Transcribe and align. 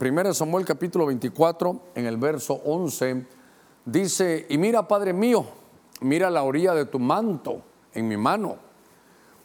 1 0.00 0.32
Samuel 0.32 0.64
capítulo 0.64 1.06
24, 1.06 1.80
en 1.96 2.06
el 2.06 2.18
verso 2.18 2.60
11, 2.64 3.26
dice, 3.84 4.46
y 4.48 4.56
mira, 4.56 4.86
Padre 4.86 5.12
mío, 5.12 5.44
mira 6.02 6.30
la 6.30 6.44
orilla 6.44 6.72
de 6.72 6.84
tu 6.84 7.00
manto 7.00 7.62
en 7.92 8.06
mi 8.06 8.16
mano, 8.16 8.56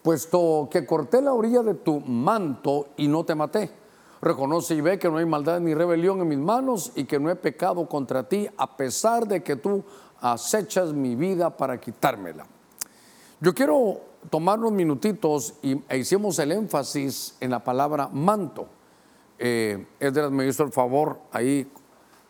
puesto 0.02 0.68
que 0.70 0.86
corté 0.86 1.20
la 1.22 1.32
orilla 1.32 1.64
de 1.64 1.74
tu 1.74 1.98
manto 1.98 2.90
y 2.96 3.08
no 3.08 3.24
te 3.24 3.34
maté. 3.34 3.68
Reconoce 4.22 4.76
y 4.76 4.80
ve 4.80 4.96
que 4.96 5.10
no 5.10 5.16
hay 5.16 5.26
maldad 5.26 5.58
ni 5.58 5.74
rebelión 5.74 6.20
en 6.20 6.28
mis 6.28 6.38
manos 6.38 6.92
y 6.94 7.04
que 7.04 7.18
no 7.18 7.30
he 7.30 7.36
pecado 7.36 7.88
contra 7.88 8.28
ti, 8.28 8.48
a 8.56 8.76
pesar 8.76 9.26
de 9.26 9.42
que 9.42 9.56
tú 9.56 9.82
acechas 10.20 10.92
mi 10.92 11.16
vida 11.16 11.56
para 11.56 11.80
quitármela. 11.80 12.46
Yo 13.40 13.52
quiero 13.52 14.00
tomar 14.30 14.60
unos 14.60 14.72
minutitos 14.72 15.54
y 15.62 15.82
e 15.88 15.98
hicimos 15.98 16.38
el 16.38 16.52
énfasis 16.52 17.36
en 17.40 17.50
la 17.50 17.64
palabra 17.64 18.08
manto. 18.12 18.68
Eh, 19.38 19.86
me 20.30 20.46
hizo 20.46 20.62
el 20.62 20.72
favor 20.72 21.18
ahí 21.32 21.70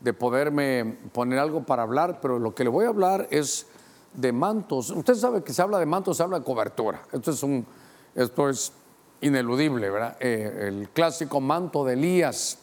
de 0.00 0.12
poderme 0.12 0.98
poner 1.12 1.38
algo 1.38 1.64
para 1.64 1.82
hablar, 1.82 2.20
pero 2.20 2.38
lo 2.38 2.54
que 2.54 2.64
le 2.64 2.70
voy 2.70 2.84
a 2.84 2.88
hablar 2.88 3.26
es 3.30 3.66
de 4.12 4.32
mantos. 4.32 4.90
Usted 4.90 5.14
sabe 5.14 5.42
que 5.42 5.52
se 5.52 5.62
habla 5.62 5.78
de 5.78 5.86
mantos, 5.86 6.16
se 6.16 6.22
habla 6.22 6.38
de 6.38 6.44
cobertura. 6.44 7.02
Esto 7.12 7.30
es, 7.30 7.42
un, 7.42 7.66
esto 8.14 8.48
es 8.48 8.72
ineludible, 9.20 9.90
¿verdad? 9.90 10.16
Eh, 10.20 10.66
el 10.68 10.88
clásico 10.90 11.40
manto 11.40 11.84
de 11.84 11.94
Elías. 11.94 12.58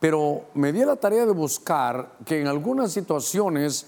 Pero 0.00 0.46
me 0.54 0.72
di 0.72 0.84
la 0.84 0.96
tarea 0.96 1.24
de 1.26 1.32
buscar 1.32 2.16
que 2.24 2.40
en 2.40 2.46
algunas 2.46 2.92
situaciones 2.92 3.86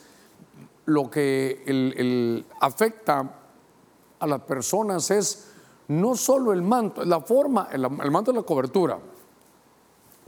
lo 0.87 1.11
que 1.11 1.63
el, 1.67 2.47
afecta 2.61 3.31
a 4.19 4.27
las 4.27 4.41
personas 4.43 5.11
es 5.11 5.53
no 5.89 6.17
solo 6.17 6.53
el 6.53 6.63
manto, 6.63 7.05
la 7.05 7.21
forma, 7.21 7.69
el, 7.73 7.89
manto 8.11 8.31
es 8.31 8.37
la 8.37 8.43
cobertura, 8.43 8.99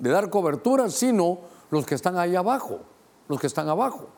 de 0.00 0.10
dar 0.10 0.30
cobertura, 0.30 0.90
sino 0.90 1.38
los 1.70 1.86
que 1.86 1.94
están 1.94 2.18
ahí 2.18 2.34
abajo, 2.34 2.80
los 3.28 3.38
que 3.38 3.46
están 3.46 3.68
abajo. 3.68 4.08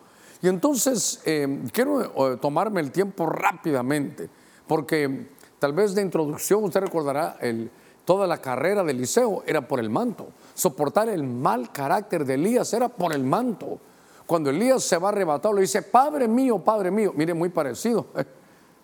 Y 0.41 0.49
entonces 0.49 1.21
eh, 1.25 1.63
quiero 1.73 2.33
eh, 2.33 2.37
tomarme 2.39 2.81
el 2.81 2.91
tiempo 2.91 3.27
rápidamente, 3.27 4.31
porque 4.67 5.29
tal 5.59 5.73
vez 5.73 5.95
de 5.95 6.03
introducción 6.03 6.65
usted 6.65 6.81
recordará 6.81 7.37
el, 7.41 7.71
toda 8.05 8.27
la 8.27 8.39
carrera 8.39 8.83
de 8.83 8.93
Eliseo 8.93 9.43
era 9.47 9.67
por 9.69 9.79
el 9.79 9.91
manto. 9.91 10.29
Soportar 10.55 11.09
el 11.09 11.25
mal 11.25 11.71
carácter 11.73 12.25
de 12.25 12.35
Elías 12.35 12.73
era 12.73 12.89
por 12.89 13.13
el 13.13 13.25
manto. 13.25 13.79
Cuando 14.27 14.51
Elías 14.51 14.83
se 14.83 14.99
va 14.99 15.11
arrebatado, 15.11 15.55
le 15.55 15.63
dice, 15.63 15.83
Padre 15.83 16.27
mío, 16.27 16.59
Padre 16.59 16.91
mío. 16.91 17.13
Mire, 17.15 17.35
muy 17.35 17.49
parecido. 17.49 18.07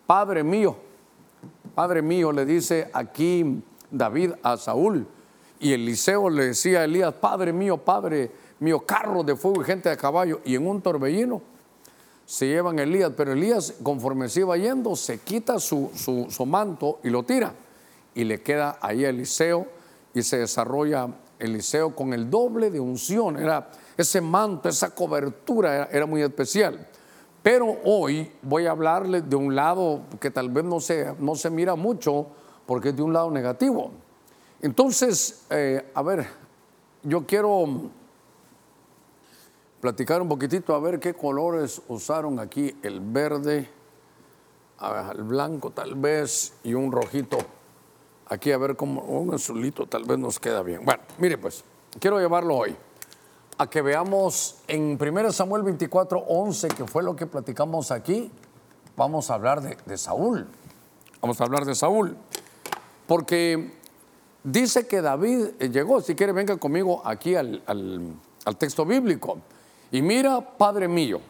Padre 0.06 0.42
mío, 0.42 0.76
Padre 1.74 2.02
mío, 2.02 2.32
le 2.32 2.44
dice 2.44 2.90
aquí 2.92 3.62
David 3.90 4.32
a 4.42 4.56
Saúl. 4.56 5.06
Y 5.60 5.72
Eliseo 5.72 6.30
le 6.30 6.46
decía 6.46 6.80
a 6.80 6.84
Elías, 6.84 7.14
Padre 7.14 7.52
mío, 7.52 7.78
Padre 7.78 8.30
mío, 8.60 8.80
carro 8.80 9.22
de 9.22 9.36
fuego 9.36 9.62
y 9.62 9.64
gente 9.64 9.88
de 9.88 9.96
caballo. 9.96 10.40
Y 10.44 10.54
en 10.54 10.66
un 10.66 10.80
torbellino 10.80 11.42
se 12.24 12.46
llevan 12.46 12.78
Elías, 12.78 13.12
pero 13.16 13.32
Elías, 13.32 13.74
conforme 13.82 14.28
se 14.28 14.40
iba 14.40 14.56
yendo, 14.56 14.94
se 14.94 15.18
quita 15.18 15.58
su, 15.58 15.90
su, 15.94 16.46
manto 16.46 17.00
y 17.02 17.10
lo 17.10 17.22
tira. 17.22 17.54
Y 18.14 18.24
le 18.24 18.42
queda 18.42 18.78
ahí 18.80 19.04
a 19.04 19.08
Eliseo 19.08 19.66
y 20.14 20.22
se 20.22 20.38
desarrolla 20.38 21.08
Eliseo 21.38 21.94
con 21.94 22.12
el 22.12 22.30
doble 22.30 22.70
de 22.70 22.80
unción. 22.80 23.38
Era 23.38 23.70
ese 23.96 24.20
manto, 24.20 24.68
esa 24.68 24.94
cobertura 24.94 25.88
era, 25.90 26.06
muy 26.06 26.22
especial. 26.22 26.86
Pero 27.42 27.78
hoy 27.84 28.30
voy 28.42 28.66
a 28.66 28.72
hablarle 28.72 29.22
de 29.22 29.36
un 29.36 29.56
lado 29.56 30.02
que 30.20 30.30
tal 30.30 30.50
vez 30.50 30.64
no 30.64 30.80
se, 30.80 31.14
no 31.18 31.34
se 31.34 31.50
mira 31.50 31.76
mucho 31.76 32.26
porque 32.66 32.90
es 32.90 32.96
de 32.96 33.02
un 33.02 33.12
lado 33.12 33.30
negativo. 33.30 33.90
Entonces, 34.60 35.44
eh, 35.50 35.90
a 35.94 36.02
ver, 36.02 36.26
yo 37.02 37.26
quiero 37.26 37.90
platicar 39.80 40.20
un 40.20 40.28
poquitito 40.28 40.74
a 40.74 40.80
ver 40.80 40.98
qué 40.98 41.14
colores 41.14 41.80
usaron 41.88 42.40
aquí, 42.40 42.76
el 42.82 43.00
verde, 43.00 43.68
el 45.14 45.22
blanco 45.22 45.70
tal 45.70 45.94
vez 45.94 46.54
y 46.64 46.74
un 46.74 46.90
rojito. 46.90 47.38
Aquí 48.26 48.52
a 48.52 48.58
ver 48.58 48.76
cómo, 48.76 49.02
un 49.02 49.32
azulito 49.32 49.86
tal 49.86 50.04
vez 50.04 50.18
nos 50.18 50.38
queda 50.38 50.62
bien. 50.62 50.84
Bueno, 50.84 51.02
mire 51.18 51.38
pues, 51.38 51.64
quiero 51.98 52.18
llevarlo 52.18 52.56
hoy 52.56 52.76
a 53.58 53.68
que 53.68 53.82
veamos 53.82 54.58
en 54.68 54.96
1 55.00 55.32
Samuel 55.32 55.64
24, 55.64 56.20
11, 56.28 56.68
que 56.68 56.86
fue 56.86 57.02
lo 57.02 57.16
que 57.16 57.26
platicamos 57.26 57.90
aquí, 57.90 58.30
vamos 58.96 59.30
a 59.30 59.34
hablar 59.34 59.60
de, 59.60 59.98
Saúl. 59.98 60.46
Vamos 61.20 61.40
a 61.40 61.44
hablar 61.44 61.64
de 61.64 61.74
Saúl. 61.74 62.16
Porque 63.08 63.77
dice 64.52 64.86
que 64.86 65.00
David 65.00 65.46
eh, 65.58 65.68
llegó, 65.68 66.00
si 66.00 66.14
quiere 66.14 66.32
venga 66.32 66.56
conmigo 66.56 67.02
aquí 67.04 67.34
al, 67.34 67.62
al 67.66 68.56
texto 68.56 68.84
bíblico. 68.84 69.38
Y 69.90 70.02
mira, 70.02 70.40
Padre 70.40 70.88
mío, 70.88 71.20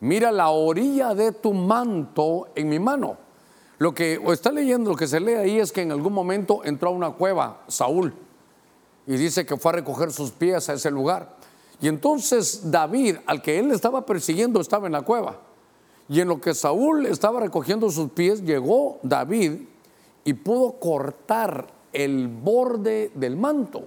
mira 0.00 0.32
la 0.32 0.50
orilla 0.50 1.14
de 1.14 1.32
tu 1.32 1.52
manto 1.52 2.48
en 2.54 2.68
mi 2.68 2.78
mano. 2.78 3.16
Lo 3.78 3.94
que 3.94 4.20
o 4.22 4.32
está 4.32 4.50
leyendo, 4.50 4.90
lo 4.90 4.96
que 4.96 5.06
se 5.06 5.20
lee 5.20 5.34
ahí 5.34 5.58
es 5.58 5.70
que 5.70 5.82
en 5.82 5.92
algún 5.92 6.12
momento 6.12 6.64
entró 6.64 6.88
a 6.88 6.92
una 6.92 7.10
cueva 7.10 7.62
Saúl 7.68 8.12
y 9.06 9.16
dice 9.16 9.46
que 9.46 9.56
fue 9.56 9.70
a 9.70 9.74
recoger 9.76 10.12
sus 10.12 10.32
pies 10.32 10.68
a 10.68 10.74
ese 10.74 10.90
lugar. 10.90 11.36
Y 11.80 11.86
entonces 11.86 12.70
David, 12.70 13.18
al 13.26 13.40
que 13.40 13.58
él 13.58 13.70
estaba 13.70 14.04
persiguiendo, 14.04 14.60
estaba 14.60 14.86
en 14.86 14.92
la 14.92 15.02
cueva. 15.02 15.40
Y 16.08 16.20
en 16.20 16.28
lo 16.28 16.40
que 16.40 16.54
Saúl 16.54 17.06
estaba 17.06 17.38
recogiendo 17.38 17.88
sus 17.90 18.10
pies, 18.10 18.42
llegó 18.42 18.98
David 19.02 19.62
y 20.24 20.32
pudo 20.34 20.72
cortar 20.80 21.77
el 21.92 22.28
borde 22.28 23.10
del 23.14 23.36
manto. 23.36 23.84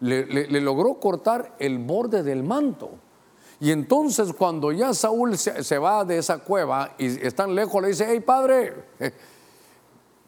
Le, 0.00 0.60
logró 0.60 0.94
cortar 0.94 1.54
el 1.58 1.78
borde 1.78 2.22
del 2.22 2.42
manto. 2.42 2.90
Y 3.60 3.70
entonces 3.70 4.32
cuando 4.32 4.72
ya 4.72 4.92
Saúl 4.92 5.38
se, 5.38 5.78
va 5.78 6.04
de 6.04 6.18
esa 6.18 6.38
cueva 6.38 6.94
y 6.98 7.06
están 7.24 7.54
lejos, 7.54 7.80
le 7.80 7.88
dice, 7.88 8.06
hey 8.08 8.18
padre, 8.18 8.74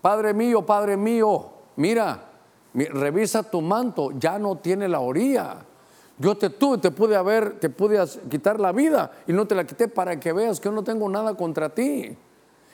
padre 0.00 0.32
mío, 0.32 0.64
padre 0.64 0.96
mío, 0.96 1.50
mira, 1.74 2.30
revisa 2.72 3.42
tu 3.42 3.60
manto, 3.60 4.12
ya 4.12 4.38
no 4.38 4.58
tiene 4.58 4.86
la 4.86 5.00
orilla. 5.00 5.56
Yo 6.18 6.36
te 6.36 6.50
tuve, 6.50 6.78
te 6.78 6.92
pude 6.92 7.16
haber, 7.16 7.58
te 7.58 7.70
pude 7.70 7.98
quitar 8.30 8.60
la 8.60 8.70
vida 8.70 9.10
y 9.26 9.32
no 9.32 9.46
te 9.46 9.56
la 9.56 9.64
quité 9.64 9.88
para 9.88 10.20
que 10.20 10.32
veas 10.32 10.60
que 10.60 10.68
yo 10.68 10.72
no 10.72 10.84
tengo 10.84 11.08
nada 11.08 11.34
contra 11.34 11.74
ti. 11.74 12.16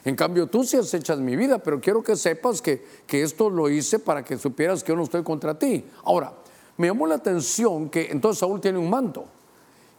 En 0.04 0.16
cambio, 0.16 0.46
tú 0.46 0.64
sí 0.64 0.76
echas 0.76 1.18
mi 1.18 1.36
vida, 1.36 1.58
pero 1.58 1.80
quiero 1.80 2.02
que 2.02 2.16
sepas 2.16 2.62
que, 2.62 2.84
que 3.06 3.22
esto 3.22 3.50
lo 3.50 3.68
hice 3.68 3.98
para 3.98 4.24
que 4.24 4.38
supieras 4.38 4.82
que 4.82 4.92
yo 4.92 4.96
no 4.96 5.04
estoy 5.04 5.22
contra 5.22 5.58
ti. 5.58 5.84
Ahora, 6.04 6.32
me 6.76 6.86
llamó 6.86 7.06
la 7.06 7.16
atención 7.16 7.90
que 7.90 8.08
entonces 8.10 8.40
Saúl 8.40 8.60
tiene 8.60 8.78
un 8.78 8.88
manto. 8.88 9.26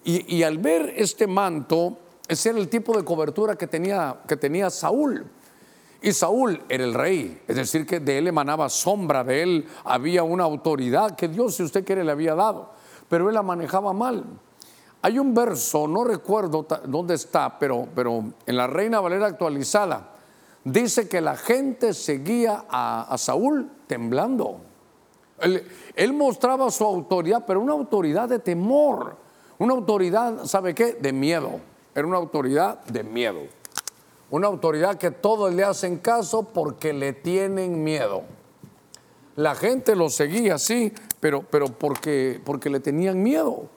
Y, 0.04 0.38
y 0.38 0.44
al 0.44 0.58
ver 0.58 0.94
este 0.98 1.28
manto, 1.28 1.98
ese 2.28 2.50
era 2.50 2.60
el 2.60 2.68
tipo 2.68 2.98
de 2.98 3.04
cobertura 3.04 3.56
que 3.56 3.68
tenía, 3.68 4.22
que 4.28 4.38
tenía 4.38 4.70
Saúl. 4.70 5.26
Y 6.02 6.14
Saúl 6.14 6.64
era 6.68 6.84
el 6.84 6.96
rey, 6.96 7.42
es 7.48 7.56
decir, 7.56 7.86
que 7.86 8.00
de 8.00 8.18
él 8.18 8.28
emanaba 8.28 8.70
sombra, 8.70 9.24
de 9.24 9.44
él 9.44 9.68
había 9.84 10.24
una 10.24 10.44
autoridad 10.44 11.16
que 11.16 11.28
Dios, 11.28 11.56
si 11.56 11.64
usted 11.64 11.86
quiere, 11.86 12.04
le 12.04 12.12
había 12.12 12.34
dado 12.34 12.82
pero 13.12 13.28
él 13.28 13.36
la 13.36 13.44
manejaba 13.44 13.92
mal. 13.92 14.24
Hay 15.04 15.18
un 15.18 15.34
verso, 15.34 15.88
no 15.88 16.04
recuerdo 16.04 16.68
dónde 16.86 17.16
está, 17.16 17.58
pero, 17.58 17.88
pero 17.96 18.24
en 18.46 18.58
la 18.58 18.68
Reina 18.68 19.00
Valera 19.00 19.28
actualizada, 19.28 20.12
dice 20.64 21.10
que 21.10 21.22
la 21.22 21.36
gente 21.36 21.94
seguía 21.94 22.66
a, 22.70 23.18
Saúl 23.18 23.72
temblando. 23.88 24.58
Él, 25.40 25.68
él, 25.96 26.14
mostraba 26.14 26.70
su 26.70 26.86
autoridad, 26.86 27.46
pero 27.48 27.62
una 27.62 27.74
autoridad 27.74 28.30
de 28.30 28.38
temor, 28.38 29.16
una 29.58 29.74
autoridad, 29.74 30.46
¿sabe 30.46 30.76
qué? 30.76 30.94
De 30.94 31.12
miedo. 31.12 31.60
Era 31.96 32.06
una 32.06 32.18
autoridad 32.18 32.84
de 32.86 33.04
miedo. 33.04 33.40
Una 34.30 34.48
autoridad 34.48 34.98
que 34.98 35.10
todos 35.10 35.54
le 35.54 35.64
hacen 35.64 35.98
caso 35.98 36.44
porque 36.44 36.94
le 36.94 37.14
tienen 37.14 37.84
miedo. 37.84 38.22
La 39.36 39.56
gente 39.56 39.96
lo 39.96 40.10
seguía, 40.10 40.60
sí, 40.60 40.94
pero, 41.20 41.42
pero 41.42 41.68
porque, 41.68 42.40
porque 42.46 42.70
le 42.70 42.80
tenían 42.80 43.24
miedo. 43.24 43.68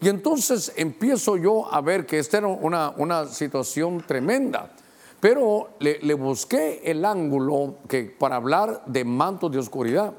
Y 0.00 0.08
entonces 0.08 0.72
empiezo 0.76 1.36
yo 1.36 1.72
a 1.72 1.80
ver 1.80 2.06
que 2.06 2.18
esta 2.18 2.38
era 2.38 2.46
una, 2.46 2.90
una 2.96 3.26
situación 3.26 4.04
tremenda. 4.06 4.72
Pero 5.20 5.70
le, 5.80 6.14
busqué 6.14 6.80
el 6.84 7.04
ángulo 7.04 7.76
que, 7.88 8.04
para 8.04 8.36
hablar 8.36 8.82
de 8.86 9.04
mantos 9.04 9.50
de 9.50 9.58
oscuridad. 9.58 10.12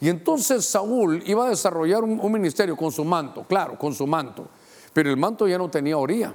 Y 0.00 0.08
entonces 0.08 0.64
Saúl 0.64 1.22
iba 1.26 1.46
a 1.46 1.50
desarrollar 1.50 2.02
un, 2.02 2.32
ministerio 2.32 2.76
con 2.76 2.90
su 2.90 3.04
manto, 3.04 3.44
claro, 3.46 3.78
con 3.78 3.94
su 3.94 4.06
manto. 4.06 4.48
Pero 4.94 5.10
el 5.10 5.18
manto 5.18 5.46
ya 5.46 5.58
no 5.58 5.70
tenía 5.70 5.98
orilla. 5.98 6.34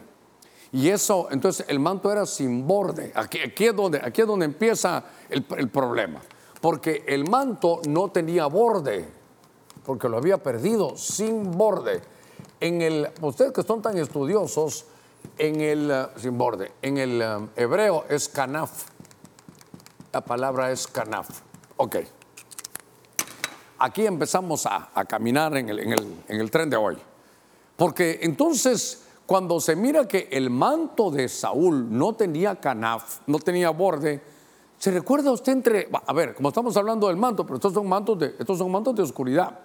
Y 0.71 0.89
eso, 0.89 1.29
entonces 1.31 1.65
el 1.67 1.79
manto 1.79 2.11
era 2.11 2.27
sin 2.27 2.67
borde. 2.67 3.11
Aquí, 3.15 3.39
aquí, 3.39 3.65
es, 3.65 3.75
donde, 3.75 3.99
aquí 4.03 4.21
es 4.21 4.27
donde 4.27 4.45
empieza 4.45 5.03
el, 5.27 5.43
el 5.57 5.69
problema. 5.69 6.21
Porque 6.61 7.03
el 7.07 7.27
manto 7.27 7.81
no 7.87 8.11
tenía 8.11 8.45
borde 8.45 9.19
porque 9.83 10.07
lo 10.07 10.17
había 10.17 10.37
perdido 10.37 10.95
sin 10.95 11.49
borde. 11.49 12.01
En 12.59 12.81
el, 12.81 13.09
ustedes 13.21 13.53
que 13.53 13.63
son 13.63 13.81
tan 13.81 13.97
estudiosos, 13.97 14.85
en 15.37 15.61
el, 15.61 15.91
eh, 15.91 16.07
sin 16.17 16.37
borde, 16.37 16.71
en 16.81 16.97
el 16.97 17.21
eh, 17.21 17.47
hebreo 17.55 18.05
es 18.09 18.27
canaf. 18.27 18.85
La 20.11 20.21
palabra 20.21 20.71
es 20.71 20.87
canaf. 20.87 21.41
Ok. 21.77 21.97
aquí 23.77 24.05
empezamos 24.05 24.65
a, 24.65 24.89
caminar 25.07 25.55
en 25.55 25.69
el, 25.69 25.79
en 25.79 26.39
el 26.41 26.51
tren 26.51 26.69
de 26.69 26.75
hoy. 26.75 26.97
Porque 27.77 28.19
entonces, 28.23 29.03
cuando 29.25 29.61
se 29.61 29.75
mira 29.77 30.05
que 30.05 30.27
el 30.31 30.49
manto 30.49 31.09
de 31.09 31.29
Saúl 31.29 31.87
no 31.89 32.13
tenía 32.13 32.59
canaf, 32.59 33.19
no 33.27 33.39
tenía 33.39 33.69
borde, 33.69 34.21
¿se 34.77 34.91
recuerda 34.91 35.31
usted 35.31 35.53
entre, 35.53 35.89
a 36.05 36.11
ver, 36.11 36.35
como 36.35 36.49
estamos 36.49 36.75
hablando 36.75 37.07
del 37.07 37.15
manto, 37.15 37.45
pero 37.45 37.55
estos 37.55 37.73
son 37.73 37.87
mantos 37.87 38.19
de, 38.19 38.35
estos 38.37 38.57
son 38.57 38.69
mantos 38.69 38.95
de 38.95 39.03
oscuridad. 39.03 39.59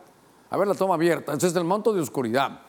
A 0.51 0.57
ver 0.57 0.69
la 0.69 0.75
toma 0.75 0.95
abierta, 0.95 1.33
ese 1.33 1.49
es 1.49 1.57
el 1.57 1.65
manto 1.65 1.93
de 1.93 2.01
oscuridad. 2.01 2.61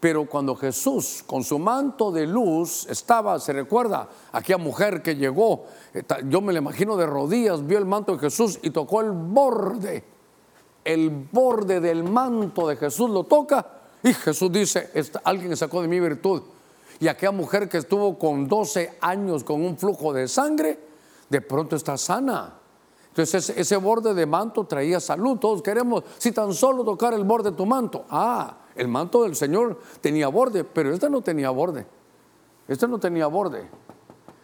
Pero 0.00 0.24
cuando 0.24 0.56
Jesús 0.56 1.22
con 1.26 1.44
su 1.44 1.58
manto 1.58 2.10
de 2.10 2.26
luz 2.26 2.86
estaba, 2.88 3.38
se 3.38 3.52
recuerda, 3.52 4.08
aquella 4.32 4.56
mujer 4.56 5.02
que 5.02 5.14
llegó, 5.14 5.66
eh, 5.92 6.02
yo 6.26 6.40
me 6.40 6.54
la 6.54 6.60
imagino 6.60 6.96
de 6.96 7.04
rodillas, 7.06 7.66
vio 7.66 7.76
el 7.78 7.84
manto 7.84 8.14
de 8.14 8.18
Jesús 8.18 8.58
y 8.62 8.70
tocó 8.70 9.02
el 9.02 9.12
borde, 9.12 10.02
el 10.84 11.10
borde 11.30 11.80
del 11.80 12.02
manto 12.04 12.66
de 12.66 12.76
Jesús 12.76 13.10
lo 13.10 13.24
toca 13.24 13.66
y 14.02 14.14
Jesús 14.14 14.50
dice, 14.50 14.90
alguien 15.24 15.54
sacó 15.56 15.82
de 15.82 15.88
mi 15.88 16.00
virtud. 16.00 16.42
Y 16.98 17.08
aquella 17.08 17.32
mujer 17.32 17.68
que 17.68 17.78
estuvo 17.78 18.18
con 18.18 18.48
12 18.48 18.98
años 19.00 19.44
con 19.44 19.62
un 19.62 19.76
flujo 19.76 20.12
de 20.12 20.28
sangre, 20.28 20.78
de 21.28 21.40
pronto 21.40 21.76
está 21.76 21.96
sana. 21.96 22.54
Entonces 23.08 23.50
ese, 23.50 23.76
borde 23.76 24.14
de 24.14 24.26
manto 24.26 24.64
traía 24.64 25.00
salud. 25.00 25.38
Todos 25.38 25.62
queremos, 25.62 26.04
si 26.18 26.32
tan 26.32 26.54
solo 26.54 26.84
tocar 26.84 27.12
el 27.14 27.24
borde 27.24 27.50
de 27.50 27.56
tu 27.56 27.66
manto. 27.66 28.04
Ah, 28.08 28.56
el 28.74 28.88
manto 28.88 29.22
del 29.22 29.36
Señor 29.36 29.80
tenía 30.00 30.28
borde, 30.28 30.64
pero 30.64 30.92
este 30.92 31.10
no 31.10 31.20
tenía 31.20 31.50
borde. 31.50 31.86
Este 32.68 32.86
no 32.86 32.98
tenía 32.98 33.26
borde. 33.26 33.68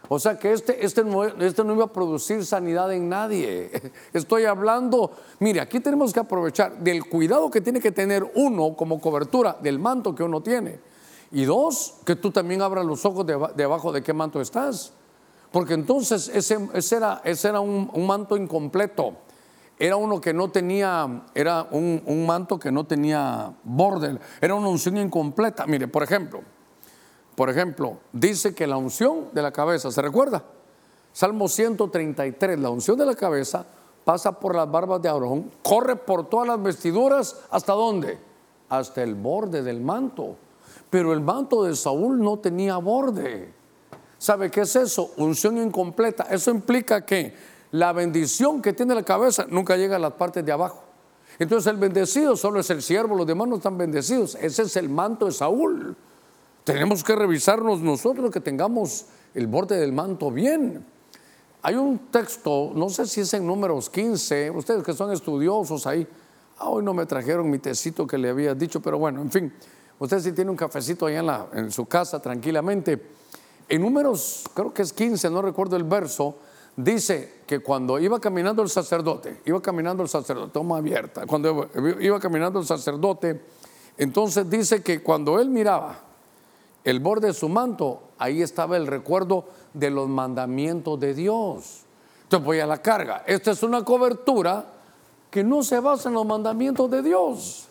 O 0.09 0.19
sea 0.19 0.39
que 0.39 0.53
este, 0.53 0.85
este, 0.85 1.03
no, 1.03 1.25
este 1.25 1.61
iba 1.63 1.83
a 1.83 1.91
producir 1.93 2.45
sanidad 2.45 2.93
en 2.93 3.09
nadie. 3.09 3.71
Estoy 4.13 4.45
hablando, 4.45 5.11
mire, 5.39 5.59
aquí 5.59 5.79
tenemos 5.79 6.13
que 6.13 6.19
aprovechar 6.19 6.77
del 6.79 7.05
cuidado 7.05 7.51
que 7.51 7.61
tiene 7.61 7.81
que 7.81 7.91
tener 7.91 8.29
uno 8.35 8.75
como 8.75 9.01
cobertura 9.01 9.57
del 9.61 9.79
manto 9.79 10.15
que 10.15 10.23
uno 10.23 10.41
tiene. 10.41 10.79
Y 11.31 11.43
dos, 11.43 11.95
que 12.05 12.15
tú 12.15 12.31
también 12.31 12.61
abras 12.61 12.85
los 12.85 13.05
ojos 13.05 13.25
debajo 13.55 13.91
de 13.91 14.01
qué 14.01 14.13
manto 14.13 14.39
estás. 14.39 14.93
Porque 15.51 15.73
entonces 15.73 16.29
ese 16.29 16.97
era 17.47 17.59
un, 17.59 18.05
manto 18.05 18.37
incompleto. 18.37 19.13
Era 19.79 19.95
uno 19.95 20.19
que 20.19 20.33
no 20.33 20.49
tenía, 20.49 21.23
era 21.35 21.67
un, 21.69 22.25
manto 22.25 22.57
que 22.57 22.71
no 22.71 22.85
tenía 22.85 23.53
borde, 23.63 24.17
era 24.41 24.55
una 24.55 24.69
unción 24.69 24.97
incompleta. 24.97 25.67
Mire, 25.67 25.87
por 25.87 26.01
ejemplo, 26.01 26.41
por 27.35 27.49
ejemplo, 27.49 27.97
dice 28.11 28.55
que 28.55 28.65
la 28.65 28.77
unción 28.77 29.29
de 29.33 29.41
la 29.43 29.51
cabeza, 29.51 29.91
¿se 29.91 30.01
recuerda? 30.01 30.43
Salmo 31.13 31.47
133, 31.47 32.59
la 32.59 32.71
unción 32.71 32.97
de 32.97 33.05
la 33.05 33.13
cabeza 33.13 33.65
pasa 34.03 34.39
por 34.39 34.55
las 34.55 34.69
barbas 34.69 35.01
de 35.01 35.09
Aarón, 35.09 35.51
corre 35.61 35.95
por 35.95 36.27
todas 36.27 36.47
las 36.47 36.61
vestiduras, 36.61 37.35
¿hasta 37.51 37.73
dónde? 37.73 38.17
Hasta 38.69 39.03
el 39.03 39.13
borde 39.13 39.61
del 39.61 39.81
manto. 39.81 40.37
Pero 40.89 41.13
el 41.13 41.21
manto 41.21 41.63
de 41.63 41.75
Saúl 41.75 42.19
no 42.19 42.37
tenía 42.39 42.77
borde. 42.77 43.53
¿Sabe 44.17 44.49
qué 44.49 44.61
es 44.61 44.75
eso? 44.75 45.11
Unción 45.17 45.57
incompleta. 45.57 46.23
Eso 46.31 46.49
implica 46.49 47.05
que 47.05 47.35
la 47.71 47.93
bendición 47.93 48.61
que 48.61 48.73
tiene 48.73 48.95
la 48.95 49.03
cabeza 49.03 49.45
nunca 49.49 49.75
llega 49.75 49.97
a 49.97 49.99
las 49.99 50.13
partes 50.13 50.45
de 50.45 50.51
abajo. 50.51 50.83
Entonces 51.39 51.71
el 51.71 51.77
bendecido 51.77 52.35
solo 52.35 52.59
es 52.59 52.69
el 52.69 52.81
siervo, 52.81 53.15
los 53.15 53.27
demás 53.27 53.47
no 53.47 53.57
están 53.57 53.77
bendecidos. 53.77 54.35
Ese 54.35 54.63
es 54.63 54.75
el 54.75 54.89
manto 54.89 55.25
de 55.25 55.31
Saúl. 55.31 55.95
Tenemos 56.63 57.03
que 57.03 57.15
revisarnos 57.15 57.79
nosotros 57.79 58.31
que 58.31 58.39
tengamos 58.39 59.05
el 59.33 59.47
borde 59.47 59.77
del 59.77 59.93
manto 59.93 60.31
bien. 60.31 60.83
Hay 61.61 61.75
un 61.75 61.99
texto, 62.11 62.71
no 62.73 62.89
sé 62.89 63.05
si 63.05 63.21
es 63.21 63.33
en 63.33 63.45
números 63.45 63.89
15, 63.89 64.51
ustedes 64.51 64.83
que 64.83 64.93
son 64.93 65.11
estudiosos 65.11 65.85
ahí, 65.85 66.07
ah, 66.59 66.69
hoy 66.69 66.83
no 66.83 66.93
me 66.93 67.05
trajeron 67.05 67.49
mi 67.49 67.59
tecito 67.59 68.07
que 68.07 68.17
le 68.17 68.29
había 68.29 68.53
dicho, 68.53 68.81
pero 68.81 68.97
bueno, 68.97 69.21
en 69.21 69.31
fin, 69.31 69.53
usted 69.99 70.19
si 70.19 70.31
tiene 70.31 70.51
un 70.51 70.57
cafecito 70.57 71.05
ahí 71.05 71.15
en, 71.15 71.29
en 71.53 71.71
su 71.71 71.85
casa 71.85 72.21
tranquilamente. 72.21 73.01
En 73.69 73.81
números, 73.81 74.43
creo 74.53 74.73
que 74.73 74.81
es 74.81 74.93
15, 74.93 75.29
no 75.29 75.41
recuerdo 75.41 75.75
el 75.75 75.83
verso, 75.83 76.37
dice 76.77 77.41
que 77.45 77.59
cuando 77.59 77.99
iba 77.99 78.19
caminando 78.19 78.61
el 78.61 78.69
sacerdote, 78.69 79.41
iba 79.45 79.61
caminando 79.61 80.03
el 80.03 80.09
sacerdote, 80.09 80.51
toma 80.53 80.77
abierta, 80.77 81.25
cuando 81.25 81.69
iba 81.99 82.19
caminando 82.19 82.59
el 82.59 82.65
sacerdote, 82.65 83.41
entonces 83.97 84.49
dice 84.49 84.81
que 84.81 85.01
cuando 85.01 85.39
él 85.39 85.49
miraba, 85.49 85.99
el 86.83 87.01
borde 87.01 87.27
de 87.27 87.33
su 87.33 87.49
manto, 87.49 88.03
ahí 88.17 88.41
estaba 88.41 88.77
el 88.77 88.87
recuerdo 88.87 89.45
de 89.73 89.89
los 89.89 90.07
mandamientos 90.07 90.97
de 90.99 91.13
Dios. 91.13 91.81
Entonces 92.23 92.45
voy 92.45 92.59
a 92.59 92.65
la 92.65 92.81
carga. 92.81 93.23
Esta 93.25 93.51
es 93.51 93.63
una 93.63 93.83
cobertura 93.83 94.65
que 95.29 95.43
no 95.43 95.63
se 95.63 95.79
basa 95.81 96.07
en 96.07 96.15
los 96.15 96.25
mandamientos 96.25 96.89
de 96.89 97.01
Dios. 97.01 97.67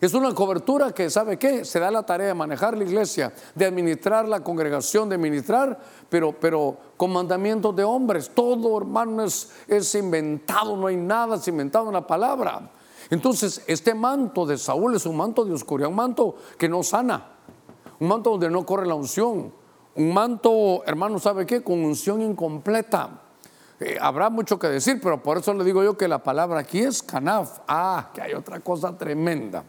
Es 0.00 0.14
una 0.14 0.34
cobertura 0.34 0.92
que, 0.92 1.10
¿sabe 1.10 1.38
qué? 1.38 1.64
Se 1.64 1.78
da 1.78 1.90
la 1.90 2.04
tarea 2.04 2.28
de 2.28 2.34
manejar 2.34 2.76
la 2.76 2.84
iglesia, 2.84 3.32
de 3.54 3.66
administrar 3.66 4.26
la 4.26 4.42
congregación, 4.42 5.08
de 5.08 5.18
ministrar, 5.18 5.78
pero, 6.08 6.32
pero 6.32 6.76
con 6.96 7.12
mandamientos 7.12 7.76
de 7.76 7.84
hombres. 7.84 8.30
Todo, 8.34 8.78
hermano, 8.78 9.24
es, 9.24 9.94
inventado, 9.94 10.76
no 10.76 10.86
hay 10.86 10.96
nada 10.96 11.36
es 11.36 11.46
inventado 11.48 11.88
en 11.88 11.94
la 11.94 12.06
palabra. 12.06 12.70
Entonces, 13.10 13.62
este 13.66 13.94
manto 13.94 14.46
de 14.46 14.56
Saúl 14.56 14.94
es 14.94 15.04
un 15.04 15.16
manto 15.16 15.44
de 15.44 15.52
oscuridad, 15.52 15.90
un 15.90 15.96
manto 15.96 16.36
que 16.56 16.68
no 16.68 16.82
sana 16.82 17.36
un 18.00 18.08
manto 18.08 18.30
donde 18.30 18.50
no 18.50 18.64
corre 18.64 18.86
la 18.86 18.94
unción, 18.94 19.52
un 19.94 20.14
manto, 20.14 20.82
hermano, 20.86 21.18
¿sabe 21.18 21.44
qué? 21.44 21.62
Con 21.62 21.84
unción 21.84 22.22
incompleta. 22.22 23.20
Eh, 23.78 23.98
habrá 24.00 24.30
mucho 24.30 24.58
que 24.58 24.68
decir, 24.68 24.98
pero 25.02 25.22
por 25.22 25.38
eso 25.38 25.52
le 25.54 25.64
digo 25.64 25.84
yo 25.84 25.96
que 25.96 26.08
la 26.08 26.22
palabra 26.22 26.60
aquí 26.60 26.80
es 26.80 27.02
canaf. 27.02 27.60
Ah, 27.68 28.10
que 28.14 28.22
hay 28.22 28.32
otra 28.32 28.60
cosa 28.60 28.96
tremenda. 28.96 29.64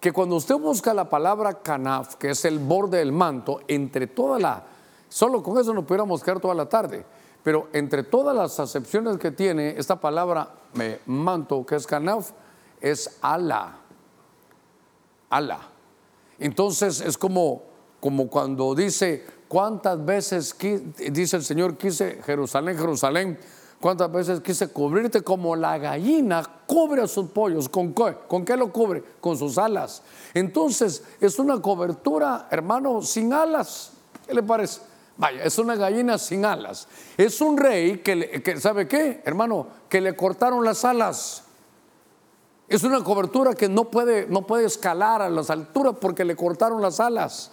Que 0.00 0.12
cuando 0.12 0.36
usted 0.36 0.56
busca 0.56 0.94
la 0.94 1.08
palabra 1.08 1.62
canaf, 1.62 2.16
que 2.16 2.30
es 2.30 2.44
el 2.46 2.58
borde 2.58 2.98
del 2.98 3.12
manto, 3.12 3.60
entre 3.68 4.06
toda 4.06 4.38
la, 4.38 4.64
solo 5.08 5.42
con 5.42 5.58
eso 5.58 5.74
nos 5.74 5.84
pudiéramos 5.84 6.22
quedar 6.22 6.40
toda 6.40 6.54
la 6.54 6.66
tarde, 6.66 7.04
pero 7.42 7.68
entre 7.72 8.02
todas 8.02 8.34
las 8.34 8.58
acepciones 8.58 9.18
que 9.18 9.30
tiene 9.30 9.74
esta 9.76 10.00
palabra 10.00 10.54
manto, 11.06 11.64
que 11.66 11.76
es 11.76 11.86
canaf, 11.86 12.30
es 12.80 13.18
ala. 13.20 13.76
Ala. 15.28 15.60
Entonces 16.38 17.00
es 17.02 17.18
como, 17.18 17.62
como 18.00 18.28
cuando 18.28 18.74
dice, 18.74 19.26
¿cuántas 19.48 20.02
veces 20.04 20.56
dice 20.58 21.36
el 21.36 21.44
Señor 21.44 21.76
quise 21.76 22.22
Jerusalén, 22.24 22.78
Jerusalén? 22.78 23.38
¿Cuántas 23.80 24.12
veces 24.12 24.40
quise 24.40 24.68
cubrirte 24.68 25.22
como 25.22 25.56
la 25.56 25.78
gallina 25.78 26.42
cubre 26.66 27.02
a 27.02 27.06
sus 27.06 27.30
pollos? 27.30 27.66
¿Con 27.66 27.94
qué? 27.94 28.14
¿Con 28.28 28.44
qué 28.44 28.54
lo 28.54 28.70
cubre? 28.70 29.02
Con 29.20 29.38
sus 29.38 29.56
alas. 29.56 30.02
Entonces 30.34 31.02
es 31.18 31.38
una 31.38 31.62
cobertura, 31.62 32.46
hermano, 32.50 33.00
sin 33.00 33.32
alas. 33.32 33.92
¿Qué 34.26 34.34
le 34.34 34.42
parece? 34.42 34.82
Vaya, 35.16 35.42
es 35.44 35.58
una 35.58 35.76
gallina 35.76 36.18
sin 36.18 36.44
alas. 36.44 36.88
Es 37.16 37.40
un 37.40 37.56
rey 37.56 37.98
que, 37.98 38.42
que 38.42 38.60
¿sabe 38.60 38.86
qué? 38.86 39.22
Hermano, 39.24 39.66
que 39.88 40.02
le 40.02 40.14
cortaron 40.14 40.62
las 40.62 40.84
alas. 40.84 41.44
Es 42.68 42.84
una 42.84 43.02
cobertura 43.02 43.54
que 43.54 43.68
no 43.70 43.90
puede, 43.90 44.26
no 44.26 44.46
puede 44.46 44.66
escalar 44.66 45.22
a 45.22 45.30
las 45.30 45.48
alturas 45.48 45.94
porque 45.98 46.26
le 46.26 46.36
cortaron 46.36 46.82
las 46.82 47.00
alas. 47.00 47.50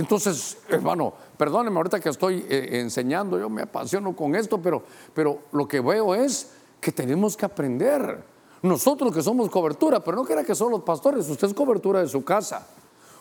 Entonces, 0.00 0.56
hermano, 0.70 1.12
perdóneme 1.36 1.76
ahorita 1.76 2.00
que 2.00 2.08
estoy 2.08 2.46
eh, 2.48 2.80
enseñando, 2.80 3.38
yo 3.38 3.50
me 3.50 3.60
apasiono 3.60 4.16
con 4.16 4.34
esto, 4.34 4.58
pero, 4.58 4.82
pero 5.12 5.40
lo 5.52 5.68
que 5.68 5.80
veo 5.80 6.14
es 6.14 6.52
que 6.80 6.90
tenemos 6.90 7.36
que 7.36 7.44
aprender. 7.44 8.24
Nosotros 8.62 9.12
que 9.12 9.22
somos 9.22 9.50
cobertura, 9.50 10.00
pero 10.00 10.16
no 10.16 10.24
quiera 10.24 10.42
que 10.42 10.54
son 10.54 10.72
los 10.72 10.80
pastores, 10.80 11.28
usted 11.28 11.48
es 11.48 11.52
cobertura 11.52 12.00
de 12.00 12.08
su 12.08 12.24
casa. 12.24 12.66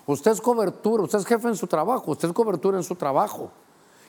Usted 0.05 0.31
es 0.31 0.39
cobertura, 0.39 1.03
usted 1.03 1.19
es 1.19 1.25
jefe 1.25 1.49
en 1.49 1.57
su 1.57 1.67
trabajo, 1.67 2.11
usted 2.11 2.29
es 2.29 2.33
cobertura 2.33 2.77
en 2.77 2.83
su 2.85 2.95
trabajo. 2.95 3.51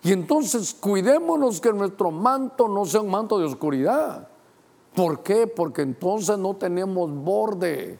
Y 0.05 0.13
entonces 0.13 0.73
cuidémonos 0.73 1.61
que 1.61 1.73
nuestro 1.73 2.13
manto 2.13 2.69
no 2.69 2.87
sea 2.87 3.01
un 3.01 3.11
manto 3.11 3.37
de 3.37 3.47
oscuridad. 3.47 4.29
¿Por 4.95 5.25
qué? 5.25 5.49
Porque 5.49 5.83
entonces 5.83 6.39
no 6.39 6.55
tenemos 6.55 7.11
borde. 7.13 7.99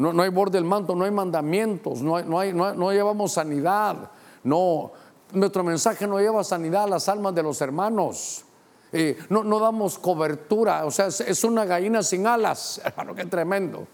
No, 0.00 0.14
no 0.14 0.22
hay 0.22 0.30
borde 0.30 0.56
del 0.56 0.64
manto, 0.64 0.94
no 0.94 1.04
hay 1.04 1.10
mandamientos, 1.10 2.00
no, 2.00 2.22
no, 2.22 2.90
llevamos 2.90 3.32
sanidad. 3.32 4.10
No, 4.42 4.92
nuestro 5.34 5.62
mensaje 5.62 6.06
no 6.06 6.18
lleva 6.18 6.42
sanidad 6.42 6.84
a 6.84 6.86
las 6.86 7.06
almas 7.10 7.34
de 7.34 7.42
los 7.42 7.60
hermanos. 7.60 8.46
Eh, 8.92 9.18
no, 9.28 9.44
no, 9.44 9.58
damos 9.58 9.98
cobertura, 9.98 10.86
o 10.86 10.90
sea, 10.90 11.08
es, 11.08 11.44
una 11.44 11.66
gallina 11.66 12.02
sin 12.02 12.26
alas, 12.26 12.80
hermano, 12.86 13.14
qué 13.14 13.26
tremendo. 13.26 13.86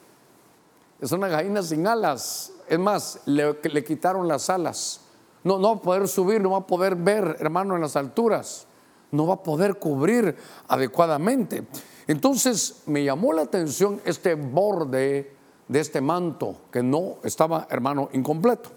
Es 1.01 1.11
una 1.11 1.27
gallina 1.27 1.61
sin 1.61 1.85
alas. 1.89 2.53
Es 2.69 2.79
más, 2.79 3.23
le, 3.25 3.59
le 3.61 3.83
quitaron 3.83 4.29
las 4.29 4.49
alas. 4.49 5.01
No, 5.43 5.59
no 5.59 5.75
va 5.75 5.81
a 5.81 5.83
poder 5.83 6.07
subir, 6.07 6.41
no 6.41 6.51
va 6.51 6.59
a 6.59 6.67
poder 6.69 6.95
ver, 6.95 7.37
hermano, 7.41 7.75
en 7.75 7.81
las 7.81 7.97
alturas. 7.97 8.69
No 9.11 9.27
va 9.27 9.35
a 9.35 9.43
poder 9.43 9.81
cubrir 9.81 10.37
adecuadamente. 10.69 11.67
Entonces 12.07 12.83
me 12.87 13.03
llamó 13.03 13.33
la 13.33 13.43
atención 13.43 14.01
este 14.05 14.37
borde 14.37 15.36
de 15.69 15.81
este 15.81 16.01
manto 16.01 16.57
que 16.71 16.83
no 16.83 17.17
estaba, 17.23 17.67
hermano, 17.71 18.09
incompleto. 18.13 18.71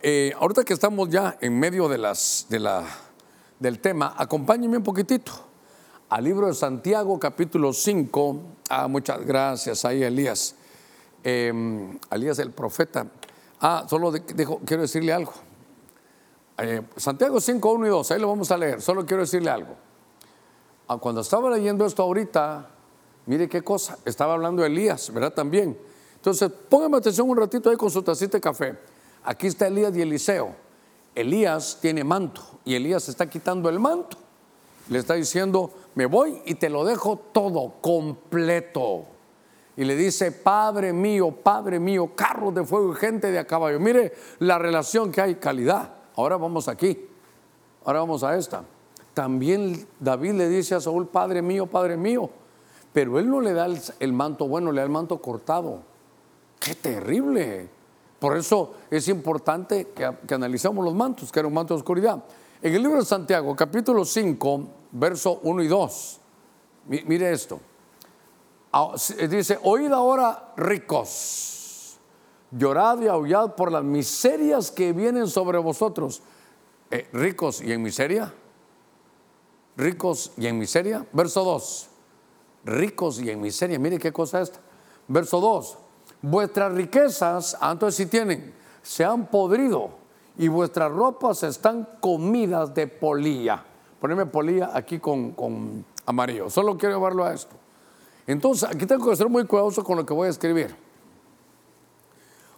Eh, 0.00 0.32
ahorita 0.38 0.64
que 0.64 0.74
estamos 0.74 1.08
ya 1.08 1.36
en 1.40 1.58
medio 1.58 1.88
de 1.88 1.98
las, 1.98 2.46
de 2.48 2.60
la, 2.60 2.84
del 3.58 3.80
tema, 3.80 4.14
acompáñenme 4.16 4.76
un 4.76 4.82
poquitito. 4.82 5.32
al 6.10 6.24
libro 6.24 6.46
de 6.46 6.54
Santiago 6.54 7.18
capítulo 7.18 7.72
5. 7.72 8.40
Ah, 8.70 8.88
muchas 8.88 9.24
gracias 9.26 9.84
ahí 9.84 10.02
Elías. 10.02 10.54
Eh, 11.22 11.52
Elías 12.10 12.38
el 12.38 12.52
profeta. 12.52 13.06
Ah, 13.60 13.84
solo 13.88 14.12
dijo, 14.12 14.60
quiero 14.64 14.82
decirle 14.82 15.12
algo. 15.12 15.32
Eh, 16.58 16.82
Santiago 16.96 17.40
5, 17.40 17.72
1 17.72 17.86
y 17.86 17.90
2, 17.90 18.10
ahí 18.10 18.20
lo 18.20 18.28
vamos 18.28 18.50
a 18.50 18.56
leer. 18.56 18.80
Solo 18.80 19.04
quiero 19.06 19.22
decirle 19.22 19.50
algo. 19.50 19.76
Ah, 20.88 20.96
cuando 20.98 21.20
estaba 21.20 21.50
leyendo 21.50 21.84
esto 21.86 22.02
ahorita, 22.02 22.70
mire 23.28 23.48
qué 23.48 23.62
cosa, 23.62 23.98
estaba 24.04 24.32
hablando 24.32 24.64
Elías, 24.64 25.12
¿verdad? 25.12 25.32
También. 25.34 25.78
Entonces, 26.16 26.50
póngame 26.68 26.96
atención 26.96 27.28
un 27.28 27.36
ratito 27.36 27.70
ahí 27.70 27.76
con 27.76 27.90
su 27.90 28.02
tacita 28.02 28.38
de 28.38 28.40
café. 28.40 28.74
Aquí 29.22 29.46
está 29.46 29.66
Elías 29.66 29.94
y 29.96 30.00
Eliseo. 30.00 30.54
Elías 31.14 31.78
tiene 31.80 32.04
manto 32.04 32.42
y 32.64 32.74
Elías 32.74 33.08
está 33.08 33.28
quitando 33.28 33.68
el 33.68 33.78
manto. 33.78 34.16
Le 34.88 34.98
está 34.98 35.14
diciendo, 35.14 35.70
me 35.94 36.06
voy 36.06 36.40
y 36.46 36.54
te 36.54 36.70
lo 36.70 36.84
dejo 36.84 37.16
todo, 37.32 37.74
completo. 37.82 39.04
Y 39.76 39.84
le 39.84 39.94
dice, 39.94 40.32
Padre 40.32 40.94
mío, 40.94 41.30
Padre 41.30 41.78
mío, 41.78 42.12
carros 42.16 42.54
de 42.54 42.64
fuego 42.64 42.94
y 42.94 42.96
gente 42.96 43.30
de 43.30 43.38
a 43.38 43.46
caballo. 43.46 43.78
Mire 43.78 44.14
la 44.38 44.58
relación 44.58 45.12
que 45.12 45.20
hay, 45.20 45.34
calidad. 45.34 45.92
Ahora 46.16 46.38
vamos 46.38 46.66
aquí. 46.66 47.06
Ahora 47.84 48.00
vamos 48.00 48.24
a 48.24 48.36
esta. 48.36 48.64
También 49.12 49.86
David 50.00 50.32
le 50.32 50.48
dice 50.48 50.74
a 50.74 50.80
Saúl, 50.80 51.06
Padre 51.06 51.42
mío, 51.42 51.66
Padre 51.66 51.96
mío. 51.96 52.30
Pero 52.92 53.18
él 53.18 53.28
no 53.28 53.40
le 53.40 53.52
da 53.52 53.66
el, 54.00 54.12
manto 54.12 54.48
bueno, 54.48 54.72
le 54.72 54.80
da 54.80 54.84
el 54.84 54.90
manto 54.90 55.20
cortado. 55.20 55.80
Qué 56.58 56.74
terrible. 56.74 57.68
Por 58.18 58.36
eso 58.36 58.74
es 58.90 59.08
importante 59.08 59.88
que, 59.94 60.10
que 60.26 60.34
analicemos 60.34 60.84
los 60.84 60.94
mantos, 60.94 61.30
que 61.30 61.38
era 61.38 61.48
un 61.48 61.54
manto 61.54 61.74
de 61.74 61.78
oscuridad. 61.78 62.24
En 62.60 62.74
el 62.74 62.82
libro 62.82 62.98
de 62.98 63.04
Santiago, 63.04 63.54
capítulo 63.54 64.04
5, 64.04 64.68
verso 64.92 65.38
1 65.44 65.62
y 65.62 65.68
2, 65.68 66.20
mire 66.88 67.30
esto. 67.30 67.60
Ah, 68.72 68.94
dice, 69.30 69.58
oíd 69.62 69.92
ahora 69.92 70.52
ricos, 70.56 71.98
llorad 72.50 73.00
y 73.00 73.06
aullad 73.06 73.54
por 73.54 73.72
las 73.72 73.84
miserias 73.84 74.70
que 74.70 74.92
vienen 74.92 75.28
sobre 75.28 75.58
vosotros. 75.58 76.20
Eh, 76.90 77.08
ricos 77.12 77.62
y 77.62 77.72
en 77.72 77.82
miseria. 77.82 78.34
Ricos 79.76 80.32
y 80.36 80.46
en 80.46 80.58
miseria. 80.58 81.06
Verso 81.12 81.44
2. 81.44 81.88
Ricos 82.64 83.20
y 83.20 83.30
en 83.30 83.40
miseria. 83.40 83.78
Mire 83.78 83.98
qué 83.98 84.12
cosa 84.12 84.40
es 84.40 84.50
esta. 84.50 84.60
Verso 85.08 85.40
2 85.40 85.78
vuestras 86.22 86.72
riquezas, 86.72 87.56
ah, 87.60 87.72
entonces 87.72 87.96
si 87.96 88.06
tienen, 88.06 88.52
se 88.82 89.04
han 89.04 89.26
podrido 89.26 89.90
y 90.36 90.48
vuestras 90.48 90.90
ropas 90.90 91.42
están 91.42 91.88
comidas 92.00 92.74
de 92.74 92.86
polilla. 92.86 93.64
Poneme 94.00 94.26
polilla 94.26 94.70
aquí 94.72 94.98
con, 94.98 95.32
con 95.32 95.84
amarillo. 96.06 96.48
Solo 96.48 96.78
quiero 96.78 96.96
llevarlo 96.96 97.24
a 97.24 97.34
esto. 97.34 97.56
Entonces, 98.26 98.68
aquí 98.68 98.86
tengo 98.86 99.08
que 99.08 99.16
ser 99.16 99.28
muy 99.28 99.44
cuidadoso 99.46 99.82
con 99.82 99.96
lo 99.96 100.06
que 100.06 100.14
voy 100.14 100.28
a 100.28 100.30
escribir. 100.30 100.76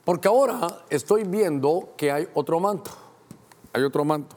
Porque 0.04 0.28
ahora 0.28 0.83
estoy 0.90 1.25
viendo 1.25 1.90
que 1.97 2.11
hay 2.11 2.28
otro 2.35 2.61
manto. 2.61 2.90
Hay 3.73 3.83
otro 3.83 4.04
manto. 4.04 4.37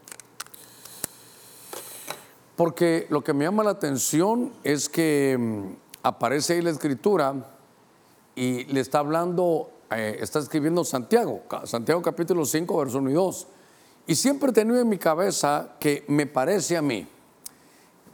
Porque 2.55 3.07
lo 3.09 3.23
que 3.23 3.33
me 3.33 3.45
llama 3.45 3.63
la 3.63 3.71
atención 3.71 4.53
es 4.63 4.87
que 4.87 5.37
mm, 5.39 5.75
aparece 6.03 6.53
ahí 6.53 6.61
la 6.61 6.69
escritura 6.69 7.33
y 8.35 8.65
le 8.65 8.79
está 8.79 8.99
hablando, 8.99 9.71
eh, 9.91 10.17
está 10.19 10.39
escribiendo 10.39 10.83
Santiago, 10.83 11.41
Santiago 11.65 12.01
capítulo 12.01 12.45
5, 12.45 12.77
verso 12.77 12.97
1 12.99 13.09
y 13.09 13.13
2. 13.13 13.47
Y 14.05 14.15
siempre 14.15 14.49
he 14.49 14.53
tenido 14.53 14.79
en 14.79 14.89
mi 14.89 14.97
cabeza 14.97 15.75
que 15.79 16.03
me 16.07 16.27
parece 16.27 16.77
a 16.77 16.81
mí 16.81 17.07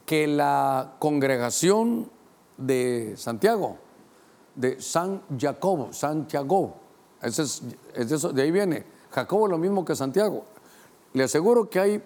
que 0.06 0.28
la 0.28 0.96
congregación 1.00 2.10
de 2.58 3.14
Santiago, 3.18 3.78
de 4.56 4.82
San 4.82 5.22
Jacobo, 5.38 5.92
Santiago, 5.94 6.76
ese 7.22 7.44
es, 7.44 7.64
de, 7.94 8.16
eso, 8.16 8.32
de 8.32 8.42
ahí 8.42 8.52
viene, 8.52 8.86
Jacobo 9.12 9.48
es 9.48 9.52
lo 9.52 9.58
mismo 9.58 9.84
que 9.84 9.96
Santiago. 9.96 10.46
Le 11.14 11.24
aseguro 11.24 11.70
que 11.70 11.80
hay 11.80 12.04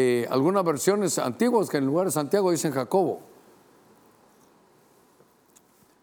eh, 0.00 0.28
algunas 0.30 0.64
versiones 0.64 1.18
antiguas 1.18 1.68
que 1.68 1.78
en 1.78 1.86
lugar 1.86 2.06
de 2.06 2.12
Santiago 2.12 2.50
dicen 2.50 2.72
Jacobo. 2.72 3.20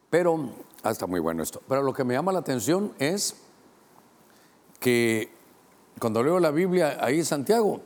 Pero 0.10 0.50
Ah, 0.86 0.92
está 0.92 1.08
muy 1.08 1.20
bueno 1.20 1.42
esto. 1.42 1.64
Pero 1.68 1.82
lo 1.82 1.94
que 1.94 2.04
me 2.04 2.14
llama 2.14 2.32
la 2.32 2.38
atención 2.38 2.94
es 3.00 3.36
que 4.80 5.32
cuando 6.00 6.22
leo 6.22 6.40
la 6.40 6.52
Biblia 6.52 7.00
ahí 7.02 7.18
en 7.18 7.26
Santiago, 7.26 7.82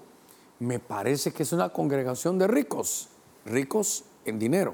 me 0.60 0.80
parece 0.80 1.32
que 1.32 1.44
es 1.44 1.54
una 1.54 1.70
congregación 1.70 2.38
de 2.38 2.48
ricos, 2.48 3.08
ricos 3.46 4.04
en 4.26 4.38
dinero. 4.38 4.74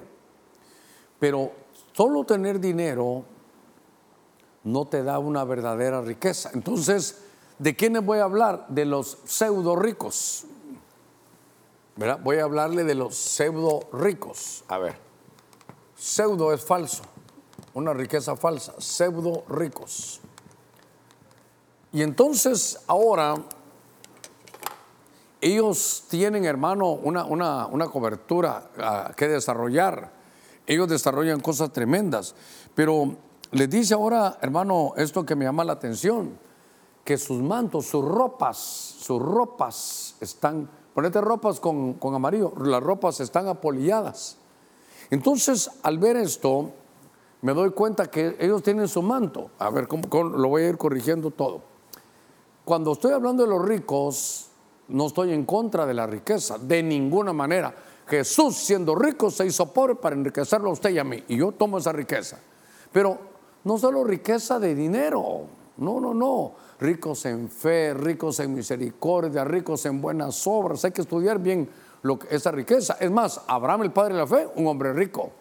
Pero 1.19 1.51
solo 1.93 2.23
tener 2.23 2.59
dinero 2.59 3.25
no 4.63 4.87
te 4.87 5.03
da 5.03 5.19
una 5.19 5.43
verdadera 5.43 6.01
riqueza. 6.01 6.49
Entonces, 6.55 7.25
¿de 7.59 7.75
quiénes 7.75 8.03
voy 8.03 8.17
a 8.17 8.23
hablar? 8.23 8.65
De 8.69 8.85
los 8.85 9.19
pseudo 9.25 9.75
ricos. 9.75 10.45
Voy 12.23 12.37
a 12.37 12.43
hablarle 12.43 12.83
de 12.83 12.95
los 12.95 13.15
pseudo 13.15 13.87
ricos. 13.93 14.63
A 14.67 14.77
ver, 14.77 14.97
pseudo 15.95 16.53
es 16.53 16.63
falso 16.63 17.03
una 17.75 17.93
riqueza 17.93 18.35
falsa, 18.35 18.73
pseudo 18.79 19.43
ricos. 19.49 20.21
Y 21.91 22.01
entonces 22.01 22.79
ahora 22.87 23.35
ellos 25.41 26.05
tienen, 26.09 26.45
hermano, 26.45 26.91
una, 26.91 27.25
una, 27.25 27.87
cobertura 27.87 28.71
ah, 28.79 29.11
que 29.15 29.27
desarrollar. 29.27 30.11
Ellos 30.65 30.87
desarrollan 30.87 31.41
cosas 31.41 31.71
tremendas. 31.71 32.33
Pero 32.73 33.17
les 33.51 33.69
dice 33.69 33.93
ahora, 33.93 34.37
hermano, 34.41 34.93
esto 34.95 35.25
que 35.25 35.35
me 35.35 35.43
llama 35.43 35.65
la 35.65 35.73
atención, 35.73 36.39
que 37.03 37.17
sus 37.17 37.41
mantos, 37.41 37.87
sus 37.87 38.03
ropas, 38.03 38.57
sus 38.57 39.21
ropas 39.21 40.15
están, 40.21 40.69
ponete 40.95 41.19
ropas 41.19 41.59
con, 41.59 41.95
con 41.95 42.15
amarillo, 42.15 42.53
las 42.57 42.81
ropas 42.81 43.19
están 43.19 43.49
apolilladas. 43.49 44.37
Entonces, 45.11 45.69
al 45.83 45.99
ver 45.99 46.15
esto, 46.15 46.71
me 47.41 47.53
doy 47.53 47.71
cuenta 47.71 48.09
que 48.09 48.37
ellos 48.39 48.63
tienen 48.63 48.87
su 48.87 49.01
manto. 49.01 49.51
A 49.59 49.69
ver, 49.69 49.89
¿cómo, 49.89 50.07
lo 50.23 50.47
voy 50.47 50.63
a 50.63 50.69
ir 50.69 50.77
corrigiendo 50.77 51.31
todo. 51.31 51.61
Cuando 52.63 52.93
estoy 52.93 53.11
hablando 53.11 53.43
de 53.43 53.49
los 53.49 53.63
ricos, 53.63 54.47
no 54.87 55.07
estoy 55.07 55.33
en 55.33 55.45
contra 55.45 55.85
de 55.85 55.93
la 55.93 56.07
riqueza, 56.07 56.57
de 56.57 56.81
ninguna 56.81 57.33
manera. 57.33 57.75
Jesús, 58.07 58.55
siendo 58.55 58.95
rico, 58.95 59.29
se 59.29 59.45
hizo 59.45 59.71
pobre 59.73 59.95
para 59.95 60.15
enriquecerlo 60.15 60.69
a 60.69 60.73
usted 60.73 60.91
y 60.91 60.97
a 60.97 61.03
mí. 61.03 61.23
Y 61.27 61.37
yo 61.37 61.51
tomo 61.51 61.77
esa 61.77 61.91
riqueza. 61.91 62.39
Pero 62.91 63.19
no 63.65 63.77
solo 63.77 64.03
riqueza 64.05 64.59
de 64.59 64.73
dinero, 64.73 65.47
no, 65.77 65.99
no, 65.99 66.13
no. 66.13 66.53
Ricos 66.79 67.25
en 67.25 67.49
fe, 67.49 67.93
ricos 67.93 68.39
en 68.39 68.53
misericordia, 68.53 69.43
ricos 69.43 69.85
en 69.85 70.01
buenas 70.01 70.45
obras. 70.47 70.85
Hay 70.85 70.91
que 70.91 71.01
estudiar 71.01 71.39
bien 71.39 71.69
lo 72.01 72.19
que, 72.19 72.33
esa 72.35 72.51
riqueza. 72.51 72.97
Es 72.99 73.11
más, 73.11 73.41
Abraham, 73.47 73.83
el 73.83 73.91
padre 73.91 74.13
de 74.13 74.19
la 74.19 74.27
fe, 74.27 74.47
un 74.55 74.67
hombre 74.67 74.93
rico. 74.93 75.31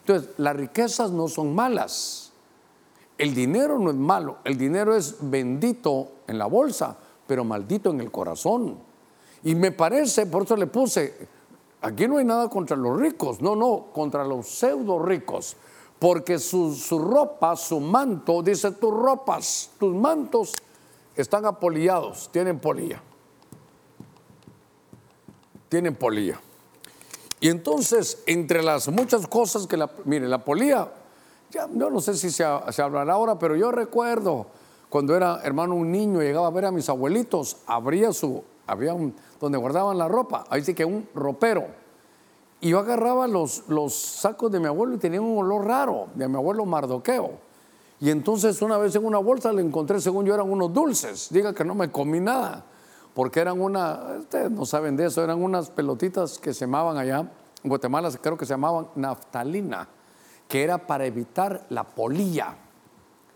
Entonces, 0.00 0.30
las 0.38 0.56
riquezas 0.56 1.10
no 1.10 1.28
son 1.28 1.54
malas. 1.54 2.32
El 3.18 3.34
dinero 3.34 3.78
no 3.78 3.90
es 3.90 3.96
malo. 3.96 4.38
El 4.44 4.56
dinero 4.56 4.94
es 4.94 5.16
bendito 5.20 6.12
en 6.26 6.38
la 6.38 6.46
bolsa, 6.46 6.96
pero 7.26 7.44
maldito 7.44 7.90
en 7.90 8.00
el 8.00 8.10
corazón. 8.10 8.78
Y 9.42 9.54
me 9.54 9.72
parece, 9.72 10.26
por 10.26 10.44
eso 10.44 10.56
le 10.56 10.66
puse, 10.66 11.28
aquí 11.82 12.06
no 12.06 12.18
hay 12.18 12.24
nada 12.24 12.48
contra 12.48 12.76
los 12.76 12.98
ricos, 12.98 13.40
no, 13.40 13.56
no, 13.56 13.86
contra 13.92 14.24
los 14.24 14.48
pseudo 14.48 14.98
ricos. 14.98 15.56
Porque 16.00 16.40
su, 16.40 16.74
su 16.74 16.98
ropa, 16.98 17.54
su 17.54 17.78
manto, 17.78 18.42
dice 18.42 18.72
tus 18.72 18.92
ropas, 18.92 19.70
tus 19.78 19.94
mantos 19.94 20.54
están 21.14 21.44
apolillados, 21.44 22.28
tienen 22.32 22.58
polilla. 22.58 23.00
Tienen 25.68 25.94
polilla. 25.94 26.40
Y 27.40 27.48
entonces, 27.48 28.22
entre 28.26 28.62
las 28.62 28.88
muchas 28.88 29.26
cosas 29.26 29.66
que 29.66 29.76
la, 29.76 29.90
mire, 30.04 30.26
la 30.26 30.44
polía, 30.44 30.92
ya, 31.50 31.68
yo 31.72 31.90
no 31.90 32.00
sé 32.00 32.14
si 32.14 32.30
se, 32.30 32.44
hablará 32.44 33.14
ahora, 33.14 33.38
pero 33.38 33.56
yo 33.56 33.72
recuerdo 33.72 34.46
cuando 34.88 35.16
era 35.16 35.40
hermano 35.42 35.74
un 35.74 35.90
niño, 35.90 36.20
llegaba 36.20 36.48
a 36.48 36.50
ver 36.50 36.66
a 36.66 36.70
mis 36.70 36.88
abuelitos, 36.88 37.58
abría 37.66 38.12
su, 38.12 38.42
había 38.66 38.92
un, 38.92 39.14
donde 39.40 39.56
guardaban 39.56 39.96
la 39.96 40.08
ropa, 40.08 40.44
ahí 40.50 40.64
sí 40.64 40.74
que 40.74 40.84
un 40.84 41.08
ropero. 41.14 41.79
Y 42.60 42.70
yo 42.70 42.78
agarraba 42.78 43.26
los, 43.26 43.64
los 43.68 43.94
sacos 43.94 44.52
de 44.52 44.60
mi 44.60 44.66
abuelo 44.66 44.94
y 44.94 44.98
tenían 44.98 45.22
un 45.22 45.38
olor 45.38 45.66
raro, 45.66 46.08
de 46.14 46.28
mi 46.28 46.36
abuelo 46.36 46.64
Mardoqueo. 46.66 47.32
Y 48.00 48.10
entonces 48.10 48.60
una 48.62 48.78
vez 48.78 48.94
en 48.96 49.04
una 49.04 49.18
bolsa 49.18 49.52
le 49.52 49.62
encontré, 49.62 50.00
según 50.00 50.26
yo, 50.26 50.34
eran 50.34 50.50
unos 50.50 50.72
dulces. 50.72 51.28
Diga 51.30 51.54
que 51.54 51.64
no 51.64 51.74
me 51.74 51.90
comí 51.90 52.20
nada 52.20 52.64
porque 53.14 53.40
eran 53.40 53.60
una, 53.60 54.16
ustedes 54.20 54.50
no 54.50 54.64
saben 54.64 54.96
de 54.96 55.06
eso, 55.06 55.22
eran 55.22 55.42
unas 55.42 55.70
pelotitas 55.70 56.38
que 56.38 56.54
se 56.54 56.60
llamaban 56.60 56.96
allá, 56.96 57.30
en 57.62 57.68
Guatemala 57.68 58.10
creo 58.20 58.36
que 58.36 58.46
se 58.46 58.54
llamaban 58.54 58.88
naftalina, 58.94 59.88
que 60.48 60.62
era 60.62 60.86
para 60.86 61.06
evitar 61.06 61.66
la 61.68 61.84
polilla, 61.84 62.56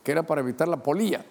que 0.03 0.13
era 0.13 0.23
para 0.23 0.41
evitar 0.41 0.69
la 0.69 0.79
polilla. 0.79 1.25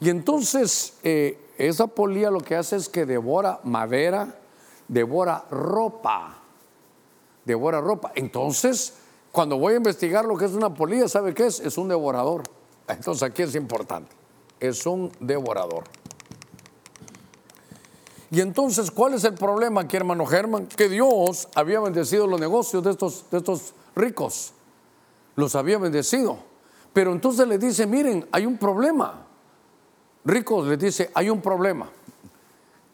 Y 0.00 0.08
entonces 0.08 0.98
eh, 1.02 1.38
esa 1.58 1.86
polilla 1.86 2.30
lo 2.30 2.40
que 2.40 2.56
hace 2.56 2.76
es 2.76 2.88
que 2.88 3.06
devora 3.06 3.60
madera, 3.62 4.36
devora 4.88 5.44
ropa, 5.50 6.41
devora 7.44 7.80
ropa. 7.80 8.12
Entonces, 8.14 8.94
cuando 9.30 9.56
voy 9.58 9.74
a 9.74 9.76
investigar 9.76 10.24
lo 10.24 10.36
que 10.36 10.44
es 10.44 10.52
una 10.52 10.74
polilla, 10.74 11.08
¿sabe 11.08 11.34
qué 11.34 11.46
es? 11.46 11.60
Es 11.60 11.78
un 11.78 11.88
devorador. 11.88 12.42
Entonces 12.88 13.22
aquí 13.22 13.42
es 13.42 13.54
importante. 13.54 14.14
Es 14.60 14.86
un 14.86 15.10
devorador. 15.20 15.84
Y 18.30 18.40
entonces, 18.40 18.90
¿cuál 18.90 19.14
es 19.14 19.24
el 19.24 19.34
problema 19.34 19.82
aquí, 19.82 19.96
hermano 19.96 20.24
Germán? 20.24 20.66
Que 20.66 20.88
Dios 20.88 21.48
había 21.54 21.80
bendecido 21.80 22.26
los 22.26 22.40
negocios 22.40 22.82
de 22.82 22.92
estos, 22.92 23.26
de 23.30 23.38
estos 23.38 23.74
ricos. 23.94 24.52
Los 25.36 25.54
había 25.54 25.78
bendecido. 25.78 26.38
Pero 26.92 27.12
entonces 27.12 27.46
le 27.46 27.58
dice, 27.58 27.86
miren, 27.86 28.26
hay 28.32 28.46
un 28.46 28.56
problema. 28.56 29.26
Ricos 30.24 30.66
les 30.66 30.78
dice, 30.78 31.10
hay 31.14 31.30
un 31.30 31.40
problema. 31.40 31.90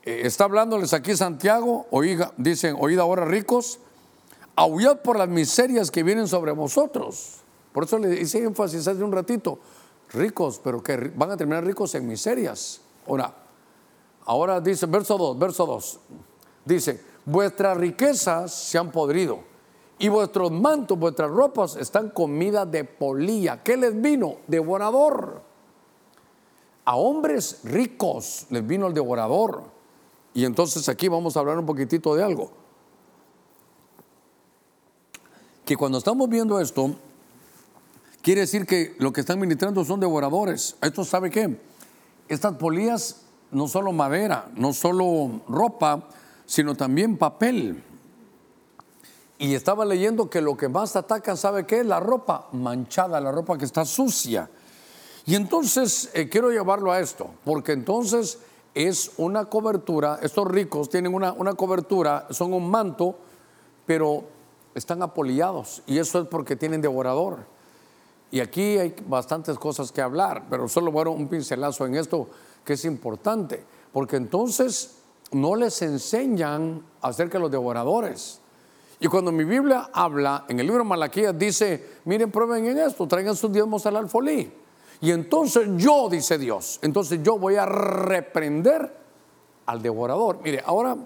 Eh, 0.02 0.22
está 0.24 0.44
hablándoles 0.44 0.92
aquí 0.94 1.16
Santiago, 1.16 1.86
oiga, 1.90 2.32
dicen, 2.36 2.76
oíd 2.78 2.98
ahora 2.98 3.24
ricos, 3.24 3.80
aullad 4.58 4.98
por 5.02 5.16
las 5.16 5.28
miserias 5.28 5.90
que 5.90 6.02
vienen 6.02 6.26
sobre 6.26 6.50
vosotros. 6.52 7.36
Por 7.72 7.84
eso 7.84 7.98
le 7.98 8.20
hice 8.20 8.42
énfasis 8.42 8.88
hace 8.88 9.04
un 9.04 9.12
ratito, 9.12 9.60
ricos, 10.12 10.60
pero 10.62 10.82
que 10.82 10.96
van 11.14 11.30
a 11.30 11.36
terminar 11.36 11.64
ricos 11.64 11.94
en 11.94 12.06
miserias. 12.08 12.80
Ahora, 13.06 13.34
ahora 14.24 14.60
dice, 14.60 14.86
verso 14.86 15.16
2, 15.16 15.38
verso 15.38 15.64
2, 15.64 16.00
dice, 16.64 17.00
vuestras 17.24 17.76
riquezas 17.76 18.52
se 18.52 18.78
han 18.78 18.90
podrido 18.90 19.38
y 20.00 20.08
vuestros 20.08 20.50
mantos, 20.50 20.98
vuestras 20.98 21.30
ropas 21.30 21.76
están 21.76 22.10
comidas 22.10 22.68
de 22.70 22.82
polilla. 22.82 23.62
¿Qué 23.62 23.76
les 23.76 24.00
vino? 24.00 24.38
Devorador. 24.48 25.40
A 26.84 26.96
hombres 26.96 27.60
ricos 27.62 28.46
les 28.50 28.66
vino 28.66 28.88
el 28.88 28.94
devorador. 28.94 29.62
Y 30.34 30.44
entonces 30.44 30.88
aquí 30.88 31.06
vamos 31.06 31.36
a 31.36 31.40
hablar 31.40 31.58
un 31.58 31.66
poquitito 31.66 32.14
de 32.16 32.24
algo. 32.24 32.57
Que 35.68 35.76
cuando 35.76 35.98
estamos 35.98 36.30
viendo 36.30 36.58
esto, 36.60 36.96
quiere 38.22 38.40
decir 38.40 38.64
que 38.64 38.96
lo 38.98 39.12
que 39.12 39.20
están 39.20 39.38
ministrando 39.38 39.84
son 39.84 40.00
devoradores. 40.00 40.76
¿Esto 40.80 41.04
sabe 41.04 41.28
qué? 41.30 41.60
Estas 42.26 42.54
polillas 42.54 43.20
no 43.50 43.68
solo 43.68 43.92
madera, 43.92 44.48
no 44.54 44.72
solo 44.72 45.42
ropa, 45.46 46.08
sino 46.46 46.74
también 46.74 47.18
papel. 47.18 47.84
Y 49.36 49.54
estaba 49.54 49.84
leyendo 49.84 50.30
que 50.30 50.40
lo 50.40 50.56
que 50.56 50.70
más 50.70 50.96
atacan, 50.96 51.36
¿sabe 51.36 51.66
qué? 51.66 51.84
La 51.84 52.00
ropa 52.00 52.48
manchada, 52.52 53.20
la 53.20 53.30
ropa 53.30 53.58
que 53.58 53.66
está 53.66 53.84
sucia. 53.84 54.48
Y 55.26 55.34
entonces 55.34 56.08
eh, 56.14 56.30
quiero 56.30 56.50
llevarlo 56.50 56.92
a 56.92 57.00
esto, 57.00 57.28
porque 57.44 57.72
entonces 57.72 58.38
es 58.72 59.10
una 59.18 59.44
cobertura, 59.44 60.18
estos 60.22 60.48
ricos 60.48 60.88
tienen 60.88 61.12
una, 61.12 61.34
una 61.34 61.52
cobertura, 61.52 62.26
son 62.30 62.54
un 62.54 62.70
manto, 62.70 63.18
pero 63.84 64.37
están 64.74 65.02
apolillados. 65.02 65.82
Y 65.86 65.98
eso 65.98 66.20
es 66.20 66.28
porque 66.28 66.56
tienen 66.56 66.80
devorador. 66.80 67.46
Y 68.30 68.40
aquí 68.40 68.78
hay 68.78 68.94
bastantes 69.06 69.58
cosas 69.58 69.90
que 69.90 70.02
hablar, 70.02 70.44
pero 70.50 70.68
solo 70.68 70.92
dar 70.92 71.08
un 71.08 71.28
pincelazo 71.28 71.86
en 71.86 71.94
esto 71.94 72.28
que 72.64 72.74
es 72.74 72.84
importante, 72.84 73.64
porque 73.92 74.16
entonces 74.16 74.96
no 75.32 75.56
les 75.56 75.80
enseñan 75.82 76.82
acerca 77.00 77.38
de 77.38 77.42
los 77.42 77.50
devoradores. 77.50 78.40
Y 79.00 79.06
cuando 79.06 79.32
mi 79.32 79.44
Biblia 79.44 79.90
habla, 79.92 80.44
en 80.48 80.58
el 80.60 80.66
libro 80.66 80.82
de 80.82 80.88
Malaquías 80.88 81.38
dice, 81.38 81.98
miren, 82.04 82.30
prueben 82.30 82.66
en 82.66 82.78
esto, 82.78 83.06
traigan 83.06 83.36
sus 83.36 83.52
diezmos 83.52 83.86
al 83.86 83.96
alfolí. 83.96 84.52
Y 85.00 85.12
entonces 85.12 85.68
yo, 85.76 86.08
dice 86.10 86.36
Dios, 86.36 86.80
entonces 86.82 87.22
yo 87.22 87.38
voy 87.38 87.54
a 87.54 87.64
reprender 87.64 88.92
al 89.66 89.80
devorador. 89.80 90.40
Mire, 90.42 90.62
ahora 90.66 90.96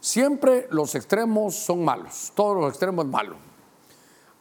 siempre 0.00 0.66
los 0.70 0.94
extremos 0.94 1.54
son 1.54 1.84
malos, 1.84 2.32
todos 2.34 2.56
los 2.56 2.70
extremos 2.70 3.06
malos. 3.06 3.36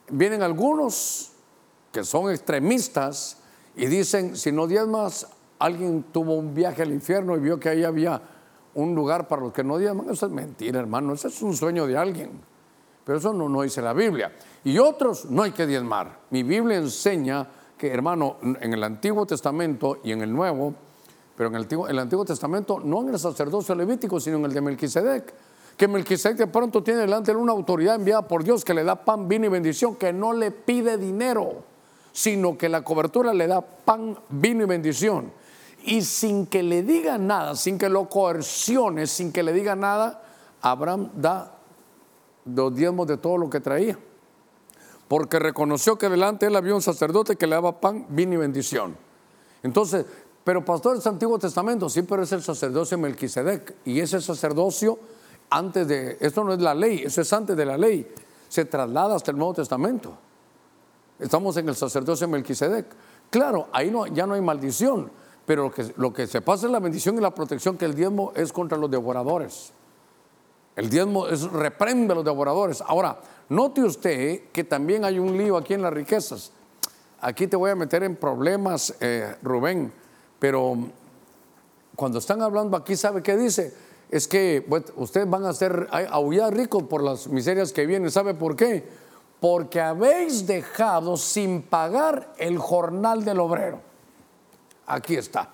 Vienen 0.09 0.41
algunos 0.41 1.31
que 1.91 2.03
son 2.03 2.31
extremistas 2.31 3.37
y 3.75 3.87
dicen, 3.87 4.35
si 4.35 4.51
no 4.51 4.67
diezmas, 4.67 5.27
alguien 5.59 6.03
tuvo 6.11 6.35
un 6.35 6.53
viaje 6.53 6.83
al 6.83 6.91
infierno 6.91 7.35
y 7.35 7.39
vio 7.39 7.59
que 7.59 7.69
ahí 7.69 7.83
había 7.83 8.21
un 8.75 8.93
lugar 8.95 9.27
para 9.27 9.41
los 9.41 9.53
que 9.53 9.63
no 9.63 9.77
diezman. 9.77 10.09
Eso 10.09 10.27
es 10.27 10.31
mentira, 10.31 10.79
hermano, 10.79 11.13
ese 11.13 11.27
es 11.27 11.41
un 11.41 11.55
sueño 11.55 11.87
de 11.87 11.97
alguien. 11.97 12.31
Pero 13.03 13.17
eso 13.17 13.33
no, 13.33 13.49
no 13.49 13.61
dice 13.61 13.81
la 13.81 13.93
Biblia. 13.93 14.33
Y 14.63 14.77
otros 14.79 15.25
no 15.25 15.43
hay 15.43 15.51
que 15.51 15.65
diezmar. 15.65 16.19
Mi 16.29 16.43
Biblia 16.43 16.77
enseña 16.77 17.47
que, 17.77 17.87
hermano, 17.87 18.37
en 18.41 18.73
el 18.73 18.83
Antiguo 18.83 19.25
Testamento 19.25 19.99
y 20.03 20.11
en 20.11 20.21
el 20.21 20.33
Nuevo, 20.33 20.73
pero 21.37 21.49
en 21.49 21.55
el 21.55 21.61
Antiguo, 21.61 21.87
el 21.87 21.99
Antiguo 21.99 22.25
Testamento, 22.25 22.79
no 22.83 23.01
en 23.03 23.09
el 23.09 23.19
sacerdocio 23.19 23.75
levítico, 23.75 24.19
sino 24.19 24.37
en 24.37 24.45
el 24.45 24.53
de 24.53 24.59
Melquisedec, 24.59 25.33
que 25.77 25.87
Melquisedec 25.87 26.35
de 26.35 26.47
pronto 26.47 26.81
tiene 26.81 27.01
delante 27.01 27.31
de 27.31 27.37
una 27.37 27.51
autoridad 27.51 27.93
enviada 27.93 28.27
por 28.27 28.43
Dios 28.43 28.65
que 28.65 28.73
le 28.73 28.83
da 28.83 28.95
pan, 29.05 29.27
vino 29.27 29.45
y 29.45 29.49
bendición, 29.49 29.95
que 29.95 30.11
no 30.11 30.33
le 30.33 30.49
pide 30.49 30.97
dinero, 30.97 31.63
sino 32.11 32.57
que 32.57 32.67
la 32.67 32.81
cobertura 32.81 33.35
le 33.35 33.45
da 33.45 33.61
pan, 33.61 34.17
vino 34.29 34.63
y 34.63 34.65
bendición. 34.65 35.31
Y 35.83 36.01
sin 36.01 36.47
que 36.47 36.63
le 36.63 36.81
diga 36.81 37.19
nada, 37.19 37.55
sin 37.55 37.77
que 37.77 37.87
lo 37.87 38.09
coercione, 38.09 39.05
sin 39.05 39.31
que 39.31 39.43
le 39.43 39.53
diga 39.53 39.75
nada, 39.75 40.23
Abraham 40.63 41.11
da 41.13 41.53
los 42.45 42.75
diezmos 42.75 43.05
de 43.05 43.17
todo 43.17 43.37
lo 43.37 43.47
que 43.51 43.59
traía. 43.59 43.99
Porque 45.07 45.37
reconoció 45.37 45.99
que 45.99 46.09
delante 46.09 46.47
de 46.47 46.49
él 46.49 46.55
había 46.55 46.73
un 46.73 46.81
sacerdote 46.81 47.35
que 47.35 47.45
le 47.45 47.53
daba 47.53 47.79
pan, 47.79 48.07
vino 48.09 48.33
y 48.33 48.37
bendición. 48.37 48.97
Entonces, 49.61 50.05
pero 50.47 50.63
pastor 50.63 50.95
es 50.95 51.05
Antiguo 51.05 51.37
Testamento, 51.37 51.89
sí, 51.89 52.03
pero 52.03 52.23
es 52.23 52.31
el 52.31 52.41
sacerdocio 52.41 52.97
Melquisedec. 52.97 53.75
Y 53.83 53.99
ese 53.99 54.21
sacerdocio, 54.21 54.97
antes 55.49 55.85
de, 55.89 56.15
esto 56.21 56.41
no 56.41 56.53
es 56.53 56.61
la 56.61 56.73
ley, 56.73 57.01
eso 57.03 57.19
es 57.19 57.33
antes 57.33 57.57
de 57.57 57.65
la 57.65 57.77
ley, 57.77 58.09
se 58.47 58.63
traslada 58.63 59.17
hasta 59.17 59.31
el 59.31 59.37
Nuevo 59.37 59.55
Testamento. 59.55 60.17
Estamos 61.19 61.57
en 61.57 61.67
el 61.67 61.75
sacerdocio 61.75 62.29
Melquisedec. 62.29 62.85
Claro, 63.29 63.67
ahí 63.73 63.91
no, 63.91 64.07
ya 64.07 64.25
no 64.25 64.35
hay 64.35 64.41
maldición, 64.41 65.11
pero 65.45 65.63
lo 65.63 65.71
que, 65.71 65.93
lo 65.97 66.13
que 66.13 66.27
se 66.27 66.39
pasa 66.39 66.67
es 66.67 66.71
la 66.71 66.79
bendición 66.79 67.17
y 67.17 67.19
la 67.19 67.35
protección 67.35 67.77
que 67.77 67.83
el 67.83 67.93
diezmo 67.93 68.31
es 68.33 68.53
contra 68.53 68.77
los 68.77 68.89
devoradores. 68.89 69.73
El 70.77 70.89
diezmo 70.89 71.27
es 71.27 71.43
reprende 71.43 72.13
a 72.13 72.15
los 72.15 72.23
devoradores. 72.23 72.81
Ahora, 72.87 73.19
note 73.49 73.83
usted 73.83 74.43
que 74.53 74.63
también 74.63 75.03
hay 75.03 75.19
un 75.19 75.37
lío 75.37 75.57
aquí 75.57 75.73
en 75.73 75.81
las 75.81 75.91
riquezas. 75.91 76.53
Aquí 77.19 77.47
te 77.47 77.57
voy 77.57 77.71
a 77.71 77.75
meter 77.75 78.03
en 78.03 78.15
problemas, 78.15 78.95
eh, 79.01 79.35
Rubén, 79.43 79.91
pero 80.39 80.77
cuando 81.95 82.19
están 82.19 82.41
hablando 82.41 82.77
aquí, 82.77 82.95
¿sabe 82.95 83.23
qué 83.23 83.35
dice? 83.35 83.73
Es 84.09 84.27
que 84.27 84.65
ustedes 84.95 85.29
van 85.29 85.45
a 85.45 85.53
ser 85.53 85.89
aullar 86.11 86.55
ricos 86.55 86.83
por 86.83 87.03
las 87.03 87.27
miserias 87.27 87.73
que 87.73 87.85
vienen. 87.85 88.11
¿Sabe 88.11 88.33
por 88.33 88.55
qué? 88.55 88.87
Porque 89.39 89.81
habéis 89.81 90.47
dejado 90.47 91.17
sin 91.17 91.61
pagar 91.61 92.33
el 92.37 92.57
jornal 92.57 93.25
del 93.25 93.39
obrero. 93.39 93.81
Aquí 94.85 95.15
está. 95.15 95.49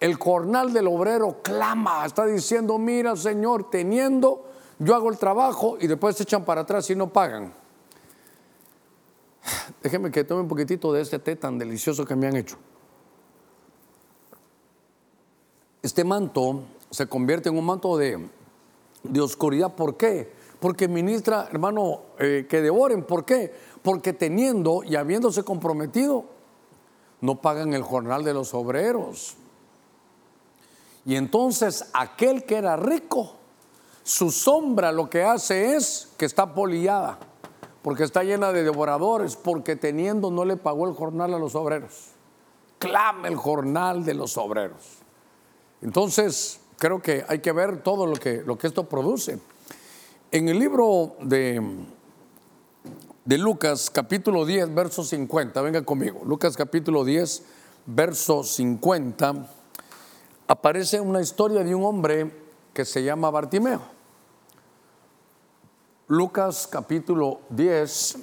El 0.00 0.14
jornal 0.14 0.72
del 0.72 0.86
obrero 0.86 1.38
clama, 1.42 2.04
está 2.04 2.26
diciendo, 2.26 2.78
mira 2.78 3.16
Señor, 3.16 3.70
teniendo, 3.70 4.44
yo 4.78 4.94
hago 4.94 5.10
el 5.10 5.18
trabajo 5.18 5.76
y 5.80 5.86
después 5.86 6.16
se 6.16 6.22
echan 6.22 6.44
para 6.44 6.60
atrás 6.60 6.88
y 6.90 6.94
no 6.94 7.08
pagan. 7.12 7.52
Déjenme 9.82 10.10
que 10.10 10.24
tome 10.24 10.42
un 10.42 10.48
poquitito 10.48 10.92
de 10.92 11.00
este 11.00 11.18
té 11.18 11.36
tan 11.36 11.58
delicioso 11.58 12.04
que 12.04 12.14
me 12.14 12.26
han 12.26 12.36
hecho. 12.36 12.58
Este 15.82 16.04
manto 16.04 16.62
se 16.90 17.06
convierte 17.06 17.48
en 17.48 17.58
un 17.58 17.66
manto 17.66 17.96
de, 17.96 18.28
oscuridad. 19.20 19.74
¿Por 19.74 19.96
qué? 19.96 20.32
Porque 20.58 20.88
ministra, 20.88 21.48
hermano, 21.50 22.02
eh, 22.18 22.46
que 22.48 22.60
devoren. 22.60 23.04
¿Por 23.04 23.24
qué? 23.24 23.54
Porque 23.82 24.12
teniendo 24.12 24.82
y 24.82 24.96
habiéndose 24.96 25.44
comprometido, 25.44 26.24
no 27.20 27.40
pagan 27.40 27.74
el 27.74 27.82
jornal 27.82 28.24
de 28.24 28.34
los 28.34 28.54
obreros. 28.54 29.36
Y 31.04 31.16
entonces 31.16 31.88
aquel 31.92 32.44
que 32.44 32.56
era 32.56 32.76
rico, 32.76 33.34
su 34.02 34.30
sombra 34.30 34.92
lo 34.92 35.08
que 35.08 35.22
hace 35.22 35.76
es 35.76 36.08
que 36.16 36.26
está 36.26 36.54
polillada, 36.54 37.18
porque 37.82 38.04
está 38.04 38.24
llena 38.24 38.52
de 38.52 38.62
devoradores, 38.62 39.36
porque 39.36 39.76
teniendo 39.76 40.30
no 40.30 40.44
le 40.44 40.56
pagó 40.56 40.88
el 40.88 40.94
jornal 40.94 41.34
a 41.34 41.38
los 41.38 41.54
obreros. 41.54 42.10
Clama 42.78 43.28
el 43.28 43.36
jornal 43.36 44.04
de 44.04 44.14
los 44.14 44.36
obreros. 44.36 44.97
Entonces, 45.82 46.60
creo 46.78 47.00
que 47.00 47.24
hay 47.28 47.40
que 47.40 47.52
ver 47.52 47.82
todo 47.82 48.06
lo 48.06 48.16
que, 48.16 48.42
lo 48.42 48.58
que 48.58 48.66
esto 48.66 48.88
produce. 48.88 49.38
En 50.30 50.48
el 50.48 50.58
libro 50.58 51.16
de, 51.20 51.62
de 53.24 53.38
Lucas, 53.38 53.90
capítulo 53.90 54.44
10, 54.44 54.74
verso 54.74 55.04
50, 55.04 55.60
venga 55.62 55.82
conmigo, 55.82 56.22
Lucas 56.24 56.56
capítulo 56.56 57.04
10, 57.04 57.42
verso 57.86 58.44
50 58.44 59.48
aparece 60.48 61.00
una 61.00 61.20
historia 61.20 61.62
de 61.62 61.74
un 61.74 61.84
hombre 61.84 62.32
que 62.72 62.84
se 62.84 63.02
llama 63.04 63.30
Bartimeo. 63.30 63.80
Lucas 66.08 66.66
capítulo 66.66 67.40
10, 67.50 68.18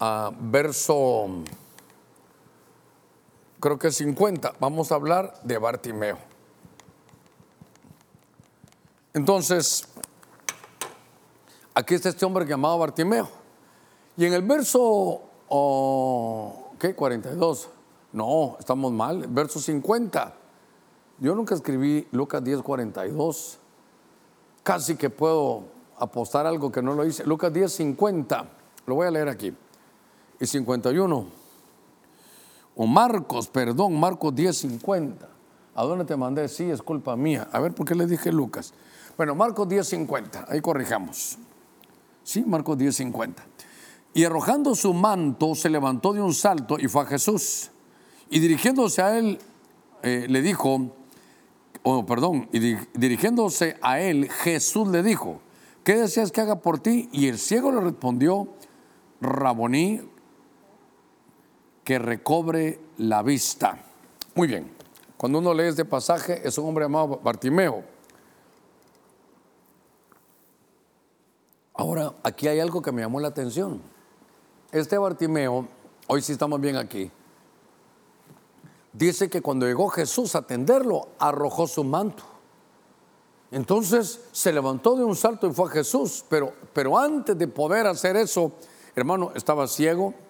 ah, 0.00 0.32
verso, 0.40 1.28
creo 3.66 3.80
que 3.80 3.90
50, 3.90 4.54
vamos 4.60 4.92
a 4.92 4.94
hablar 4.94 5.40
de 5.42 5.58
Bartimeo. 5.58 6.18
Entonces, 9.12 9.88
aquí 11.74 11.96
está 11.96 12.10
este 12.10 12.24
hombre 12.24 12.46
llamado 12.46 12.78
Bartimeo. 12.78 13.28
Y 14.16 14.24
en 14.24 14.34
el 14.34 14.42
verso, 14.42 15.20
oh, 15.48 16.70
¿qué? 16.78 16.94
42. 16.94 17.68
No, 18.12 18.56
estamos 18.60 18.92
mal. 18.92 19.26
Verso 19.30 19.58
50. 19.58 20.32
Yo 21.18 21.34
nunca 21.34 21.56
escribí 21.56 22.06
Lucas 22.12 22.44
10, 22.44 22.62
42. 22.62 23.58
Casi 24.62 24.94
que 24.94 25.10
puedo 25.10 25.64
apostar 25.98 26.46
algo 26.46 26.70
que 26.70 26.82
no 26.82 26.94
lo 26.94 27.04
hice. 27.04 27.24
Lucas 27.24 27.52
10, 27.52 27.72
50. 27.72 28.48
Lo 28.86 28.94
voy 28.94 29.08
a 29.08 29.10
leer 29.10 29.28
aquí. 29.28 29.52
Y 30.38 30.46
51. 30.46 31.45
O 32.76 32.86
Marcos, 32.86 33.48
perdón, 33.48 33.98
Marcos 33.98 34.34
10, 34.34 34.56
50. 34.56 35.28
¿A 35.74 35.84
dónde 35.84 36.04
te 36.04 36.14
mandé? 36.14 36.46
Sí, 36.48 36.64
es 36.64 36.82
culpa 36.82 37.16
mía. 37.16 37.48
A 37.50 37.58
ver, 37.58 37.72
¿por 37.72 37.86
qué 37.86 37.94
le 37.94 38.06
dije 38.06 38.30
Lucas? 38.30 38.74
Bueno, 39.16 39.34
Marcos 39.34 39.66
10, 39.66 39.86
50. 39.86 40.44
Ahí 40.48 40.60
corrijamos. 40.60 41.38
Sí, 42.22 42.44
Marcos 42.46 42.76
10, 42.76 42.94
50. 42.94 43.42
Y 44.12 44.24
arrojando 44.24 44.74
su 44.74 44.92
manto, 44.92 45.54
se 45.54 45.70
levantó 45.70 46.12
de 46.12 46.20
un 46.20 46.34
salto 46.34 46.78
y 46.78 46.86
fue 46.88 47.02
a 47.02 47.06
Jesús. 47.06 47.70
Y 48.28 48.40
dirigiéndose 48.40 49.00
a 49.00 49.18
él, 49.18 49.38
eh, 50.02 50.26
le 50.28 50.42
dijo, 50.42 50.90
oh, 51.82 52.04
perdón, 52.04 52.48
y 52.52 52.58
dirigiéndose 52.94 53.76
a 53.80 54.00
él, 54.00 54.28
Jesús 54.30 54.88
le 54.88 55.02
dijo, 55.02 55.40
¿qué 55.82 55.96
deseas 55.96 56.30
que 56.30 56.42
haga 56.42 56.60
por 56.60 56.78
ti? 56.78 57.08
Y 57.12 57.28
el 57.28 57.38
ciego 57.38 57.72
le 57.72 57.80
respondió, 57.80 58.48
Raboní, 59.20 60.02
que 61.86 62.00
recobre 62.00 62.80
la 62.98 63.22
vista. 63.22 63.78
Muy 64.34 64.48
bien, 64.48 64.68
cuando 65.16 65.38
uno 65.38 65.54
lee 65.54 65.68
este 65.68 65.84
pasaje, 65.84 66.42
es 66.42 66.58
un 66.58 66.66
hombre 66.66 66.84
llamado 66.84 67.20
Bartimeo. 67.22 67.84
Ahora, 71.74 72.12
aquí 72.24 72.48
hay 72.48 72.58
algo 72.58 72.82
que 72.82 72.90
me 72.90 73.02
llamó 73.02 73.20
la 73.20 73.28
atención. 73.28 73.80
Este 74.72 74.98
Bartimeo, 74.98 75.68
hoy 76.08 76.22
sí 76.22 76.32
estamos 76.32 76.60
bien 76.60 76.74
aquí, 76.74 77.08
dice 78.92 79.30
que 79.30 79.40
cuando 79.40 79.64
llegó 79.64 79.88
Jesús 79.88 80.34
a 80.34 80.38
atenderlo, 80.38 81.10
arrojó 81.20 81.68
su 81.68 81.84
manto. 81.84 82.24
Entonces 83.52 84.22
se 84.32 84.52
levantó 84.52 84.96
de 84.96 85.04
un 85.04 85.14
salto 85.14 85.46
y 85.46 85.52
fue 85.52 85.68
a 85.68 85.72
Jesús, 85.72 86.24
pero, 86.28 86.52
pero 86.72 86.98
antes 86.98 87.38
de 87.38 87.46
poder 87.46 87.86
hacer 87.86 88.16
eso, 88.16 88.50
hermano, 88.96 89.30
estaba 89.36 89.68
ciego. 89.68 90.25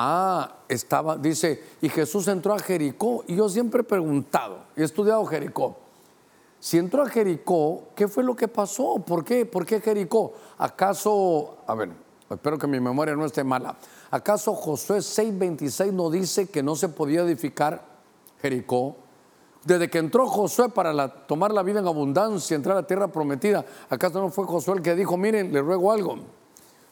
Ah, 0.00 0.58
estaba, 0.68 1.16
dice, 1.16 1.60
y 1.82 1.88
Jesús 1.88 2.28
entró 2.28 2.54
a 2.54 2.60
Jericó. 2.60 3.24
Y 3.26 3.34
yo 3.34 3.48
siempre 3.48 3.80
he 3.80 3.84
preguntado, 3.84 4.60
he 4.76 4.84
estudiado 4.84 5.26
Jericó. 5.26 5.76
Si 6.60 6.78
entró 6.78 7.02
a 7.02 7.08
Jericó, 7.08 7.88
¿qué 7.96 8.06
fue 8.06 8.22
lo 8.22 8.36
que 8.36 8.46
pasó? 8.46 9.02
¿Por 9.04 9.24
qué? 9.24 9.44
¿Por 9.44 9.66
qué 9.66 9.80
Jericó? 9.80 10.34
¿Acaso, 10.56 11.58
a 11.66 11.74
ver, 11.74 11.90
espero 12.30 12.56
que 12.58 12.68
mi 12.68 12.78
memoria 12.78 13.16
no 13.16 13.26
esté 13.26 13.42
mala. 13.42 13.76
¿Acaso 14.12 14.54
Josué 14.54 14.98
6:26 14.98 15.92
no 15.92 16.10
dice 16.10 16.46
que 16.46 16.62
no 16.62 16.76
se 16.76 16.88
podía 16.88 17.22
edificar 17.22 17.82
Jericó? 18.40 18.94
Desde 19.64 19.90
que 19.90 19.98
entró 19.98 20.28
Josué 20.28 20.68
para 20.68 21.26
tomar 21.26 21.52
la 21.52 21.64
vida 21.64 21.80
en 21.80 21.88
abundancia, 21.88 22.54
entrar 22.54 22.76
a 22.76 22.82
la 22.82 22.86
tierra 22.86 23.08
prometida, 23.08 23.64
¿acaso 23.90 24.20
no 24.20 24.30
fue 24.30 24.44
Josué 24.44 24.76
el 24.76 24.82
que 24.82 24.94
dijo, 24.94 25.16
miren, 25.16 25.52
le 25.52 25.60
ruego 25.60 25.90
algo, 25.90 26.18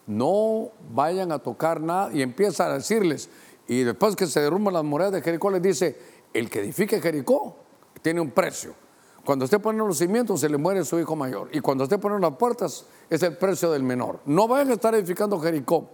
no 0.07 0.71
vayan 0.91 1.33
a 1.33 1.39
tocar 1.39 1.81
nada 1.81 2.11
y 2.13 2.23
empieza 2.23 2.67
a 2.67 2.75
decirles, 2.75 3.29
y 3.69 3.83
después 3.83 4.15
que 4.15 4.27
se 4.27 4.41
derrumban 4.41 4.75
las 4.75 4.85
murallas 4.85 5.15
de 5.15 5.23
Jericó, 5.23 5.51
les 5.51 5.63
dice, 5.63 5.99
el 6.33 6.49
que 6.49 6.61
edifique 6.61 7.01
Jericó 7.01 7.57
tiene 8.03 8.21
un 8.21 8.31
precio. 8.31 8.75
Cuando 9.25 9.45
usted 9.45 9.61
pone 9.61 9.79
los 9.79 9.99
cimientos, 9.99 10.41
se 10.41 10.49
le 10.49 10.57
muere 10.57 10.85
su 10.85 11.01
hijo 11.01 11.17
mayor. 11.17 11.49
Y 11.53 11.59
cuando 11.59 11.83
usted 11.83 11.99
pone 11.99 12.21
las 12.21 12.37
puertas, 12.37 12.87
es 13.11 13.23
el 13.25 13.37
precio 13.37 13.73
del 13.73 13.83
menor. 13.83 14.21
No 14.25 14.47
vayan 14.47 14.71
a 14.71 14.75
estar 14.75 14.95
edificando 14.95 15.41
Jericó. 15.41 15.89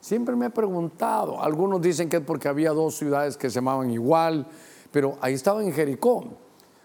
Siempre 0.00 0.36
me 0.36 0.46
he 0.46 0.50
preguntado, 0.50 1.42
algunos 1.42 1.80
dicen 1.80 2.08
que 2.08 2.18
es 2.18 2.22
porque 2.22 2.46
había 2.46 2.70
dos 2.70 2.96
ciudades 2.96 3.36
que 3.36 3.48
se 3.48 3.56
llamaban 3.56 3.90
igual, 3.90 4.46
pero 4.92 5.16
ahí 5.20 5.34
estaba 5.34 5.62
en 5.62 5.72
Jericó. 5.72 6.24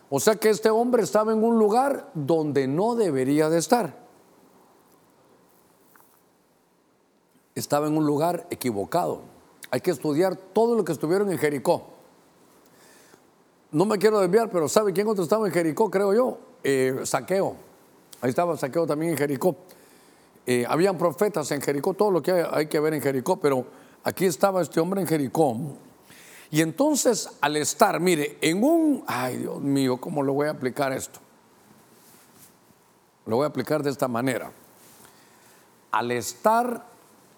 O 0.10 0.20
sea 0.20 0.36
que 0.36 0.50
este 0.50 0.70
hombre 0.70 1.04
estaba 1.04 1.34
en 1.34 1.44
un 1.44 1.60
lugar 1.60 2.10
donde 2.14 2.68
no 2.68 2.96
debería 2.96 3.50
de 3.50 3.60
estar. 3.60 4.03
Estaba 7.56 7.88
en 7.88 7.98
un 7.98 8.06
lugar 8.06 8.48
equivocado. 8.50 9.22
Hay 9.70 9.82
que 9.82 9.92
estudiar 9.92 10.36
todo 10.36 10.76
lo 10.76 10.84
que 10.84 10.92
estuvieron 10.92 11.32
en 11.32 11.38
Jericó. 11.38 11.88
No 13.72 13.86
me 13.86 13.98
quiero 13.98 14.20
desviar, 14.20 14.50
pero 14.50 14.70
¿sabe 14.70 14.94
quién 14.94 15.08
otro 15.08 15.24
estaba 15.24 15.48
en 15.48 15.54
Jericó, 15.54 15.90
creo 15.90 16.14
yo? 16.14 16.38
Eh, 16.64 17.02
saqueo. 17.04 17.56
Ahí 18.24 18.30
estaba 18.30 18.56
Saqueo 18.56 18.88
también 18.88 19.12
en 19.12 19.18
Jericó. 19.18 19.54
Eh, 20.46 20.66
habían 20.66 20.98
profetas 20.98 21.52
en 21.52 21.62
Jericó, 21.62 21.94
todo 21.94 22.10
lo 22.10 22.22
que 22.22 22.32
hay, 22.32 22.68
que 22.68 22.80
ver 22.80 22.94
en 22.94 23.02
Jericó, 23.02 23.38
pero 23.38 23.66
aquí 24.02 24.26
estaba 24.26 24.62
este 24.62 24.80
hombre 24.80 25.02
en 25.02 25.08
Jericó. 25.08 25.58
Y 26.50 26.62
entonces 26.62 27.30
al 27.42 27.58
estar, 27.58 28.00
mire, 28.00 28.38
en 28.40 28.64
un, 28.64 29.04
ay 29.08 29.40
Dios 29.40 29.60
mío, 29.60 29.98
¿cómo 30.00 30.24
lo 30.24 30.32
voy 30.32 30.48
a 30.48 30.52
aplicar 30.52 30.94
esto? 30.94 31.20
Lo 33.26 33.36
voy 33.36 33.44
a 33.44 33.48
aplicar 33.48 33.84
de 33.84 33.90
esta 33.90 34.08
manera. 34.08 34.54
Al 35.92 36.12
estar 36.12 36.93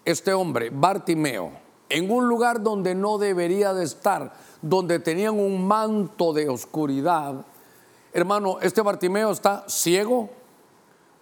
este 0.06 0.32
hombre, 0.32 0.70
Bartimeo, 0.70 1.50
en 1.88 2.10
un 2.10 2.28
lugar 2.28 2.62
donde 2.62 2.94
no 2.94 3.18
debería 3.18 3.74
de 3.74 3.84
estar, 3.84 4.32
donde 4.62 4.98
tenían 5.00 5.38
un 5.38 5.66
manto 5.66 6.32
de 6.32 6.48
oscuridad, 6.48 7.44
hermano, 8.12 8.58
este 8.62 8.80
Bartimeo 8.80 9.32
está 9.32 9.64
ciego, 9.68 10.30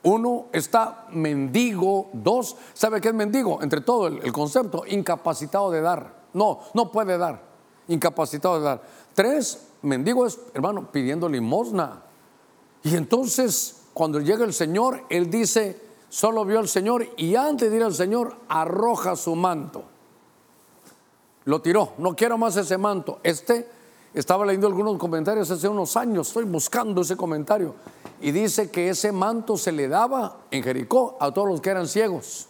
uno 0.04 0.46
está 0.52 1.06
mendigo. 1.12 2.10
Dos, 2.12 2.56
¿sabe 2.74 3.00
qué 3.00 3.08
es 3.08 3.14
mendigo? 3.14 3.62
Entre 3.62 3.80
todo 3.80 4.06
el, 4.06 4.32
concepto, 4.32 4.84
incapacitado 4.86 5.70
de 5.70 5.80
dar. 5.80 6.24
No, 6.34 6.60
no 6.74 6.92
puede 6.92 7.16
dar. 7.16 7.42
Incapacitado 7.88 8.58
de 8.58 8.64
dar. 8.64 8.82
Tres, 9.14 9.66
mendigo 9.82 10.26
es, 10.26 10.38
hermano, 10.52 10.92
pidiendo 10.92 11.26
limosna. 11.28 12.02
Y 12.82 12.96
entonces, 12.96 13.84
cuando 13.94 14.20
llega 14.20 14.44
el 14.44 14.52
Señor, 14.52 15.04
Él 15.08 15.30
dice, 15.30 15.80
solo 16.14 16.44
vio 16.44 16.60
al 16.60 16.68
Señor 16.68 17.04
y 17.16 17.34
antes 17.34 17.68
de 17.68 17.76
ir 17.76 17.82
al 17.82 17.92
Señor, 17.92 18.36
arroja 18.48 19.16
su 19.16 19.34
manto. 19.34 19.82
Lo 21.44 21.60
tiró, 21.60 21.94
no 21.98 22.14
quiero 22.14 22.38
más 22.38 22.56
ese 22.56 22.78
manto. 22.78 23.18
Este, 23.24 23.68
estaba 24.14 24.46
leyendo 24.46 24.68
algunos 24.68 24.96
comentarios 24.96 25.50
hace 25.50 25.66
unos 25.66 25.96
años, 25.96 26.28
estoy 26.28 26.44
buscando 26.44 27.00
ese 27.00 27.16
comentario 27.16 27.74
y 28.20 28.30
dice 28.30 28.70
que 28.70 28.90
ese 28.90 29.10
manto 29.10 29.56
se 29.56 29.72
le 29.72 29.88
daba 29.88 30.36
en 30.52 30.62
Jericó 30.62 31.16
a 31.18 31.32
todos 31.32 31.48
los 31.48 31.60
que 31.60 31.70
eran 31.70 31.88
ciegos. 31.88 32.46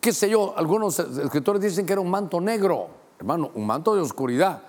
Qué 0.00 0.12
sé 0.12 0.28
yo, 0.28 0.52
algunos 0.56 0.98
escritores 0.98 1.62
dicen 1.62 1.86
que 1.86 1.92
era 1.92 2.02
un 2.02 2.10
manto 2.10 2.40
negro, 2.40 2.88
hermano, 3.20 3.52
un 3.54 3.64
manto 3.64 3.94
de 3.94 4.00
oscuridad. 4.00 4.62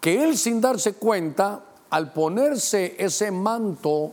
Que 0.00 0.24
él 0.24 0.38
sin 0.38 0.62
darse 0.62 0.94
cuenta, 0.94 1.62
al 1.90 2.14
ponerse 2.14 2.96
ese 2.98 3.30
manto, 3.30 4.12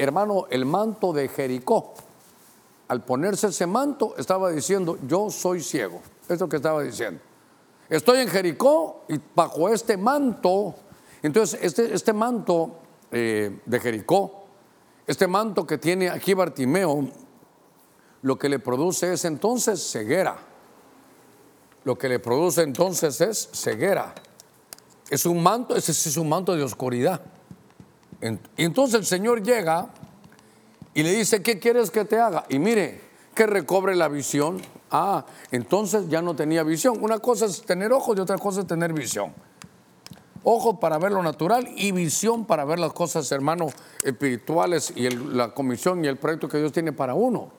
hermano, 0.00 0.46
el 0.50 0.64
manto 0.64 1.12
de 1.12 1.28
Jericó, 1.28 1.94
al 2.88 3.04
ponerse 3.04 3.48
ese 3.48 3.66
manto, 3.66 4.14
estaba 4.18 4.50
diciendo, 4.50 4.98
yo 5.06 5.30
soy 5.30 5.62
ciego. 5.62 6.00
Es 6.28 6.40
lo 6.40 6.48
que 6.48 6.56
estaba 6.56 6.82
diciendo. 6.82 7.20
Estoy 7.88 8.20
en 8.20 8.28
Jericó 8.28 9.04
y 9.08 9.20
bajo 9.34 9.68
este 9.68 9.96
manto, 9.96 10.74
entonces 11.22 11.58
este, 11.62 11.92
este 11.92 12.12
manto 12.12 12.78
eh, 13.10 13.60
de 13.66 13.80
Jericó, 13.80 14.44
este 15.06 15.26
manto 15.26 15.66
que 15.66 15.78
tiene 15.78 16.08
aquí 16.08 16.34
Bartimeo, 16.34 17.08
lo 18.22 18.38
que 18.38 18.48
le 18.48 18.58
produce 18.58 19.12
es 19.12 19.24
entonces 19.24 19.82
ceguera. 19.90 20.36
Lo 21.84 21.98
que 21.98 22.08
le 22.08 22.18
produce 22.18 22.62
entonces 22.62 23.20
es 23.20 23.48
ceguera. 23.52 24.14
Es 25.08 25.26
un 25.26 25.42
manto, 25.42 25.74
ese 25.74 25.90
es 25.90 26.16
un 26.16 26.28
manto 26.28 26.54
de 26.54 26.62
oscuridad. 26.62 27.20
Entonces 28.20 29.00
el 29.00 29.06
Señor 29.06 29.42
llega 29.42 29.88
y 30.94 31.02
le 31.02 31.12
dice, 31.12 31.42
¿qué 31.42 31.58
quieres 31.58 31.90
que 31.90 32.04
te 32.04 32.18
haga? 32.18 32.44
Y 32.48 32.58
mire, 32.58 33.00
que 33.34 33.46
recobre 33.46 33.96
la 33.96 34.08
visión. 34.08 34.60
Ah, 34.90 35.24
entonces 35.50 36.08
ya 36.08 36.20
no 36.20 36.34
tenía 36.34 36.62
visión. 36.62 36.98
Una 37.00 37.18
cosa 37.18 37.46
es 37.46 37.62
tener 37.62 37.92
ojos 37.92 38.16
y 38.16 38.20
otra 38.20 38.38
cosa 38.38 38.60
es 38.60 38.66
tener 38.66 38.92
visión. 38.92 39.32
Ojo 40.42 40.80
para 40.80 40.98
ver 40.98 41.12
lo 41.12 41.22
natural 41.22 41.68
y 41.76 41.92
visión 41.92 42.46
para 42.46 42.64
ver 42.64 42.78
las 42.78 42.92
cosas, 42.92 43.30
hermanos, 43.30 43.72
espirituales 44.02 44.92
y 44.96 45.08
la 45.10 45.52
comisión 45.52 46.04
y 46.04 46.08
el 46.08 46.16
proyecto 46.16 46.48
que 46.48 46.58
Dios 46.58 46.72
tiene 46.72 46.92
para 46.92 47.14
uno. 47.14 47.50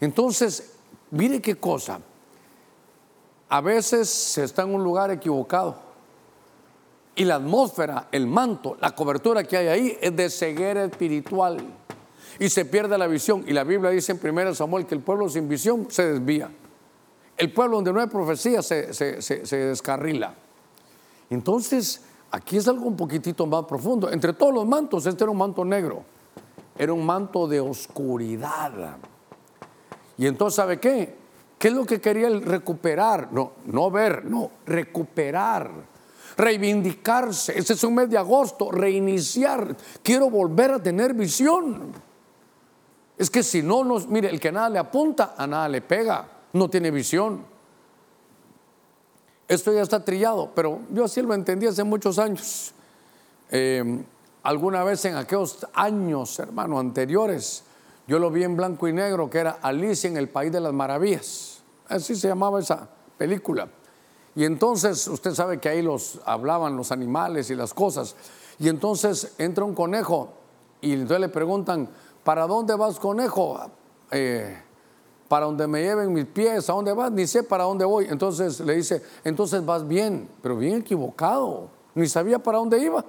Entonces, 0.00 0.72
mire 1.10 1.40
qué 1.40 1.56
cosa. 1.56 2.00
A 3.48 3.60
veces 3.60 4.08
se 4.08 4.44
está 4.44 4.62
en 4.62 4.74
un 4.74 4.82
lugar 4.82 5.10
equivocado 5.10 5.91
y 7.14 7.24
la 7.24 7.36
atmósfera, 7.36 8.08
el 8.12 8.26
manto, 8.26 8.76
la 8.80 8.94
cobertura 8.94 9.44
que 9.44 9.56
hay 9.56 9.68
ahí 9.68 9.98
es 10.00 10.16
de 10.16 10.30
ceguera 10.30 10.84
espiritual 10.84 11.58
y 12.38 12.48
se 12.48 12.64
pierde 12.64 12.96
la 12.96 13.06
visión. 13.06 13.44
Y 13.46 13.52
la 13.52 13.64
Biblia 13.64 13.90
dice 13.90 14.12
en 14.12 14.38
1 14.38 14.54
Samuel 14.54 14.86
que 14.86 14.94
el 14.94 15.00
pueblo 15.02 15.28
sin 15.28 15.48
visión 15.48 15.86
se 15.90 16.12
desvía. 16.12 16.50
El 17.36 17.52
pueblo 17.52 17.76
donde 17.76 17.92
no 17.92 18.00
hay 18.00 18.06
profecía 18.06 18.62
se, 18.62 18.92
se 18.94 19.56
descarrila. 19.56 20.34
Entonces, 21.30 22.02
Aquí 22.32 22.56
es 22.56 22.66
algo 22.66 22.86
un 22.86 22.96
poquitito 22.96 23.46
más 23.46 23.66
profundo. 23.66 24.10
Entre 24.10 24.32
todos 24.32 24.54
los 24.54 24.66
mantos, 24.66 25.04
este 25.04 25.24
era 25.24 25.30
un 25.30 25.36
manto 25.36 25.64
negro. 25.64 26.02
era 26.78 26.94
un 26.94 27.04
manto 27.04 27.46
de 27.46 27.60
oscuridad. 27.60 28.96
Y 30.16 30.26
entonces, 30.26 30.56
¿sabe 30.56 30.80
qué? 30.80 31.14
¿Qué 31.58 31.68
es 31.68 31.74
lo 31.74 31.84
que 31.84 32.00
quería 32.00 32.28
él 32.28 32.42
recuperar? 32.42 33.30
No, 33.32 33.52
no 33.66 33.90
ver, 33.90 34.24
no, 34.24 34.50
recuperar, 34.64 35.70
reivindicarse. 36.36 37.58
Ese 37.58 37.74
es 37.74 37.84
un 37.84 37.94
mes 37.94 38.10
de 38.10 38.18
agosto, 38.18 38.70
reiniciar. 38.70 39.76
Quiero 40.02 40.30
volver 40.30 40.72
a 40.72 40.82
tener 40.82 41.14
visión. 41.14 41.92
Es 43.18 43.30
que 43.30 43.42
si 43.42 43.62
no 43.62 43.84
nos, 43.84 44.08
mire, 44.08 44.28
el 44.28 44.40
que 44.40 44.50
nada 44.50 44.68
le 44.68 44.78
apunta, 44.78 45.34
a 45.36 45.46
nada 45.46 45.68
le 45.68 45.80
pega, 45.80 46.26
no 46.52 46.68
tiene 46.68 46.90
visión. 46.90 47.44
Esto 49.46 49.72
ya 49.72 49.82
está 49.82 50.04
trillado, 50.04 50.50
pero 50.54 50.80
yo 50.90 51.04
así 51.04 51.20
lo 51.20 51.34
entendí 51.34 51.66
hace 51.66 51.84
muchos 51.84 52.18
años. 52.18 52.72
Eh, 53.50 54.02
alguna 54.42 54.82
vez 54.82 55.04
en 55.04 55.16
aquellos 55.16 55.66
años, 55.74 56.38
hermano, 56.38 56.78
anteriores, 56.78 57.64
yo 58.06 58.18
lo 58.18 58.30
vi 58.30 58.44
en 58.44 58.56
blanco 58.56 58.88
y 58.88 58.92
negro, 58.92 59.28
que 59.30 59.38
era 59.38 59.58
Alicia 59.62 60.08
en 60.08 60.16
el 60.16 60.28
País 60.28 60.50
de 60.50 60.60
las 60.60 60.72
Maravillas. 60.72 61.62
Así 61.88 62.16
se 62.16 62.28
llamaba 62.28 62.60
esa 62.60 62.88
película. 63.18 63.68
Y 64.34 64.44
entonces, 64.44 65.06
usted 65.08 65.34
sabe 65.34 65.60
que 65.60 65.68
ahí 65.68 65.82
los 65.82 66.20
hablaban 66.24 66.76
los 66.76 66.90
animales 66.90 67.50
y 67.50 67.54
las 67.54 67.74
cosas. 67.74 68.16
Y 68.58 68.68
entonces 68.68 69.34
entra 69.38 69.64
un 69.64 69.74
conejo 69.74 70.30
y 70.80 70.92
entonces 70.92 71.20
le 71.20 71.28
preguntan, 71.28 71.88
¿para 72.24 72.46
dónde 72.46 72.74
vas, 72.74 72.98
conejo? 72.98 73.58
Eh, 74.10 74.58
para 75.28 75.46
donde 75.46 75.66
me 75.66 75.82
lleven 75.82 76.12
mis 76.12 76.26
pies, 76.26 76.68
¿a 76.68 76.74
dónde 76.74 76.92
vas? 76.92 77.10
Ni 77.10 77.26
sé 77.26 77.42
para 77.42 77.64
dónde 77.64 77.84
voy. 77.84 78.06
Entonces 78.08 78.60
le 78.60 78.74
dice, 78.76 79.02
entonces 79.24 79.64
vas 79.64 79.86
bien, 79.86 80.28
pero 80.42 80.56
bien 80.56 80.78
equivocado. 80.78 81.68
Ni 81.94 82.06
sabía 82.06 82.38
para 82.38 82.58
dónde 82.58 82.82
iba. 82.82 83.04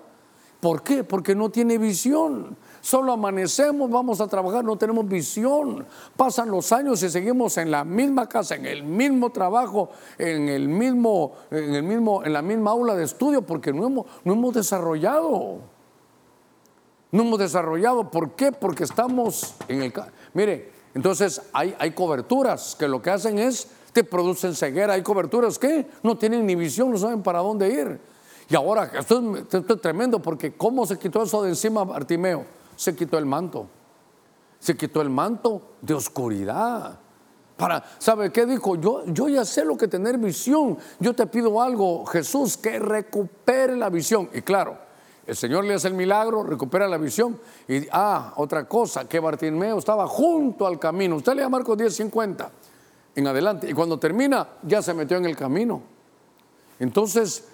¿Por 0.60 0.82
qué? 0.84 1.04
Porque 1.04 1.36
no 1.36 1.50
tiene 1.50 1.78
visión. 1.78 2.56
Solo 2.84 3.14
amanecemos, 3.14 3.90
vamos 3.90 4.20
a 4.20 4.28
trabajar, 4.28 4.62
no 4.66 4.76
tenemos 4.76 5.08
visión. 5.08 5.86
Pasan 6.18 6.52
los 6.52 6.70
años 6.74 7.02
y 7.02 7.10
seguimos 7.10 7.58
en 7.58 7.72
la 7.72 7.86
misma 7.86 8.28
casa, 8.28 8.56
en 8.56 8.66
el 8.66 8.84
mismo 8.84 9.30
trabajo, 9.30 9.90
en 10.18 10.50
el 10.50 10.68
mismo, 10.68 11.32
en 11.50 11.76
el 11.76 11.84
mismo, 11.84 12.26
en 12.26 12.34
la 12.34 12.42
misma 12.42 12.72
aula 12.72 12.94
de 12.96 13.06
estudio, 13.06 13.42
porque 13.42 13.72
no 13.72 13.88
hemos, 13.88 14.06
no 14.26 14.34
hemos 14.34 14.54
desarrollado. 14.54 15.60
No 17.10 17.24
hemos 17.24 17.40
desarrollado. 17.40 18.12
¿Por 18.12 18.32
qué? 18.32 18.52
Porque 18.52 18.84
estamos 18.84 19.56
en 19.70 19.82
el. 19.82 19.94
Mire, 20.34 20.74
entonces 20.94 21.42
hay, 21.54 21.74
hay 21.80 21.92
coberturas 21.92 22.76
que 22.78 22.90
lo 22.90 23.02
que 23.02 23.12
hacen 23.12 23.40
es 23.40 23.70
te 23.94 24.04
producen 24.04 24.56
ceguera. 24.56 24.96
Hay 24.96 25.04
coberturas 25.04 25.58
que 25.58 25.88
no 26.04 26.18
tienen 26.18 26.46
ni 26.46 26.56
visión, 26.56 26.92
no 26.92 26.98
saben 26.98 27.24
para 27.24 27.40
dónde 27.40 27.70
ir. 27.70 27.98
Y 28.50 28.56
ahora, 28.56 28.92
esto 29.00 29.38
es, 29.38 29.82
tremendo 29.82 30.22
porque 30.22 30.52
¿cómo 30.52 30.86
se 30.86 31.00
quitó 31.00 31.24
eso 31.24 31.44
de 31.44 31.50
encima 31.52 31.86
Bartimeo? 31.86 32.62
Se 32.76 32.96
quitó 32.96 33.18
el 33.18 33.26
manto. 33.26 33.68
Se 34.60 34.76
quitó 34.76 35.02
el 35.02 35.10
manto 35.10 35.76
de 35.82 35.94
oscuridad. 35.94 37.00
Para, 37.58 37.84
¿sabe 38.00 38.32
qué 38.32 38.46
dijo? 38.46 38.76
Yo, 38.76 39.06
yo 39.06 39.30
ya 39.30 39.46
sé 39.46 39.64
lo 39.64 39.78
que 39.78 39.88
tener 39.88 40.18
visión. 40.18 40.78
Yo 41.00 41.14
te 41.14 41.28
pido 41.28 41.62
algo, 41.62 42.06
Jesús, 42.06 42.58
que 42.58 42.80
recupere 42.80 43.76
la 43.76 43.90
visión. 43.90 44.30
Y 44.34 44.42
claro, 44.42 44.78
el 45.26 45.36
Señor 45.36 45.64
le 45.64 45.76
hace 45.76 45.88
el 45.88 45.94
milagro, 45.94 46.44
recupera 46.44 46.88
la 46.88 46.98
visión. 46.98 47.40
Y, 47.68 47.88
ah, 47.92 48.34
otra 48.38 48.68
cosa, 48.68 49.08
que 49.08 49.20
Bartimeo 49.20 49.78
estaba 49.78 50.08
junto 50.08 50.68
al 50.68 50.80
camino. 50.80 51.18
Usted 51.18 51.36
lea 51.36 51.48
Marcos 51.48 51.78
10, 51.78 51.96
50 51.96 52.52
en 53.16 53.28
adelante. 53.28 53.70
Y 53.70 53.74
cuando 53.74 54.00
termina, 54.00 54.48
ya 54.64 54.82
se 54.82 54.94
metió 54.94 55.18
en 55.18 55.26
el 55.26 55.36
camino. 55.36 55.82
Entonces, 56.80 57.46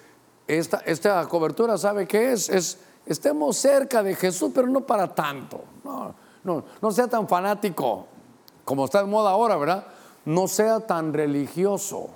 esta, 0.48 0.78
esta 0.78 1.26
cobertura, 1.28 1.78
¿sabe 1.78 2.06
qué 2.06 2.32
es? 2.32 2.48
Es 2.48 2.78
estemos 3.06 3.56
cerca 3.56 4.02
de 4.02 4.14
Jesús, 4.14 4.50
pero 4.54 4.66
no 4.68 4.80
para 4.82 5.14
tanto. 5.14 5.62
No, 5.84 6.14
no, 6.44 6.64
no 6.80 6.90
sea 6.90 7.08
tan 7.08 7.28
fanático, 7.28 8.06
como 8.64 8.84
está 8.84 9.00
de 9.00 9.06
moda 9.06 9.30
ahora, 9.30 9.56
¿verdad? 9.56 9.86
No 10.24 10.48
sea 10.48 10.80
tan 10.80 11.12
religioso. 11.12 12.08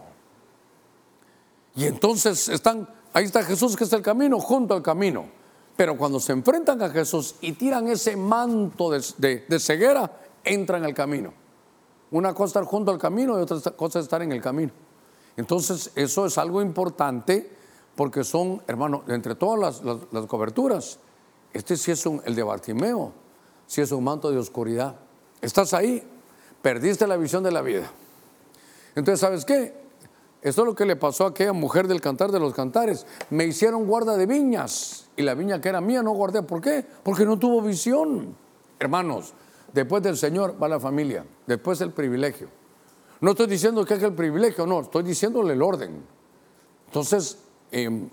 Y 1.74 1.86
entonces 1.86 2.48
están, 2.48 2.88
ahí 3.12 3.24
está 3.24 3.42
Jesús, 3.42 3.76
que 3.76 3.84
es 3.84 3.92
el 3.92 4.02
camino, 4.02 4.38
junto 4.38 4.74
al 4.74 4.82
camino. 4.82 5.26
Pero 5.76 5.98
cuando 5.98 6.20
se 6.20 6.32
enfrentan 6.32 6.80
a 6.82 6.90
Jesús 6.90 7.36
y 7.40 7.52
tiran 7.52 7.88
ese 7.88 8.16
manto 8.16 8.90
de, 8.90 9.44
de 9.48 9.58
ceguera, 9.58 10.10
entran 10.44 10.84
al 10.84 10.94
camino. 10.94 11.32
Una 12.12 12.32
cosa 12.32 12.44
es 12.44 12.50
estar 12.50 12.64
junto 12.64 12.92
al 12.92 12.98
camino 12.98 13.38
y 13.38 13.42
otra 13.42 13.58
cosa 13.72 13.98
es 13.98 14.04
estar 14.04 14.22
en 14.22 14.30
el 14.30 14.40
camino. 14.40 14.70
Entonces, 15.36 15.90
eso 15.96 16.26
es 16.26 16.38
algo 16.38 16.62
importante 16.62 17.50
porque 17.96 18.24
son, 18.24 18.62
hermano, 18.66 19.04
entre 19.08 19.34
todas 19.34 19.82
las, 19.82 20.26
coberturas, 20.26 20.98
este 21.52 21.76
sí 21.76 21.92
es 21.92 22.04
el 22.06 22.34
de 22.34 22.42
Bartimeo, 22.42 23.12
sí 23.66 23.80
es 23.80 23.92
un 23.92 24.04
manto 24.04 24.30
de 24.30 24.38
oscuridad. 24.38 24.96
Estás 25.40 25.74
ahí, 25.74 26.02
perdiste 26.62 27.06
la 27.06 27.16
visión 27.16 27.42
de 27.42 27.52
la 27.52 27.62
vida. 27.62 27.90
Entonces, 28.94 29.20
¿sabes 29.20 29.44
qué? 29.44 29.74
Esto 30.42 30.62
es 30.62 30.66
lo 30.66 30.74
que 30.74 30.84
le 30.84 30.96
pasó 30.96 31.24
a 31.24 31.28
aquella 31.30 31.52
mujer 31.52 31.88
del 31.88 32.00
cantar 32.00 32.30
de 32.30 32.38
los 32.38 32.52
cantares. 32.52 33.06
Me 33.30 33.44
hicieron 33.44 33.86
guarda 33.86 34.16
de 34.16 34.26
viñas 34.26 35.06
y 35.16 35.22
la 35.22 35.34
viña 35.34 35.60
que 35.60 35.70
era 35.70 35.80
mía 35.80 36.02
no 36.02 36.10
guardé. 36.12 36.42
¿Por 36.42 36.60
qué? 36.60 36.84
Porque 37.02 37.24
no 37.24 37.38
tuvo 37.38 37.62
visión. 37.62 38.36
Hermanos, 38.78 39.32
después 39.72 40.02
del 40.02 40.16
Señor 40.16 40.62
va 40.62 40.68
la 40.68 40.80
familia, 40.80 41.24
después 41.46 41.80
el 41.80 41.92
privilegio. 41.92 42.48
No 43.20 43.30
estoy 43.30 43.46
diciendo 43.46 43.84
que 43.84 43.94
es 43.94 44.02
el 44.02 44.12
privilegio, 44.12 44.66
no, 44.66 44.80
estoy 44.80 45.02
diciéndole 45.02 45.54
el 45.54 45.62
orden. 45.62 46.02
Entonces, 46.88 47.38
Em, 47.70 48.08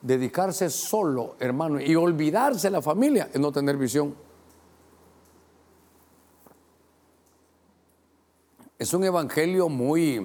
dedicarse 0.00 0.68
solo, 0.68 1.36
hermano, 1.38 1.80
y 1.80 1.94
olvidarse 1.94 2.68
la 2.70 2.82
familia 2.82 3.30
es 3.32 3.40
no 3.40 3.52
tener 3.52 3.76
visión. 3.76 4.14
Es 8.78 8.92
un 8.92 9.04
evangelio 9.04 9.68
muy, 9.68 10.20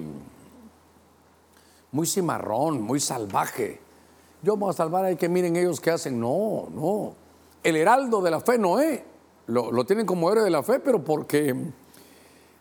muy 1.92 2.06
cimarrón, 2.06 2.82
muy 2.82 2.98
salvaje. 2.98 3.80
Yo 4.42 4.56
voy 4.56 4.70
a 4.70 4.72
salvar 4.72 5.04
hay 5.04 5.16
que 5.16 5.28
miren 5.28 5.54
ellos 5.54 5.80
qué 5.80 5.92
hacen. 5.92 6.18
No, 6.18 6.68
no. 6.74 7.14
El 7.62 7.76
heraldo 7.76 8.20
de 8.20 8.32
la 8.32 8.40
fe, 8.40 8.58
Noé, 8.58 9.04
lo, 9.46 9.70
lo 9.70 9.84
tienen 9.84 10.06
como 10.06 10.30
héroe 10.30 10.42
de 10.44 10.50
la 10.50 10.64
fe, 10.64 10.80
pero 10.80 11.02
porque, 11.04 11.54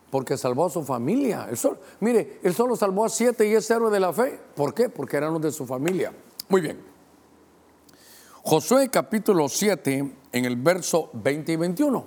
porque 0.09 0.37
salvó 0.37 0.65
a 0.65 0.69
su 0.69 0.83
familia. 0.83 1.47
mire, 1.99 2.39
él 2.43 2.53
solo 2.53 2.75
salvó 2.75 3.05
a 3.05 3.09
siete 3.09 3.47
y 3.47 3.53
es 3.53 3.69
héroe 3.69 3.91
de 3.91 3.99
la 3.99 4.13
fe. 4.13 4.39
¿Por 4.55 4.73
qué? 4.73 4.89
Porque 4.89 5.17
eran 5.17 5.33
los 5.33 5.41
de 5.41 5.51
su 5.51 5.65
familia. 5.65 6.13
Muy 6.49 6.61
bien. 6.61 6.81
Josué 8.43 8.89
capítulo 8.89 9.49
7, 9.49 10.15
en 10.31 10.45
el 10.45 10.55
verso 10.55 11.09
20 11.11 11.51
y 11.51 11.55
21. 11.57 12.05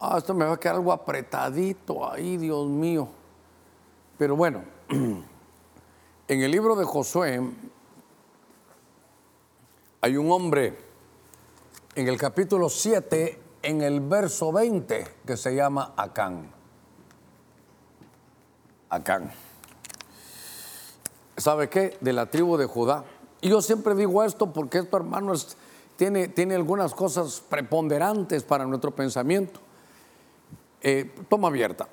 Ah, 0.00 0.16
esto 0.16 0.32
me 0.32 0.46
va 0.46 0.54
a 0.54 0.56
quedar 0.60 0.76
algo 0.76 0.92
apretadito 0.92 2.10
ahí, 2.10 2.38
Dios 2.38 2.66
mío. 2.68 3.08
Pero 4.16 4.34
bueno, 4.34 4.62
en 4.88 6.40
el 6.40 6.50
libro 6.50 6.74
de 6.76 6.84
Josué 6.84 7.40
hay 10.00 10.16
un 10.16 10.30
hombre 10.30 10.78
en 11.94 12.08
el 12.08 12.16
capítulo 12.16 12.68
7, 12.68 13.38
en 13.64 13.82
el 13.82 14.00
verso 14.00 14.52
20, 14.52 15.06
que 15.26 15.36
se 15.36 15.54
llama 15.54 15.94
Acán. 15.96 16.50
Acán. 18.90 19.32
¿sabe 21.36 21.68
qué? 21.68 21.96
De 22.00 22.12
la 22.12 22.26
tribu 22.26 22.56
de 22.56 22.66
Judá. 22.66 23.04
Y 23.40 23.48
yo 23.48 23.60
siempre 23.60 23.94
digo 23.94 24.22
esto 24.22 24.52
porque 24.52 24.78
esto, 24.78 24.96
hermano, 24.96 25.32
tiene, 25.96 26.28
tiene 26.28 26.54
algunas 26.54 26.94
cosas 26.94 27.42
preponderantes 27.48 28.42
para 28.42 28.64
nuestro 28.66 28.94
pensamiento. 28.94 29.60
Eh, 30.80 31.14
toma 31.28 31.48
abierta. 31.48 31.88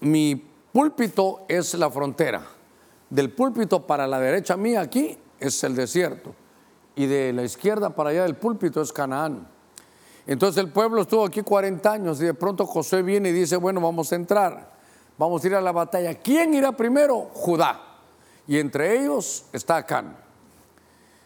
Mi 0.00 0.36
púlpito 0.72 1.44
es 1.48 1.74
la 1.74 1.90
frontera. 1.90 2.42
Del 3.10 3.30
púlpito 3.30 3.86
para 3.86 4.06
la 4.06 4.18
derecha 4.18 4.56
mía 4.56 4.80
aquí 4.80 5.18
es 5.38 5.62
el 5.64 5.76
desierto. 5.76 6.34
Y 6.94 7.06
de 7.06 7.32
la 7.32 7.42
izquierda 7.42 7.90
para 7.90 8.10
allá 8.10 8.22
del 8.22 8.36
púlpito 8.36 8.80
es 8.80 8.92
Canaán. 8.92 9.48
Entonces 10.26 10.62
el 10.62 10.70
pueblo 10.70 11.02
estuvo 11.02 11.24
aquí 11.24 11.42
40 11.42 11.90
años 11.90 12.20
y 12.20 12.24
de 12.24 12.34
pronto 12.34 12.66
José 12.66 13.02
viene 13.02 13.28
y 13.28 13.32
dice, 13.32 13.56
bueno, 13.56 13.80
vamos 13.80 14.12
a 14.12 14.16
entrar, 14.16 14.72
vamos 15.16 15.44
a 15.44 15.46
ir 15.46 15.54
a 15.54 15.60
la 15.60 15.72
batalla. 15.72 16.14
¿Quién 16.14 16.54
irá 16.54 16.72
primero? 16.72 17.30
Judá 17.32 17.80
y 18.46 18.58
entre 18.58 19.00
ellos 19.00 19.44
está 19.52 19.76
Acán. 19.76 20.16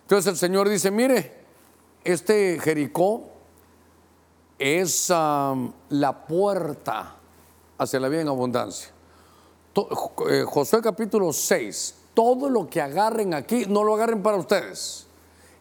Entonces 0.02 0.32
el 0.32 0.38
Señor 0.38 0.68
dice, 0.68 0.90
mire, 0.90 1.40
este 2.04 2.58
Jericó 2.60 3.28
es 4.58 5.08
la 5.08 6.24
puerta 6.26 7.16
hacia 7.78 8.00
la 8.00 8.08
vida 8.08 8.22
en 8.22 8.28
abundancia. 8.28 8.90
Eh, 10.28 10.44
Josué 10.46 10.82
capítulo 10.82 11.32
6, 11.32 11.94
todo 12.12 12.50
lo 12.50 12.68
que 12.68 12.80
agarren 12.82 13.32
aquí, 13.34 13.66
no 13.66 13.84
lo 13.84 13.94
agarren 13.94 14.22
para 14.22 14.36
ustedes. 14.36 15.06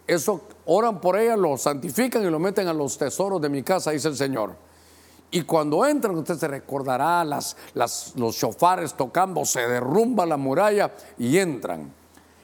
Eso 0.10 0.42
oran 0.66 1.00
por 1.00 1.20
ella, 1.20 1.38
lo 1.38 1.56
santifican 1.56 2.24
y 2.26 2.32
lo 2.32 2.40
meten 2.40 2.68
a 2.68 2.74
los 2.74 2.98
tesoros 2.98 3.40
de 3.40 3.48
mi 3.48 3.62
casa, 3.62 3.92
dice 3.92 4.08
el 4.08 4.16
Señor. 4.16 4.56
Y 5.30 5.44
cuando 5.44 5.86
entran, 5.86 6.16
usted 6.16 6.36
se 6.36 6.48
recordará 6.48 7.24
las, 7.24 7.56
los 7.76 8.36
chofares 8.36 8.96
tocando, 8.96 9.46
se 9.46 9.68
derrumba 9.68 10.26
la 10.26 10.36
muralla 10.36 10.92
y 11.20 11.38
entran. 11.38 11.94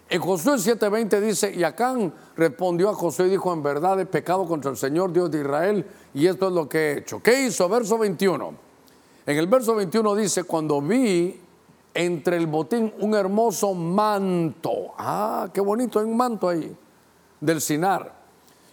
En 0.07 0.21
Josué 0.21 0.57
7:20 0.57 1.19
dice, 1.19 1.51
y 1.55 1.63
Acán 1.63 2.13
respondió 2.37 2.91
a 2.91 2.93
Josué 2.93 3.25
y 3.25 3.29
dijo, 3.31 3.51
en 3.51 3.63
verdad 3.63 3.99
he 3.99 4.05
pecado 4.05 4.45
contra 4.45 4.69
el 4.69 4.77
Señor 4.77 5.11
Dios 5.11 5.31
de 5.31 5.39
Israel 5.39 5.87
y 6.13 6.27
esto 6.27 6.49
es 6.49 6.53
lo 6.53 6.69
que 6.69 6.77
he 6.77 6.97
hecho. 6.99 7.23
¿Qué 7.23 7.47
hizo? 7.47 7.67
Verso 7.67 7.97
21. 7.97 8.53
En 9.25 9.37
el 9.37 9.47
verso 9.47 9.73
21 9.73 10.13
dice, 10.13 10.43
cuando 10.43 10.79
vi 10.83 11.41
entre 11.95 12.37
el 12.37 12.45
botín 12.45 12.93
un 12.99 13.15
hermoso 13.15 13.73
manto, 13.73 14.93
ah, 14.99 15.49
qué 15.51 15.61
bonito, 15.61 15.97
hay 15.97 16.05
un 16.05 16.15
manto 16.15 16.47
ahí, 16.47 16.77
del 17.39 17.61
Sinar, 17.61 18.13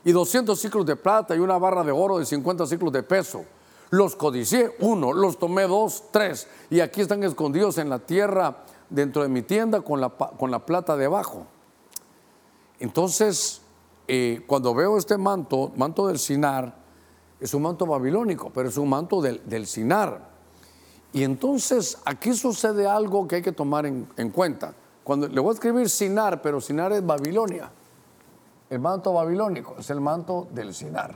y 0.05 0.13
200 0.13 0.59
ciclos 0.59 0.85
de 0.87 0.97
plata 0.97 1.37
y 1.37 1.39
una 1.39 1.59
barra 1.59 1.85
de 1.85 1.93
oro 1.93 2.19
de 2.19 2.27
50 2.27 2.67
ciclos 2.67 2.93
de 2.93 3.03
peso. 3.03 3.45
Los 3.91 4.17
codicié, 4.17 4.75
uno, 4.81 5.13
los 5.13 5.39
tomé 5.39 5.67
dos, 5.67 6.05
tres, 6.11 6.49
y 6.71 6.81
aquí 6.81 7.03
están 7.03 7.23
escondidos 7.23 7.79
en 7.79 7.91
la 7.91 7.99
tierra 7.99 8.65
dentro 8.89 9.23
de 9.23 9.29
mi 9.29 9.43
tienda 9.43 9.83
con 9.83 10.01
la, 10.01 10.09
con 10.09 10.51
la 10.51 10.65
plata 10.65 10.97
debajo. 10.97 11.47
Entonces, 12.81 13.61
eh, 14.09 14.43
cuando 14.47 14.75
veo 14.75 14.97
este 14.97 15.19
manto, 15.19 15.73
manto 15.77 16.07
del 16.07 16.19
Sinar, 16.19 16.75
es 17.39 17.55
un 17.55 17.63
manto 17.63 17.87
babilónico, 17.87 18.51
pero 18.51 18.69
es 18.69 18.77
un 18.77 18.89
manto 18.89 19.21
del, 19.21 19.43
del 19.47 19.67
Sinar. 19.67 20.31
Y 21.13 21.25
entonces 21.25 21.99
aquí 22.05 22.33
sucede 22.33 22.87
algo 22.87 23.29
que 23.29 23.37
hay 23.37 23.43
que 23.43 23.53
tomar 23.53 23.85
en, 23.85 24.09
en, 24.17 24.31
cuenta. 24.31 24.75
Cuando 25.05 25.29
le 25.29 25.41
voy 25.41 25.51
a 25.51 25.55
escribir 25.55 25.91
Sinar, 25.91 26.41
pero 26.41 26.61
Sinar 26.61 26.93
es 26.93 27.05
Babilonia. 27.05 27.71
El 28.73 28.81
manto 28.81 29.13
babilónico 29.13 29.77
es 29.79 29.91
el 29.91 30.01
manto 30.01 30.49
del 30.51 30.73
Sinar. 30.73 31.15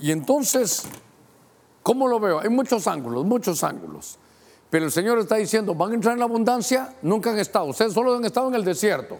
Y 0.00 0.12
entonces, 0.12 0.84
¿cómo 1.82 2.06
lo 2.06 2.20
veo? 2.20 2.38
Hay 2.38 2.48
muchos 2.48 2.86
ángulos, 2.86 3.24
muchos 3.24 3.64
ángulos. 3.64 4.20
Pero 4.70 4.84
el 4.84 4.92
Señor 4.92 5.18
está 5.18 5.34
diciendo, 5.34 5.74
van 5.74 5.90
a 5.90 5.94
entrar 5.94 6.12
en 6.12 6.20
la 6.20 6.26
abundancia, 6.26 6.94
nunca 7.02 7.30
han 7.30 7.40
estado. 7.40 7.64
Ustedes 7.64 7.92
solo 7.92 8.14
han 8.14 8.24
estado 8.24 8.46
en 8.46 8.54
el 8.54 8.62
desierto 8.62 9.18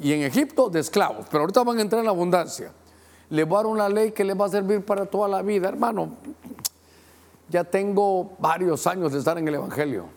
y 0.00 0.12
en 0.12 0.22
Egipto 0.22 0.68
de 0.70 0.80
esclavos, 0.80 1.26
pero 1.30 1.42
ahorita 1.42 1.62
van 1.62 1.78
a 1.78 1.82
entrar 1.82 2.00
en 2.00 2.06
la 2.06 2.10
abundancia. 2.10 2.72
Le 3.30 3.44
voy 3.44 3.54
a 3.54 3.58
dar 3.58 3.66
una 3.66 3.88
ley 3.88 4.10
que 4.10 4.24
les 4.24 4.36
va 4.36 4.46
a 4.46 4.48
servir 4.48 4.84
para 4.84 5.06
toda 5.06 5.28
la 5.28 5.40
vida, 5.40 5.68
hermano. 5.68 6.16
Ya 7.48 7.62
tengo 7.62 8.32
varios 8.40 8.84
años 8.88 9.12
de 9.12 9.20
estar 9.20 9.38
en 9.38 9.46
el 9.46 9.54
Evangelio. 9.54 10.15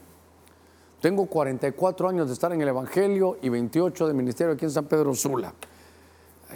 Tengo 1.02 1.26
44 1.26 2.10
años 2.10 2.28
de 2.28 2.34
estar 2.34 2.52
en 2.52 2.62
el 2.62 2.68
Evangelio 2.68 3.38
y 3.42 3.50
28 3.50 4.08
de 4.08 4.14
ministerio 4.14 4.54
aquí 4.54 4.66
en 4.66 4.72
San 4.72 4.86
Pedro 4.86 5.14
Sula. 5.16 5.54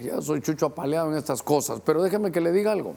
Ya 0.02 0.22
soy 0.22 0.42
chucho 0.42 0.66
apaleado 0.68 1.12
en 1.12 1.18
estas 1.18 1.42
cosas, 1.44 1.82
pero 1.86 2.02
déjeme 2.02 2.32
que 2.32 2.42
le 2.42 2.52
diga 2.52 2.72
algo. 2.72 2.96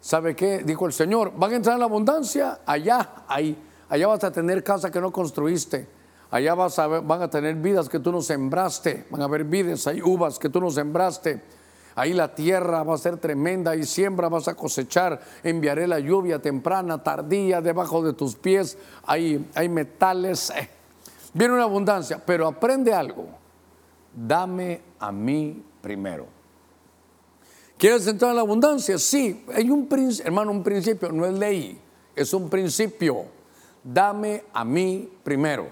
¿Sabe 0.00 0.36
qué? 0.36 0.62
Dijo 0.64 0.86
el 0.86 0.92
Señor, 0.92 1.32
van 1.36 1.52
a 1.52 1.56
entrar 1.56 1.74
en 1.74 1.80
la 1.80 1.86
abundancia 1.86 2.60
allá, 2.64 3.24
ahí 3.28 3.58
Allá 3.88 4.08
vas 4.08 4.24
a 4.24 4.32
tener 4.32 4.64
casa 4.64 4.90
que 4.90 5.00
no 5.00 5.12
construiste. 5.12 5.86
Allá 6.30 6.54
vas 6.54 6.78
a 6.78 6.86
van 6.86 7.22
a 7.22 7.30
tener 7.30 7.54
vidas 7.56 7.88
que 7.88 8.00
tú 8.00 8.10
no 8.10 8.20
sembraste. 8.20 9.06
Van 9.10 9.22
a 9.22 9.24
haber 9.24 9.44
vidas, 9.44 9.86
hay 9.86 10.02
uvas 10.02 10.38
que 10.38 10.48
tú 10.48 10.60
no 10.60 10.70
sembraste. 10.70 11.42
Ahí 11.96 12.12
la 12.12 12.34
tierra 12.34 12.84
va 12.84 12.94
a 12.94 12.98
ser 12.98 13.16
tremenda 13.16 13.74
y 13.74 13.84
siembra 13.84 14.28
vas 14.28 14.46
a 14.46 14.54
cosechar. 14.54 15.20
Enviaré 15.42 15.88
la 15.88 15.98
lluvia 15.98 16.40
temprana, 16.40 17.02
tardía, 17.02 17.60
debajo 17.60 18.02
de 18.02 18.12
tus 18.12 18.36
pies. 18.36 18.78
Hay, 19.04 19.44
metales. 19.68 20.50
Eh. 20.50 20.68
Viene 21.34 21.54
una 21.54 21.64
abundancia, 21.64 22.22
pero 22.24 22.46
aprende 22.46 22.94
algo. 22.94 23.26
Dame 24.14 24.80
a 25.00 25.10
mí 25.10 25.64
primero. 25.80 26.26
¿Quieres 27.76 28.06
entrar 28.06 28.30
en 28.30 28.36
la 28.36 28.42
abundancia? 28.42 28.96
Sí, 28.96 29.44
hay 29.52 29.68
un 29.68 29.88
hermano, 30.24 30.52
un 30.52 30.62
principio, 30.62 31.10
no 31.10 31.26
es 31.26 31.32
ley, 31.32 31.78
es 32.14 32.32
un 32.32 32.48
principio 32.48 33.26
dame 33.86 34.44
a 34.52 34.64
mí 34.64 35.08
primero. 35.22 35.68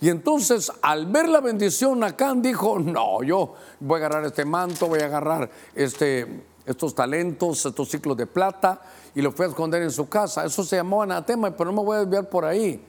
Y 0.00 0.08
entonces 0.10 0.70
al 0.82 1.06
ver 1.06 1.28
la 1.28 1.40
bendición, 1.40 2.04
Acán 2.04 2.42
dijo, 2.42 2.78
no, 2.78 3.22
yo 3.22 3.54
voy 3.80 3.94
a 3.94 4.06
agarrar 4.06 4.24
este 4.24 4.44
manto, 4.44 4.88
voy 4.88 5.00
a 5.00 5.06
agarrar 5.06 5.50
este, 5.74 6.44
estos 6.66 6.94
talentos, 6.94 7.64
estos 7.64 7.88
ciclos 7.88 8.16
de 8.16 8.26
plata 8.26 8.82
y 9.14 9.22
los 9.22 9.34
fui 9.34 9.46
a 9.46 9.48
esconder 9.48 9.82
en 9.82 9.90
su 9.90 10.08
casa. 10.08 10.44
Eso 10.44 10.62
se 10.64 10.76
llamó 10.76 11.02
anatema, 11.02 11.50
pero 11.56 11.70
no 11.72 11.80
me 11.80 11.86
voy 11.86 11.96
a 11.96 12.00
desviar 12.00 12.28
por 12.28 12.44
ahí, 12.44 12.84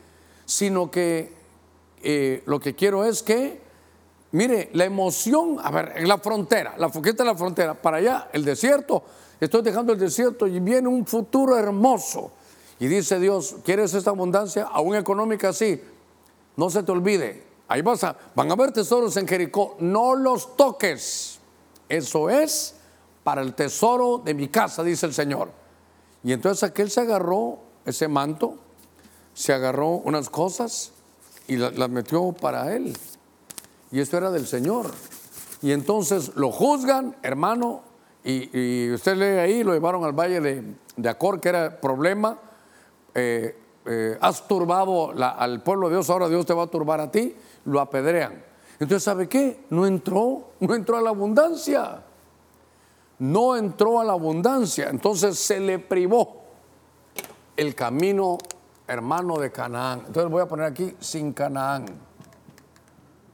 sino 0.46 0.92
que 0.92 1.34
eh, 2.04 2.44
lo 2.46 2.60
que 2.60 2.76
quiero 2.76 3.06
es 3.06 3.24
que, 3.24 3.62
mire, 4.32 4.70
la 4.74 4.86
emoción, 4.86 5.58
a 5.64 5.72
ver, 5.72 5.94
en 5.96 6.08
la 6.08 6.18
frontera, 6.18 6.76
la 6.78 6.90
foqueta 6.90 7.24
de 7.24 7.30
la 7.30 7.38
frontera, 7.38 7.74
para 7.74 7.98
allá, 7.98 8.30
el 8.34 8.44
desierto, 8.44 9.04
estoy 9.40 9.62
dejando 9.62 9.94
el 9.94 10.00
desierto 10.00 10.46
y 10.46 10.60
viene 10.60 10.90
un 10.90 11.06
futuro 11.06 11.58
hermoso 11.58 12.32
y 12.80 12.88
dice 12.88 13.20
Dios, 13.20 13.56
¿quieres 13.64 13.94
esta 13.94 14.12
abundancia? 14.12 14.64
Aún 14.64 14.96
económica, 14.96 15.54
sí. 15.54 15.82
No 16.58 16.70
se 16.70 16.84
te 16.84 16.92
olvide. 16.92 17.44
Ahí 17.70 17.82
vas 17.82 18.04
a, 18.04 18.18
van 18.36 18.50
a 18.50 18.54
haber 18.54 18.72
tesoros 18.72 19.16
en 19.18 19.28
Jericó. 19.28 19.78
No 19.80 20.16
los 20.16 20.58
toques. 20.58 21.40
Eso 21.88 22.30
es 22.30 22.76
para 23.24 23.42
el 23.42 23.54
tesoro 23.54 24.22
de 24.24 24.34
mi 24.34 24.50
casa, 24.50 24.84
dice 24.84 25.06
el 25.06 25.14
Señor. 25.14 25.52
Y 26.24 26.34
entonces 26.34 26.64
aquel 26.64 26.90
se 26.90 27.02
agarró 27.02 27.60
ese 27.86 28.08
manto, 28.08 28.58
se 29.34 29.54
agarró 29.54 29.90
unas 29.90 30.30
cosas 30.30 30.92
y 31.48 31.58
las, 31.58 31.90
metió 31.90 32.34
para 32.34 32.76
él. 32.76 32.98
Y 33.92 34.00
esto 34.00 34.18
era 34.18 34.32
del 34.32 34.48
Señor. 34.48 34.92
Y 35.62 35.72
entonces 35.72 36.32
lo 36.36 36.52
juzgan, 36.52 37.16
hermano, 37.22 37.84
y, 38.24 38.92
usted 38.92 39.16
lee 39.16 39.40
ahí, 39.40 39.64
lo 39.64 39.74
llevaron 39.74 40.04
al 40.04 40.12
valle 40.12 40.42
de, 40.42 40.76
de 40.98 41.10
Acor, 41.10 41.40
que 41.40 41.48
era 41.48 41.80
problema 41.80 42.38
eh, 43.16 43.56
eh, 43.88 44.18
has 44.22 44.48
turbado 44.48 45.12
al 45.12 45.62
pueblo 45.62 45.88
de 45.88 45.96
Dios, 45.96 46.10
ahora 46.10 46.28
Dios 46.28 46.46
te 46.46 46.54
va 46.54 46.64
a 46.64 46.68
turbar 46.68 47.00
a 47.00 47.12
ti, 47.12 47.36
lo 47.66 47.80
apedrean. 47.80 48.44
Entonces, 48.80 49.04
¿sabe 49.04 49.28
qué? 49.28 49.66
No 49.70 49.86
entró, 49.86 50.52
no 50.60 50.76
entró 50.76 50.98
a 50.98 51.02
la 51.02 51.10
abundancia. 51.10 52.04
No 53.20 53.56
entró 53.56 54.00
a 54.00 54.04
la 54.04 54.14
abundancia. 54.14 54.90
Entonces 54.90 55.40
se 55.40 55.60
le 55.60 55.80
privó 55.80 56.44
el 57.56 57.74
camino 57.74 58.38
hermano 58.88 59.38
de 59.38 59.52
Canaán. 59.52 60.04
Entonces 60.06 60.32
voy 60.32 60.42
a 60.42 60.48
poner 60.48 60.68
aquí 60.68 60.96
sin 61.00 61.34
Canaán. 61.34 61.86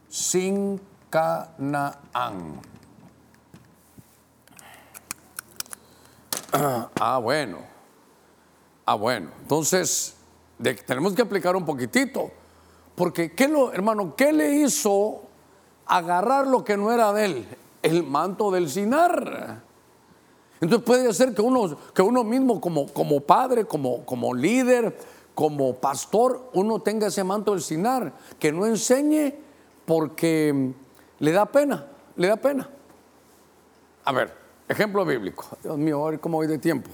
Sin 0.08 0.80
Canaán. 1.10 2.60
Ah, 7.00 7.18
bueno. 7.18 7.58
Ah, 8.86 8.94
bueno, 8.94 9.30
entonces 9.40 10.14
tenemos 10.72 11.12
que 11.12 11.22
aplicar 11.22 11.54
un 11.56 11.64
poquitito. 11.64 12.30
Porque, 12.94 13.32
¿qué 13.32 13.48
lo, 13.48 13.72
hermano, 13.72 14.14
qué 14.16 14.32
le 14.32 14.54
hizo 14.56 15.22
agarrar 15.86 16.46
lo 16.46 16.64
que 16.64 16.76
no 16.76 16.92
era 16.92 17.12
de 17.12 17.24
él? 17.24 17.48
El 17.82 18.04
manto 18.04 18.50
del 18.50 18.70
Sinar. 18.70 19.62
Entonces 20.60 20.86
puede 20.86 21.12
ser 21.12 21.34
que 21.34 21.42
uno, 21.42 21.76
que 21.92 22.02
uno 22.02 22.24
mismo 22.24 22.60
como, 22.60 22.86
como 22.86 23.20
padre, 23.20 23.64
como, 23.66 24.06
como 24.06 24.32
líder, 24.32 24.96
como 25.34 25.74
pastor, 25.74 26.50
uno 26.54 26.80
tenga 26.80 27.08
ese 27.08 27.24
manto 27.24 27.50
del 27.50 27.60
Sinar, 27.60 28.12
que 28.38 28.52
no 28.52 28.64
enseñe 28.64 29.34
porque 29.84 30.72
le 31.18 31.32
da 31.32 31.46
pena, 31.46 31.86
le 32.16 32.28
da 32.28 32.36
pena. 32.36 32.70
A 34.04 34.12
ver, 34.12 34.32
ejemplo 34.68 35.04
bíblico. 35.04 35.44
Dios 35.62 35.76
mío, 35.76 36.06
a 36.06 36.10
ver 36.10 36.20
cómo 36.20 36.38
voy 36.38 36.46
de 36.46 36.58
tiempo. 36.58 36.90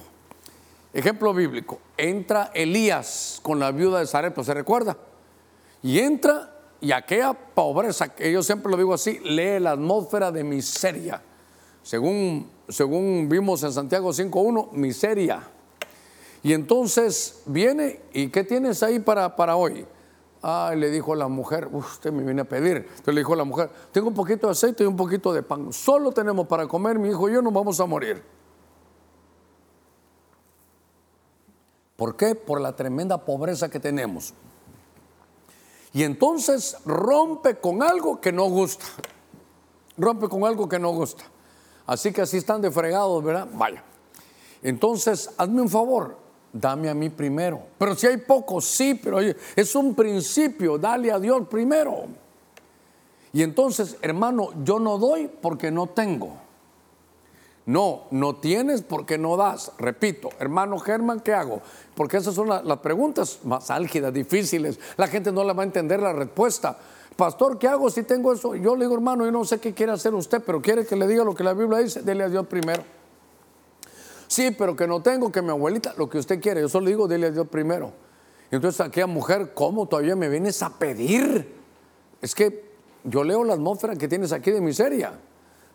Ejemplo 0.93 1.33
bíblico, 1.33 1.79
entra 1.97 2.51
Elías 2.53 3.39
con 3.41 3.59
la 3.59 3.71
viuda 3.71 3.99
de 3.99 4.07
Sarepta, 4.07 4.43
¿se 4.43 4.53
recuerda? 4.53 4.97
Y 5.81 5.99
entra 5.99 6.51
y 6.81 6.91
aquella 6.91 7.33
pobreza, 7.33 8.09
que 8.09 8.31
yo 8.31 8.43
siempre 8.43 8.71
lo 8.71 8.77
digo 8.77 8.93
así, 8.93 9.19
lee 9.19 9.59
la 9.59 9.71
atmósfera 9.71 10.31
de 10.31 10.43
miseria. 10.43 11.21
Según, 11.83 12.49
según 12.67 13.29
vimos 13.29 13.63
en 13.63 13.71
Santiago 13.71 14.09
5.1, 14.09 14.71
miseria. 14.73 15.41
Y 16.43 16.53
entonces 16.53 17.43
viene, 17.45 18.01
¿y 18.13 18.29
qué 18.29 18.43
tienes 18.43 18.83
ahí 18.83 18.99
para, 18.99 19.35
para 19.35 19.55
hoy? 19.55 19.85
Ah, 20.43 20.73
le 20.75 20.89
dijo 20.89 21.13
la 21.13 21.27
mujer, 21.27 21.69
usted 21.71 22.11
me 22.11 22.23
viene 22.23 22.41
a 22.41 22.45
pedir. 22.45 22.77
Entonces 22.77 23.13
le 23.13 23.21
dijo 23.21 23.35
la 23.35 23.43
mujer, 23.43 23.69
tengo 23.91 24.07
un 24.07 24.15
poquito 24.15 24.47
de 24.47 24.51
aceite 24.51 24.83
y 24.83 24.87
un 24.87 24.97
poquito 24.97 25.31
de 25.31 25.43
pan. 25.43 25.71
Solo 25.71 26.11
tenemos 26.11 26.47
para 26.47 26.67
comer, 26.67 26.97
mi 26.97 27.09
hijo 27.09 27.29
y 27.29 27.33
yo 27.33 27.41
nos 27.43 27.53
vamos 27.53 27.79
a 27.79 27.85
morir. 27.85 28.23
¿Por 32.01 32.15
qué? 32.15 32.33
Por 32.33 32.59
la 32.59 32.75
tremenda 32.75 33.19
pobreza 33.19 33.69
que 33.69 33.79
tenemos. 33.79 34.33
Y 35.93 36.01
entonces 36.01 36.77
rompe 36.83 37.57
con 37.57 37.83
algo 37.83 38.19
que 38.19 38.31
no 38.31 38.45
gusta. 38.45 38.85
Rompe 39.99 40.27
con 40.27 40.43
algo 40.43 40.67
que 40.67 40.79
no 40.79 40.89
gusta. 40.93 41.25
Así 41.85 42.11
que 42.11 42.23
así 42.23 42.37
están 42.37 42.59
de 42.59 42.71
fregados, 42.71 43.23
¿verdad? 43.23 43.47
Vaya. 43.53 43.83
Entonces, 44.63 45.29
hazme 45.37 45.61
un 45.61 45.69
favor, 45.69 46.17
dame 46.51 46.89
a 46.89 46.95
mí 46.95 47.11
primero. 47.11 47.61
Pero 47.77 47.93
si 47.93 48.07
hay 48.07 48.17
poco, 48.17 48.61
sí, 48.61 48.95
pero 48.95 49.19
es 49.19 49.75
un 49.75 49.93
principio, 49.93 50.79
dale 50.79 51.11
a 51.11 51.19
Dios 51.19 51.47
primero. 51.47 52.05
Y 53.31 53.43
entonces, 53.43 53.97
hermano, 54.01 54.49
yo 54.63 54.79
no 54.79 54.97
doy 54.97 55.27
porque 55.27 55.69
no 55.69 55.85
tengo. 55.85 56.33
No, 57.71 58.07
no 58.11 58.35
tienes 58.35 58.81
porque 58.81 59.17
no 59.17 59.37
das. 59.37 59.71
Repito, 59.77 60.27
hermano 60.39 60.77
Germán, 60.77 61.21
¿qué 61.21 61.33
hago? 61.33 61.61
Porque 61.95 62.17
esas 62.17 62.35
son 62.35 62.49
las 62.49 62.79
preguntas 62.79 63.39
más 63.45 63.71
álgidas, 63.71 64.13
difíciles. 64.13 64.77
La 64.97 65.07
gente 65.07 65.31
no 65.31 65.41
le 65.45 65.53
va 65.53 65.63
a 65.63 65.65
entender 65.65 66.01
la 66.01 66.11
respuesta. 66.11 66.77
pastor, 67.15 67.57
¿qué 67.57 67.69
hago 67.69 67.89
si 67.89 68.03
tengo 68.03 68.33
eso? 68.33 68.55
Yo 68.55 68.75
le 68.75 68.83
digo, 68.83 68.95
hermano, 68.95 69.23
yo 69.23 69.31
no 69.31 69.45
sé 69.45 69.61
qué 69.61 69.73
quiere 69.73 69.93
hacer 69.93 70.13
usted, 70.13 70.43
pero 70.45 70.61
quiere 70.61 70.85
que 70.85 70.97
le 70.97 71.07
diga 71.07 71.23
lo 71.23 71.33
que 71.33 71.45
la 71.45 71.53
Biblia 71.53 71.77
dice, 71.79 72.01
dele 72.01 72.25
a 72.25 72.27
Dios 72.27 72.45
primero. 72.45 72.83
Sí, 74.27 74.51
pero 74.51 74.75
que 74.75 74.85
no 74.85 75.01
tengo, 75.01 75.31
que 75.31 75.41
mi 75.41 75.51
abuelita, 75.51 75.93
lo 75.97 76.09
que 76.09 76.17
usted 76.17 76.41
quiere, 76.41 76.59
yo 76.59 76.67
solo 76.67 76.87
digo, 76.87 77.07
dele 77.07 77.27
a 77.27 77.31
Dios 77.31 77.47
primero. 77.47 77.93
Entonces 78.51 78.81
aquella 78.81 79.07
mujer, 79.07 79.53
¿cómo 79.53 79.85
todavía 79.85 80.17
me 80.17 80.27
vienes 80.27 80.61
a 80.61 80.77
pedir? 80.77 81.55
Es 82.21 82.35
que 82.35 82.65
yo 83.05 83.23
leo 83.23 83.45
la 83.45 83.53
atmósfera 83.53 83.95
que 83.95 84.09
tienes 84.09 84.33
aquí 84.33 84.51
de 84.51 84.59
miseria. 84.59 85.13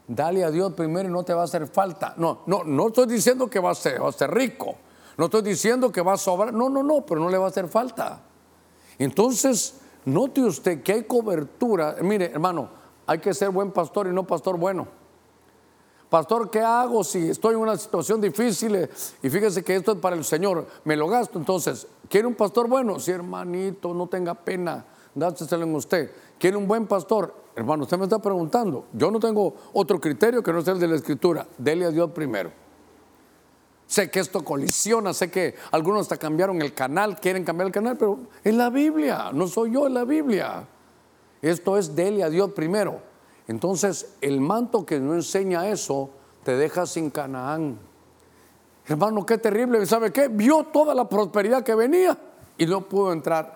Dale 0.09 0.44
a 0.44 0.50
Dios 0.50 0.72
primero 0.74 1.09
y 1.09 1.12
no 1.12 1.24
te 1.24 1.34
va 1.34 1.42
a 1.42 1.44
hacer 1.44 1.66
falta. 1.66 2.14
No, 2.16 2.42
no, 2.46 2.62
no 2.62 2.88
estoy 2.88 3.07
diciendo 3.07 3.48
que 3.48 3.59
va 3.59 3.70
a 3.70 3.74
ser, 3.74 4.00
rico. 4.30 4.76
No 5.16 5.24
estoy 5.24 5.42
diciendo 5.42 5.90
que 5.90 6.00
va 6.00 6.12
a 6.12 6.16
sobrar. 6.16 6.52
No, 6.52 6.68
no, 6.68 6.82
no, 6.82 7.04
pero 7.04 7.20
no 7.20 7.28
le 7.28 7.38
va 7.38 7.46
a 7.46 7.48
hacer 7.48 7.68
falta. 7.68 8.22
Entonces, 8.98 9.74
note 10.04 10.42
usted 10.42 10.82
que 10.82 10.92
hay 10.92 11.02
cobertura. 11.04 11.96
Mire, 12.02 12.26
hermano, 12.26 12.68
hay 13.07 13.18
que 13.18 13.34
ser 13.34 13.50
buen 13.50 13.72
pastor 13.72 14.07
y 14.07 14.11
no 14.11 14.24
pastor 14.24 14.57
bueno. 14.57 14.86
Pastor, 16.09 16.50
¿qué 16.50 16.61
hago 16.61 17.02
si 17.02 17.30
estoy 17.30 17.54
en 17.54 17.61
una 17.61 17.76
situación 17.76 18.20
difícil 18.20 18.88
y 19.22 19.28
fíjese 19.28 19.64
que 19.64 19.74
esto 19.74 19.92
es 19.92 19.98
para 19.98 20.14
el 20.14 20.24
Señor? 20.24 20.66
Me 20.84 20.96
lo 20.96 21.09
gasto. 21.09 21.36
Entonces, 21.36 21.88
¿quiere 22.09 22.28
un 22.28 22.34
pastor 22.36 22.68
bueno? 22.68 23.00
Sí, 23.00 23.11
hermanito, 23.11 23.92
no 23.92 24.07
tenga 24.07 24.34
pena, 24.34 24.84
dáselo 25.16 25.64
en 25.64 25.74
usted. 25.74 26.12
¿Quiere 26.39 26.57
un 26.57 26.66
buen 26.66 26.87
pastor? 26.87 27.34
Hermano, 27.55 27.84
usted 27.84 27.97
me 27.97 28.05
está 28.05 28.18
preguntando. 28.18 28.84
Yo 28.93 29.11
no 29.11 29.18
tengo 29.18 29.55
otro 29.72 29.99
criterio 30.01 30.43
que 30.43 30.53
no 30.53 30.61
sea 30.61 30.74
el 30.74 30.80
de 30.80 30.89
la 30.89 30.97
Escritura. 30.97 31.47
Dele 31.57 31.87
a 31.87 31.91
Dios 31.91 32.11
primero. 32.11 32.51
Sé 33.87 34.11
que 34.11 34.20
esto 34.20 34.45
colisiona, 34.45 35.14
sé 35.14 35.30
que 35.30 35.55
algunos 35.70 36.03
hasta 36.03 36.16
cambiaron 36.16 36.61
el 36.61 36.74
canal, 36.74 37.20
quieren 37.20 37.45
cambiar 37.45 37.68
el 37.68 37.72
canal, 37.72 37.97
pero 37.97 38.18
es 38.43 38.55
la 38.55 38.68
Biblia, 38.68 39.30
no 39.32 39.47
soy 39.47 39.72
yo, 39.72 39.87
es 39.87 39.93
la 39.93 40.05
Biblia. 40.05 40.66
Esto 41.41 41.78
es 41.78 41.95
dele 41.95 42.24
a 42.24 42.28
Dios 42.28 42.51
primero. 42.51 43.01
Entonces, 43.47 44.16
el 44.20 44.41
manto 44.41 44.84
que 44.84 44.99
no 44.99 45.14
enseña 45.14 45.68
eso 45.68 46.11
te 46.43 46.57
deja 46.57 46.84
sin 46.84 47.11
Canaán. 47.11 47.78
Hermano, 48.89 49.24
qué 49.24 49.39
terrible. 49.39 49.84
¿Sabe 49.87 50.12
qué? 50.12 50.28
Vio 50.28 50.64
toda 50.64 50.95
la 50.95 51.09
prosperidad 51.09 51.62
que 51.62 51.74
venía 51.74 52.18
y 52.59 52.66
no 52.66 52.89
pudo 52.89 53.12
entrar. 53.12 53.55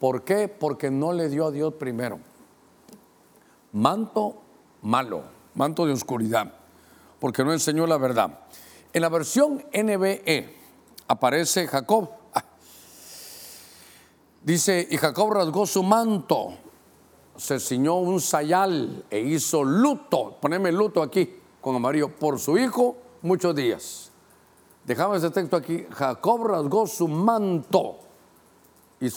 ¿Por 0.00 0.24
qué? 0.24 0.48
Porque 0.48 0.90
no 0.90 1.12
le 1.12 1.28
dio 1.28 1.46
a 1.46 1.50
Dios 1.50 1.74
primero. 1.74 2.18
Manto 3.72 4.40
malo, 4.80 5.22
manto 5.54 5.84
de 5.84 5.92
oscuridad, 5.92 6.54
porque 7.20 7.44
no 7.44 7.52
enseñó 7.52 7.86
la 7.86 7.98
verdad. 7.98 8.40
En 8.94 9.02
la 9.02 9.10
versión 9.10 9.62
NBE 9.72 10.56
aparece 11.06 11.68
Jacob. 11.68 12.08
Ah. 12.34 12.42
Dice, 14.42 14.88
y 14.90 14.96
Jacob 14.96 15.32
rasgó 15.34 15.66
su 15.66 15.82
manto, 15.82 16.54
se 17.36 17.60
ciñó 17.60 17.96
un 17.96 18.22
sayal 18.22 19.04
e 19.10 19.20
hizo 19.20 19.62
luto, 19.62 20.38
poneme 20.40 20.72
luto 20.72 21.02
aquí 21.02 21.36
con 21.60 21.76
amarillo, 21.76 22.08
por 22.08 22.38
su 22.38 22.56
hijo 22.56 22.96
muchos 23.20 23.54
días. 23.54 24.10
Dejamos 24.86 25.18
ese 25.18 25.30
texto 25.30 25.56
aquí, 25.56 25.86
Jacob 25.90 26.46
rasgó 26.46 26.86
su 26.86 27.06
manto 27.06 28.09
y, 29.00 29.10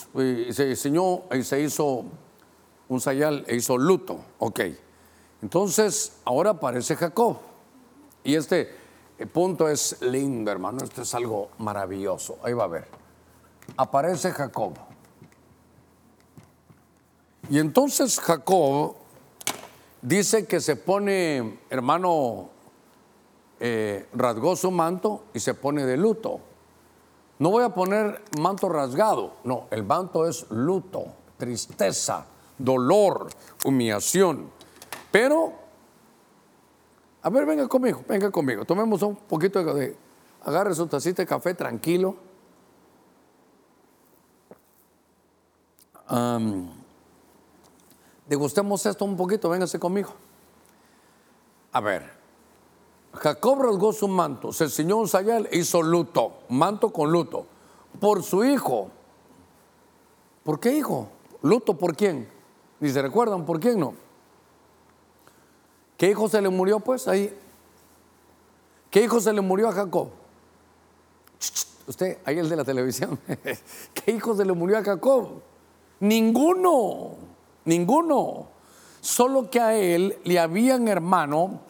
se 0.53 0.75
ciñó 0.75 1.23
y 1.31 1.43
se 1.43 1.61
hizo 1.61 2.05
un 2.87 3.01
sayal 3.01 3.43
e 3.47 3.55
hizo 3.55 3.77
luto. 3.77 4.19
Ok, 4.39 4.61
entonces 5.41 6.13
ahora 6.25 6.51
aparece 6.51 6.95
Jacob. 6.95 7.37
Y 8.23 8.35
este 8.35 8.83
el 9.17 9.27
punto 9.27 9.69
es 9.69 10.01
lindo, 10.01 10.51
hermano. 10.51 10.83
Esto 10.83 11.03
es 11.03 11.13
algo 11.13 11.49
maravilloso. 11.59 12.39
Ahí 12.43 12.53
va 12.53 12.63
a 12.63 12.67
ver. 12.67 12.87
Aparece 13.77 14.31
Jacob. 14.31 14.73
Y 17.49 17.59
entonces 17.59 18.19
Jacob 18.19 18.95
dice 20.01 20.45
que 20.45 20.59
se 20.59 20.75
pone, 20.75 21.59
hermano, 21.69 22.49
eh, 23.59 24.07
rasgó 24.13 24.55
su 24.55 24.71
manto 24.71 25.25
y 25.33 25.39
se 25.39 25.53
pone 25.53 25.85
de 25.85 25.97
luto. 25.97 26.39
No 27.43 27.49
voy 27.49 27.65
a 27.65 27.73
poner 27.73 28.23
manto 28.39 28.69
rasgado, 28.69 29.33
no, 29.43 29.67
el 29.69 29.83
manto 29.83 30.25
es 30.25 30.49
luto, 30.49 31.07
tristeza, 31.35 32.25
dolor, 32.57 33.27
humillación. 33.65 34.49
Pero 35.11 35.51
a 37.21 37.29
ver, 37.29 37.45
venga 37.45 37.67
conmigo, 37.67 38.01
venga 38.07 38.31
conmigo. 38.31 38.63
Tomemos 38.63 39.01
un 39.01 39.17
poquito 39.17 39.61
de, 39.73 39.93
agarre 40.45 40.73
su 40.73 40.87
tacita 40.87 41.21
de 41.21 41.27
café 41.27 41.53
tranquilo. 41.53 42.15
degustemos 48.25 48.85
esto 48.85 49.03
un 49.03 49.17
poquito, 49.17 49.49
véngase 49.49 49.79
conmigo. 49.79 50.13
A 51.73 51.81
ver, 51.81 52.09
Jacob 53.13 53.61
rasgó 53.61 53.93
su 53.93 54.07
manto, 54.07 54.51
se 54.51 54.69
ciñó 54.69 54.97
un 54.97 55.07
sayal 55.07 55.47
e 55.51 55.59
hizo 55.59 55.81
luto, 55.81 56.39
manto 56.49 56.91
con 56.91 57.11
luto, 57.11 57.45
por 57.99 58.23
su 58.23 58.43
hijo. 58.43 58.89
¿Por 60.43 60.59
qué 60.59 60.73
hijo? 60.73 61.09
¿Luto 61.41 61.77
por 61.77 61.95
quién? 61.95 62.27
Ni 62.79 62.89
se 62.89 63.01
recuerdan 63.01 63.45
por 63.45 63.59
quién 63.59 63.79
no. 63.79 63.93
¿Qué 65.97 66.09
hijo 66.09 66.27
se 66.27 66.41
le 66.41 66.49
murió 66.49 66.79
pues 66.79 67.07
ahí? 67.07 67.33
¿Qué 68.89 69.03
hijo 69.03 69.21
se 69.21 69.31
le 69.31 69.41
murió 69.41 69.69
a 69.69 69.71
Jacob? 69.71 70.09
Usted, 71.87 72.17
ahí 72.25 72.39
el 72.39 72.49
de 72.49 72.55
la 72.55 72.63
televisión. 72.63 73.19
¿Qué 73.93 74.11
hijo 74.11 74.35
se 74.35 74.45
le 74.45 74.53
murió 74.53 74.77
a 74.77 74.83
Jacob? 74.83 75.41
Ninguno, 75.99 77.11
ninguno. 77.65 78.47
Solo 79.01 79.49
que 79.49 79.59
a 79.59 79.75
él 79.75 80.17
le 80.23 80.39
habían 80.39 80.87
hermano 80.87 81.61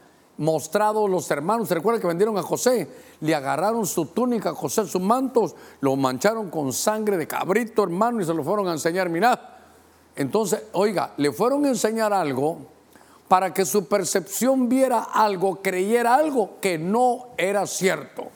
mostrado 0.43 1.07
los 1.07 1.29
hermanos. 1.31 1.67
¿Se 1.67 1.75
recuerda 1.75 1.99
que 1.99 2.07
vendieron 2.07 2.37
a 2.37 2.43
José? 2.43 2.87
Le 3.21 3.33
agarraron 3.33 3.85
su 3.85 4.07
túnica 4.07 4.49
a 4.49 4.55
José, 4.55 4.85
sus 4.85 5.01
mantos, 5.01 5.55
lo 5.81 5.95
mancharon 5.95 6.49
con 6.49 6.73
sangre 6.73 7.17
de 7.17 7.27
cabrito, 7.27 7.83
hermano, 7.83 8.21
y 8.21 8.25
se 8.25 8.33
lo 8.33 8.43
fueron 8.43 8.67
a 8.67 8.73
enseñar. 8.73 9.09
Mirad. 9.09 9.39
Entonces, 10.15 10.63
oiga, 10.73 11.13
le 11.17 11.31
fueron 11.31 11.65
a 11.65 11.69
enseñar 11.69 12.13
algo 12.13 12.57
para 13.27 13.53
que 13.53 13.65
su 13.65 13.85
percepción 13.87 14.69
viera 14.69 14.99
algo, 14.99 15.61
creyera 15.61 16.15
algo 16.15 16.59
que 16.61 16.77
no 16.77 17.29
era 17.37 17.65
cierto. 17.65 18.27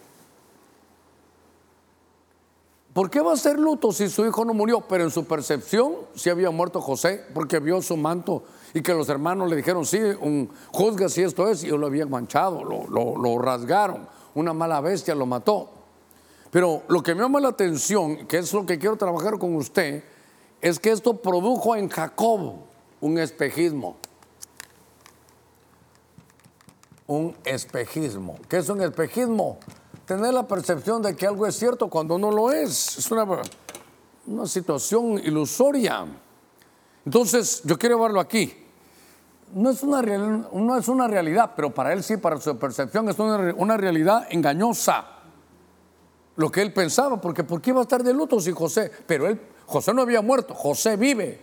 ¿Por 2.93 3.11
qué 3.11 3.21
va 3.21 3.33
a 3.33 3.37
ser 3.37 3.59
luto 3.59 3.91
si 3.91 4.09
su 4.09 4.25
hijo 4.25 4.43
no 4.43 4.55
murió? 4.55 4.81
Pero 4.81 5.03
en 5.03 5.11
su 5.11 5.25
percepción 5.25 5.97
sí 6.15 6.31
había 6.31 6.49
muerto 6.49 6.81
José, 6.81 7.23
porque 7.31 7.59
vio 7.59 7.79
su 7.83 7.95
manto 7.95 8.41
y 8.74 8.82
que 8.82 8.93
los 8.93 9.09
hermanos 9.09 9.49
le 9.49 9.55
dijeron, 9.55 9.86
sí, 9.86 9.99
un, 9.99 10.49
juzga 10.72 11.09
si 11.09 11.22
esto 11.22 11.47
es, 11.49 11.63
y 11.63 11.68
lo 11.68 11.88
habían 11.88 12.09
manchado, 12.09 12.63
lo, 12.63 12.88
lo 12.88 13.39
rasgaron, 13.39 14.07
una 14.36 14.53
mala 14.53 14.82
bestia 14.82 15.15
lo 15.15 15.26
mató. 15.26 15.70
Pero 16.51 16.84
lo 16.88 17.03
que 17.03 17.13
me 17.13 17.22
llama 17.22 17.39
la 17.39 17.49
atención, 17.49 18.28
que 18.28 18.38
es 18.38 18.53
lo 18.53 18.65
que 18.65 18.80
quiero 18.80 18.95
trabajar 18.95 19.38
con 19.38 19.55
usted, 19.55 20.03
es 20.61 20.80
que 20.80 20.91
esto 20.91 21.15
produjo 21.18 21.76
en 21.76 21.89
Jacob 21.89 22.55
un 23.01 23.18
espejismo 23.18 23.97
un 27.07 27.36
espejismo. 27.45 28.38
¿Qué 28.47 28.57
es 28.57 28.70
un 28.70 28.82
espejismo? 28.82 29.57
Tener 30.05 30.34
la 30.34 30.47
percepción 30.47 31.01
de 31.01 31.15
que 31.15 31.26
algo 31.26 31.47
es 31.47 31.57
cierto 31.57 31.89
cuando 31.89 32.18
no 32.18 32.32
lo 32.32 32.51
es. 32.51 32.97
Es 32.97 33.11
una, 33.11 33.26
una 34.28 34.45
situación 34.45 35.18
ilusoria. 35.24 36.05
Entonces, 37.07 37.61
yo 37.63 37.79
quiero 37.79 38.01
verlo 38.01 38.19
aquí. 38.19 38.53
No 39.53 39.69
es, 39.69 39.81
una 39.81 40.01
no 40.01 40.77
es 40.77 40.89
una 40.89 41.07
realidad, 41.07 41.53
pero 41.55 41.73
para 41.73 41.93
él 41.93 42.03
sí, 42.03 42.17
para 42.17 42.35
su 42.41 42.57
percepción, 42.57 43.07
es 43.07 43.17
una, 43.17 43.53
una 43.55 43.77
realidad 43.77 44.27
engañosa. 44.29 45.05
Lo 46.35 46.51
que 46.51 46.61
él 46.61 46.73
pensaba, 46.73 47.21
porque 47.21 47.45
¿por 47.45 47.61
qué 47.61 47.69
iba 47.69 47.79
a 47.79 47.83
estar 47.83 48.03
de 48.03 48.13
luto 48.13 48.41
si 48.41 48.51
José? 48.51 48.91
Pero 49.07 49.25
él, 49.25 49.39
José 49.65 49.93
no 49.93 50.01
había 50.01 50.21
muerto, 50.21 50.53
José 50.53 50.97
vive, 50.97 51.39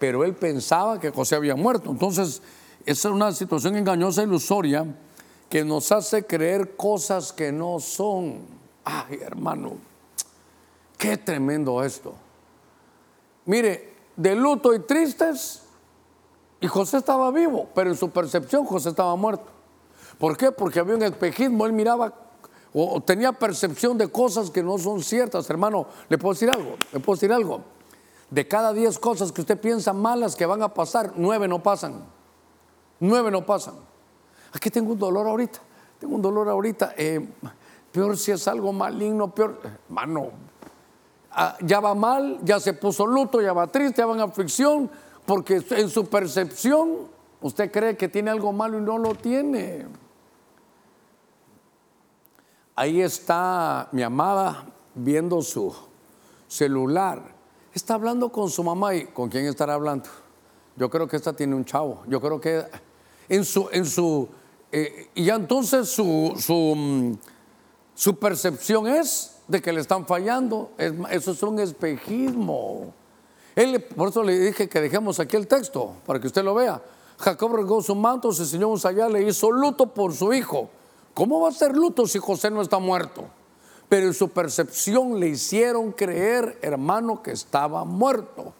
pero 0.00 0.24
él 0.24 0.34
pensaba 0.34 0.98
que 0.98 1.10
José 1.10 1.36
había 1.36 1.54
muerto. 1.54 1.88
Entonces, 1.92 2.42
esa 2.84 3.08
es 3.08 3.14
una 3.14 3.30
situación 3.30 3.76
engañosa, 3.76 4.24
ilusoria, 4.24 4.84
que 5.48 5.64
nos 5.64 5.92
hace 5.92 6.26
creer 6.26 6.74
cosas 6.74 7.32
que 7.32 7.52
no 7.52 7.78
son. 7.78 8.40
Ay, 8.84 9.20
hermano, 9.22 9.74
qué 10.98 11.16
tremendo 11.16 11.84
esto. 11.84 12.12
Mire, 13.44 13.95
de 14.16 14.34
luto 14.34 14.74
y 14.74 14.80
tristes, 14.80 15.62
y 16.60 16.66
José 16.66 16.98
estaba 16.98 17.30
vivo, 17.30 17.68
pero 17.74 17.90
en 17.90 17.96
su 17.96 18.10
percepción 18.10 18.64
José 18.64 18.88
estaba 18.88 19.14
muerto. 19.16 19.46
¿Por 20.18 20.36
qué? 20.36 20.50
Porque 20.50 20.80
había 20.80 20.96
un 20.96 21.02
espejismo, 21.02 21.66
él 21.66 21.72
miraba 21.72 22.12
o 22.78 23.00
tenía 23.00 23.32
percepción 23.32 23.96
de 23.96 24.08
cosas 24.08 24.50
que 24.50 24.62
no 24.62 24.76
son 24.76 25.02
ciertas. 25.02 25.48
Hermano, 25.48 25.86
¿le 26.10 26.18
puedo 26.18 26.34
decir 26.34 26.50
algo? 26.50 26.76
¿Le 26.92 27.00
puedo 27.00 27.16
decir 27.16 27.32
algo? 27.32 27.62
De 28.30 28.46
cada 28.46 28.74
diez 28.74 28.98
cosas 28.98 29.32
que 29.32 29.40
usted 29.40 29.58
piensa 29.58 29.94
malas 29.94 30.36
que 30.36 30.44
van 30.44 30.62
a 30.62 30.74
pasar, 30.74 31.12
nueve 31.16 31.48
no 31.48 31.62
pasan. 31.62 32.04
Nueve 33.00 33.30
no 33.30 33.46
pasan. 33.46 33.76
Aquí 34.52 34.70
tengo 34.70 34.92
un 34.92 34.98
dolor 34.98 35.26
ahorita. 35.26 35.58
Tengo 35.98 36.16
un 36.16 36.22
dolor 36.22 36.50
ahorita. 36.50 36.94
Eh, 36.98 37.26
peor 37.92 38.16
si 38.18 38.32
es 38.32 38.46
algo 38.46 38.74
maligno, 38.74 39.34
peor. 39.34 39.58
Mano, 39.88 40.30
ah, 40.32 40.45
ya 41.60 41.80
va 41.80 41.94
mal, 41.94 42.38
ya 42.42 42.60
se 42.60 42.72
puso 42.72 43.06
luto, 43.06 43.40
ya 43.40 43.52
va 43.52 43.66
triste, 43.66 44.02
ya 44.02 44.06
va 44.06 44.14
en 44.14 44.20
aflicción. 44.20 44.90
Porque 45.24 45.62
en 45.70 45.90
su 45.90 46.06
percepción 46.06 47.08
usted 47.40 47.70
cree 47.70 47.96
que 47.96 48.08
tiene 48.08 48.30
algo 48.30 48.52
malo 48.52 48.78
y 48.78 48.82
no 48.82 48.98
lo 48.98 49.14
tiene. 49.14 49.86
Ahí 52.74 53.00
está 53.00 53.88
mi 53.92 54.02
amada 54.02 54.66
viendo 54.94 55.42
su 55.42 55.74
celular. 56.46 57.22
Está 57.72 57.94
hablando 57.94 58.30
con 58.30 58.50
su 58.50 58.62
mamá 58.62 58.94
y 58.94 59.06
¿con 59.06 59.28
quién 59.28 59.46
estará 59.46 59.74
hablando? 59.74 60.08
Yo 60.76 60.90
creo 60.90 61.08
que 61.08 61.16
esta 61.16 61.32
tiene 61.32 61.54
un 61.54 61.64
chavo. 61.64 62.02
Yo 62.06 62.20
creo 62.20 62.40
que 62.40 62.64
en 63.28 63.44
su, 63.44 63.68
en 63.72 63.86
su, 63.86 64.28
eh, 64.70 65.10
y 65.14 65.24
ya 65.24 65.34
entonces 65.34 65.88
su, 65.88 66.34
su, 66.38 66.74
mm, 66.76 67.18
su, 67.94 68.18
percepción 68.18 68.86
es 68.86 69.35
de 69.48 69.62
que 69.62 69.72
le 69.72 69.80
están 69.80 70.06
fallando. 70.06 70.70
eso 71.10 71.30
es 71.32 71.42
un 71.42 71.60
espejismo. 71.60 72.92
Él, 73.54 73.82
por 73.82 74.08
eso 74.08 74.22
le 74.22 74.38
dije 74.38 74.68
que 74.68 74.80
dejemos 74.80 75.18
aquí 75.18 75.36
el 75.36 75.46
texto, 75.46 75.94
para 76.04 76.20
que 76.20 76.26
usted 76.26 76.44
lo 76.44 76.54
vea. 76.54 76.82
Jacob 77.18 77.54
regó 77.54 77.82
su 77.82 77.94
manto, 77.94 78.32
se 78.32 78.42
enseñó 78.42 78.68
un 78.68 78.78
sayal, 78.78 79.12
le 79.12 79.22
hizo 79.22 79.50
luto 79.50 79.86
por 79.86 80.12
su 80.12 80.32
hijo. 80.34 80.68
¿Cómo 81.14 81.40
va 81.40 81.48
a 81.48 81.52
ser 81.52 81.74
luto 81.74 82.06
si 82.06 82.18
José 82.18 82.50
no 82.50 82.60
está 82.60 82.78
muerto? 82.78 83.24
Pero 83.88 84.06
en 84.08 84.14
su 84.14 84.28
percepción 84.28 85.18
le 85.18 85.28
hicieron 85.28 85.92
creer, 85.92 86.58
hermano, 86.60 87.22
que 87.22 87.30
estaba 87.30 87.84
muerto. 87.84 88.52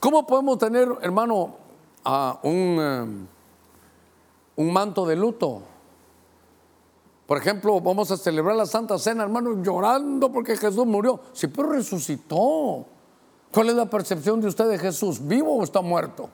¿Cómo 0.00 0.26
podemos 0.26 0.58
tener, 0.58 0.88
hermano, 1.00 1.56
un, 2.42 2.78
eh, 2.78 3.26
un 4.56 4.72
manto 4.72 5.06
de 5.06 5.16
luto? 5.16 5.62
Por 7.26 7.38
ejemplo, 7.38 7.80
vamos 7.80 8.10
a 8.10 8.16
celebrar 8.16 8.54
la 8.54 8.66
Santa 8.66 8.98
Cena, 8.98 9.22
hermano, 9.22 9.62
llorando 9.62 10.30
porque 10.30 10.56
Jesús 10.56 10.86
murió. 10.86 11.20
Sí, 11.32 11.46
pero 11.46 11.70
resucitó. 11.70 12.86
¿Cuál 13.50 13.70
es 13.70 13.74
la 13.76 13.86
percepción 13.86 14.40
de 14.40 14.48
usted 14.48 14.68
de 14.68 14.78
Jesús? 14.78 15.26
¿Vivo 15.26 15.56
o 15.56 15.62
está 15.62 15.80
muerto? 15.80 16.28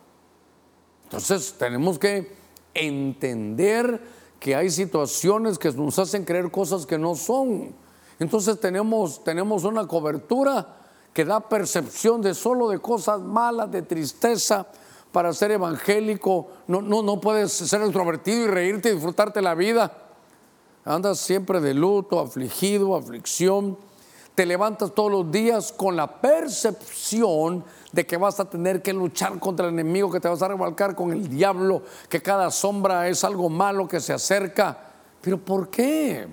Entonces 1.04 1.54
tenemos 1.58 1.98
que 1.98 2.32
entender 2.74 4.00
que 4.40 4.56
hay 4.56 4.70
situaciones 4.70 5.58
que 5.58 5.70
nos 5.72 5.98
hacen 5.98 6.24
creer 6.24 6.50
cosas 6.50 6.86
que 6.86 6.98
no 6.98 7.14
son. 7.14 7.72
Entonces 8.18 8.58
tenemos, 8.58 9.22
tenemos 9.22 9.64
una 9.64 9.86
cobertura 9.86 10.76
que 11.12 11.24
da 11.24 11.40
percepción 11.40 12.20
de 12.22 12.34
solo 12.34 12.68
de 12.68 12.78
cosas 12.78 13.20
malas, 13.20 13.70
de 13.70 13.82
tristeza. 13.82 14.66
Para 15.12 15.32
ser 15.32 15.50
evangélico 15.50 16.48
no, 16.68 16.80
no, 16.80 17.02
no 17.02 17.20
puedes 17.20 17.52
ser 17.52 17.82
extrovertido 17.82 18.44
y 18.44 18.46
reírte 18.46 18.90
y 18.90 18.94
disfrutarte 18.94 19.42
la 19.42 19.54
vida. 19.54 20.09
Andas 20.84 21.18
siempre 21.18 21.60
de 21.60 21.74
luto, 21.74 22.18
afligido, 22.18 22.96
aflicción 22.96 23.76
te 24.34 24.46
levantas 24.46 24.94
todos 24.94 25.10
los 25.10 25.30
días 25.30 25.70
con 25.70 25.96
la 25.96 26.06
percepción 26.20 27.62
de 27.92 28.06
que 28.06 28.16
vas 28.16 28.40
a 28.40 28.48
tener 28.48 28.80
que 28.80 28.94
luchar 28.94 29.38
contra 29.38 29.66
el 29.66 29.74
enemigo, 29.74 30.10
que 30.10 30.18
te 30.18 30.28
vas 30.28 30.40
a 30.40 30.48
revolcar 30.48 30.94
con 30.94 31.12
el 31.12 31.28
diablo, 31.28 31.82
que 32.08 32.22
cada 32.22 32.50
sombra 32.50 33.06
es 33.08 33.22
algo 33.22 33.50
malo 33.50 33.86
que 33.86 34.00
se 34.00 34.14
acerca. 34.14 34.78
Pero 35.20 35.36
¿por 35.36 35.68
qué? 35.68 36.26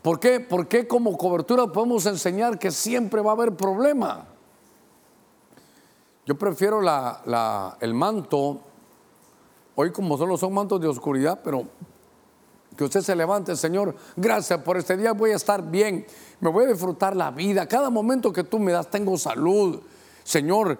¿Por 0.00 0.18
qué? 0.18 0.40
¿Por 0.40 0.66
qué 0.66 0.88
como 0.88 1.14
cobertura 1.18 1.66
podemos 1.66 2.06
enseñar 2.06 2.58
que 2.58 2.70
siempre 2.70 3.20
va 3.20 3.32
a 3.32 3.34
haber 3.34 3.54
problema? 3.54 4.24
Yo 6.24 6.38
prefiero 6.38 6.80
el 7.80 7.94
manto, 7.94 8.60
hoy 9.74 9.92
como 9.92 10.16
solo 10.16 10.38
son 10.38 10.54
mantos 10.54 10.80
de 10.80 10.88
oscuridad, 10.88 11.40
pero 11.44 11.64
que 12.80 12.84
usted 12.84 13.02
se 13.02 13.14
levante, 13.14 13.54
Señor, 13.56 13.94
gracias 14.16 14.58
por 14.62 14.78
este 14.78 14.96
día, 14.96 15.12
voy 15.12 15.32
a 15.32 15.36
estar 15.36 15.70
bien, 15.70 16.06
me 16.40 16.48
voy 16.48 16.64
a 16.64 16.68
disfrutar 16.68 17.14
la 17.14 17.30
vida, 17.30 17.66
cada 17.66 17.90
momento 17.90 18.32
que 18.32 18.42
tú 18.42 18.58
me 18.58 18.72
das 18.72 18.88
tengo 18.88 19.18
salud. 19.18 19.82
Señor, 20.24 20.78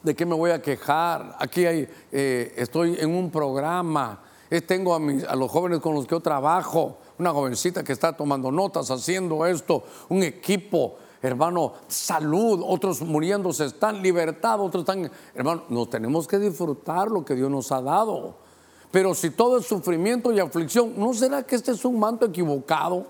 ¿de 0.00 0.14
qué 0.14 0.24
me 0.24 0.36
voy 0.36 0.52
a 0.52 0.62
quejar? 0.62 1.34
Aquí 1.40 1.66
hay, 1.66 1.88
eh, 2.12 2.54
estoy 2.56 2.98
en 3.00 3.16
un 3.16 3.32
programa, 3.32 4.22
eh, 4.48 4.60
tengo 4.60 4.94
a, 4.94 5.00
a 5.28 5.34
los 5.34 5.50
jóvenes 5.50 5.80
con 5.80 5.96
los 5.96 6.06
que 6.06 6.12
yo 6.12 6.20
trabajo, 6.20 6.98
una 7.18 7.32
jovencita 7.32 7.82
que 7.82 7.92
está 7.92 8.16
tomando 8.16 8.52
notas, 8.52 8.92
haciendo 8.92 9.44
esto, 9.44 9.82
un 10.08 10.22
equipo 10.22 10.98
hermano, 11.20 11.72
salud, 11.88 12.62
otros 12.64 13.02
muriéndose, 13.02 13.64
están 13.64 14.00
libertados, 14.00 14.68
otros 14.68 14.82
están, 14.82 15.10
hermano, 15.34 15.64
nos 15.68 15.90
tenemos 15.90 16.28
que 16.28 16.38
disfrutar 16.38 17.08
lo 17.08 17.24
que 17.24 17.34
Dios 17.34 17.50
nos 17.50 17.72
ha 17.72 17.82
dado. 17.82 18.46
Pero 18.90 19.14
si 19.14 19.30
todo 19.30 19.58
es 19.58 19.66
sufrimiento 19.66 20.32
y 20.32 20.40
aflicción, 20.40 20.94
¿no 20.96 21.12
será 21.12 21.42
que 21.42 21.56
este 21.56 21.72
es 21.72 21.84
un 21.84 21.98
manto 21.98 22.26
equivocado? 22.26 23.06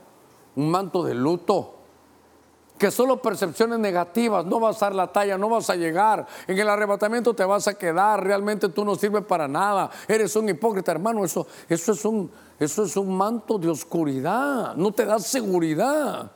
Un 0.57 0.71
manto 0.71 1.05
de 1.05 1.15
luto. 1.15 1.75
Que 2.77 2.91
solo 2.91 3.21
percepciones 3.21 3.79
negativas, 3.79 4.45
no 4.45 4.61
vas 4.61 4.83
a 4.83 4.87
dar 4.87 4.95
la 4.95 5.07
talla, 5.09 5.37
no 5.37 5.49
vas 5.49 5.69
a 5.71 5.77
llegar. 5.77 6.27
En 6.47 6.59
el 6.59 6.69
arrebatamiento 6.69 7.35
te 7.35 7.45
vas 7.45 7.67
a 7.69 7.75
quedar, 7.75 8.23
realmente 8.23 8.69
tú 8.69 8.85
no 8.85 8.95
sirves 8.95 9.25
para 9.25 9.49
nada. 9.49 9.91
Eres 10.07 10.35
un 10.37 10.49
hipócrita, 10.49 10.93
hermano. 10.93 11.25
Eso, 11.25 11.47
eso, 11.69 11.93
es 11.93 12.05
un, 12.05 12.31
eso 12.59 12.85
es 12.85 12.97
un 12.97 13.17
manto 13.17 13.59
de 13.59 13.69
oscuridad, 13.69 14.75
no 14.77 14.93
te 14.93 15.05
da 15.05 15.19
seguridad. 15.19 16.31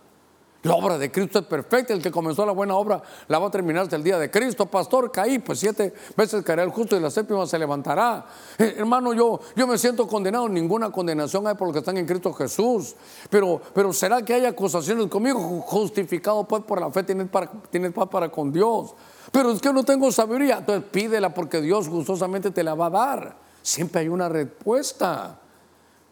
La 0.62 0.76
obra 0.76 0.96
de 0.96 1.10
Cristo 1.10 1.40
es 1.40 1.44
perfecta, 1.46 1.92
el 1.92 2.00
que 2.00 2.12
comenzó 2.12 2.46
la 2.46 2.52
buena 2.52 2.76
obra 2.76 3.02
la 3.26 3.40
va 3.40 3.48
a 3.48 3.50
terminar 3.50 3.82
hasta 3.82 3.96
el 3.96 4.04
día 4.04 4.16
de 4.16 4.30
Cristo. 4.30 4.66
Pastor, 4.66 5.10
caí, 5.10 5.40
pues 5.40 5.58
siete 5.58 5.92
veces 6.16 6.44
caerá 6.44 6.62
el 6.62 6.70
justo 6.70 6.96
y 6.96 7.00
la 7.00 7.10
séptima 7.10 7.44
se 7.46 7.58
levantará. 7.58 8.24
Eh, 8.58 8.76
hermano, 8.78 9.12
yo, 9.12 9.40
yo 9.56 9.66
me 9.66 9.76
siento 9.76 10.06
condenado, 10.06 10.48
ninguna 10.48 10.92
condenación 10.92 11.48
hay 11.48 11.54
por 11.54 11.66
los 11.66 11.72
que 11.72 11.78
están 11.80 11.96
en 11.96 12.06
Cristo 12.06 12.32
Jesús. 12.32 12.94
Pero, 13.28 13.60
pero 13.74 13.92
¿será 13.92 14.22
que 14.22 14.34
hay 14.34 14.44
acusaciones 14.44 15.08
conmigo? 15.08 15.40
Justificado 15.62 16.44
pues 16.44 16.62
por 16.62 16.80
la 16.80 16.92
fe, 16.92 17.02
tienes, 17.02 17.28
para, 17.28 17.50
paz 17.50 18.08
para 18.08 18.30
con 18.30 18.52
Dios. 18.52 18.94
Pero 19.32 19.50
es 19.50 19.60
que 19.60 19.72
no 19.72 19.82
tengo 19.82 20.12
sabiduría, 20.12 20.58
entonces 20.58 20.88
pídela 20.92 21.34
porque 21.34 21.60
Dios 21.60 21.88
gustosamente 21.88 22.52
te 22.52 22.62
la 22.62 22.76
va 22.76 22.86
a 22.86 22.90
dar. 22.90 23.36
Siempre 23.62 24.02
hay 24.02 24.08
una 24.08 24.28
respuesta. 24.28 25.40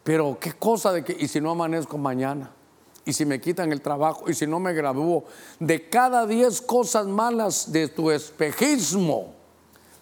Pero 0.03 0.37
qué 0.41 0.51
cosa 0.53 0.91
de 0.91 1.05
que, 1.05 1.15
y 1.17 1.29
si 1.29 1.39
no 1.39 1.51
amanezco 1.51 1.97
mañana 1.97 2.51
y 3.05 3.13
si 3.13 3.25
me 3.25 3.41
quitan 3.41 3.71
el 3.71 3.81
trabajo 3.81 4.29
y 4.29 4.33
si 4.33 4.45
no 4.45 4.59
me 4.59 4.73
gradúo, 4.73 5.25
de 5.59 5.89
cada 5.89 6.27
diez 6.27 6.61
cosas 6.61 7.07
malas 7.07 7.71
de 7.71 7.87
tu 7.87 8.11
espejismo, 8.11 9.33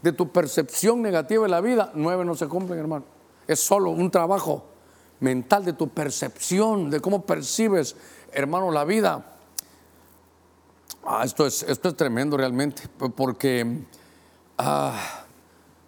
de 0.02 0.12
tu 0.12 0.32
percepción 0.32 1.02
negativa 1.02 1.43
de 1.43 1.50
la 1.50 1.62
vida, 1.62 1.91
nueve 1.95 2.26
no 2.26 2.36
se 2.36 2.47
cumplen, 2.47 2.80
hermano. 2.80 3.06
Es 3.47 3.60
solo 3.60 3.91
un 3.91 4.12
trabajo 4.12 4.66
mental 5.20 5.66
de 5.66 5.74
tu 5.74 5.89
percepción, 5.89 6.89
de 6.89 7.00
cómo 7.00 7.26
percibes, 7.26 7.95
hermano, 8.32 8.72
la 8.72 8.86
vida. 8.86 9.26
Ah, 11.04 11.24
esto, 11.24 11.45
es, 11.45 11.64
esto 11.64 11.89
es 11.89 11.95
tremendo 11.95 12.38
realmente, 12.38 12.84
porque 13.16 13.86
ah, 14.58 15.26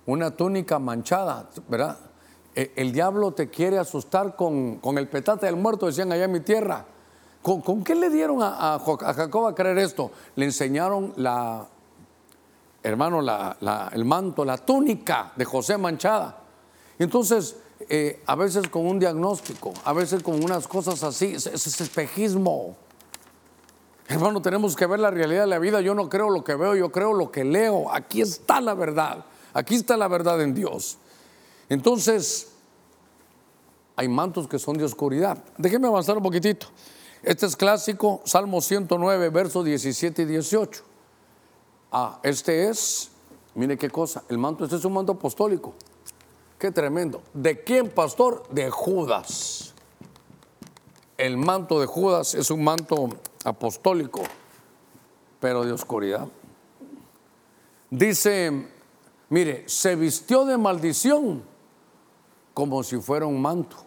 una 0.06 0.32
túnica 0.32 0.80
manchada, 0.80 1.50
¿verdad? 1.68 1.98
E, 2.56 2.72
el, 2.76 2.92
diablo 2.92 3.34
te 3.34 3.50
quiere 3.50 3.78
asustar 3.78 4.36
con, 4.36 4.78
con 4.78 4.98
el 4.98 5.08
petate 5.08 5.46
del 5.46 5.56
muerto, 5.56 5.86
decían 5.86 6.12
allá 6.12 6.26
en 6.26 6.32
mi 6.32 6.40
tierra. 6.40 6.86
¿Con, 7.42 7.84
qué 7.84 7.96
le 7.96 8.10
dieron 8.10 8.38
a, 8.42 8.80
Jacob 8.80 9.48
a 9.48 9.56
creer 9.56 9.80
esto? 9.80 10.12
Le 10.36 10.46
enseñaron 10.46 11.14
la, 11.18 11.68
hermano, 12.84 13.22
el 13.92 14.06
manto, 14.06 14.46
la 14.46 14.58
túnica 14.58 15.34
de 15.36 15.46
José 15.46 15.78
manchada. 15.78 16.38
Entonces, 17.00 17.56
eh, 17.90 18.22
a 18.28 18.36
veces 18.36 18.68
con 18.68 18.86
un 18.86 19.00
diagnóstico, 19.00 19.74
a 19.84 19.94
veces 19.94 20.22
con 20.22 20.44
unas 20.44 20.68
cosas 20.68 21.04
así, 21.04 21.34
ese 21.34 21.56
es 21.56 21.82
espejismo. 21.82 22.76
Hermano, 24.08 24.42
tenemos 24.42 24.76
que 24.76 24.86
ver 24.86 25.00
la 25.00 25.10
realidad 25.10 25.42
de 25.42 25.48
la 25.48 25.58
vida. 25.58 25.82
Yo 25.82 25.96
no 25.96 26.10
creo 26.10 26.30
lo 26.30 26.44
que 26.44 26.54
veo, 26.56 26.76
yo 26.76 26.92
creo 26.92 27.14
lo 27.14 27.32
que 27.32 27.44
leo. 27.44 27.92
Aquí 27.92 28.22
está 28.22 28.62
la 28.62 28.74
verdad. 28.74 29.26
Aquí 29.54 29.76
está 29.76 29.98
la 29.98 30.08
verdad 30.08 30.42
en 30.42 30.54
Dios. 30.54 30.98
Entonces, 31.70 32.52
hay 33.96 34.08
mantos 34.10 34.48
que 34.48 34.60
son 34.60 34.78
de 34.78 34.84
oscuridad. 34.84 35.38
Déjeme 35.58 35.88
avanzar 35.88 36.18
un 36.18 36.24
poquitito. 36.24 36.68
Este 37.24 37.46
es 37.46 37.56
clásico, 37.56 38.22
Salmo 38.26 38.62
109, 38.62 39.30
versos 39.30 39.64
17 39.64 40.24
y 40.24 40.26
18. 40.26 40.84
Ah, 41.92 42.20
este 42.24 42.68
es, 42.68 43.12
mire 43.54 43.78
qué 43.78 43.92
cosa, 43.92 44.24
el 44.30 44.40
manto, 44.40 44.64
este 44.64 44.78
es 44.78 44.86
un 44.86 44.94
manto 44.94 45.12
apostólico. 45.12 45.74
Qué 46.58 46.72
tremendo. 46.72 47.22
¿De 47.34 47.64
quién, 47.64 47.90
pastor? 47.90 48.44
De 48.50 48.72
Judas. 48.72 49.74
El 51.18 51.38
manto 51.38 51.80
de 51.80 51.86
Judas 51.86 52.34
es 52.34 52.50
un 52.50 52.64
manto 52.64 53.10
apostólico, 53.44 54.24
pero 55.40 55.64
de 55.64 55.74
oscuridad. 55.74 56.28
Dice, 57.92 58.68
mire, 59.30 59.70
se 59.70 59.96
vistió 59.96 60.46
de 60.46 60.58
maldición 60.58 61.44
como 62.56 62.82
si 62.82 62.98
fuera 62.98 63.28
un 63.28 63.40
manto. 63.40 63.78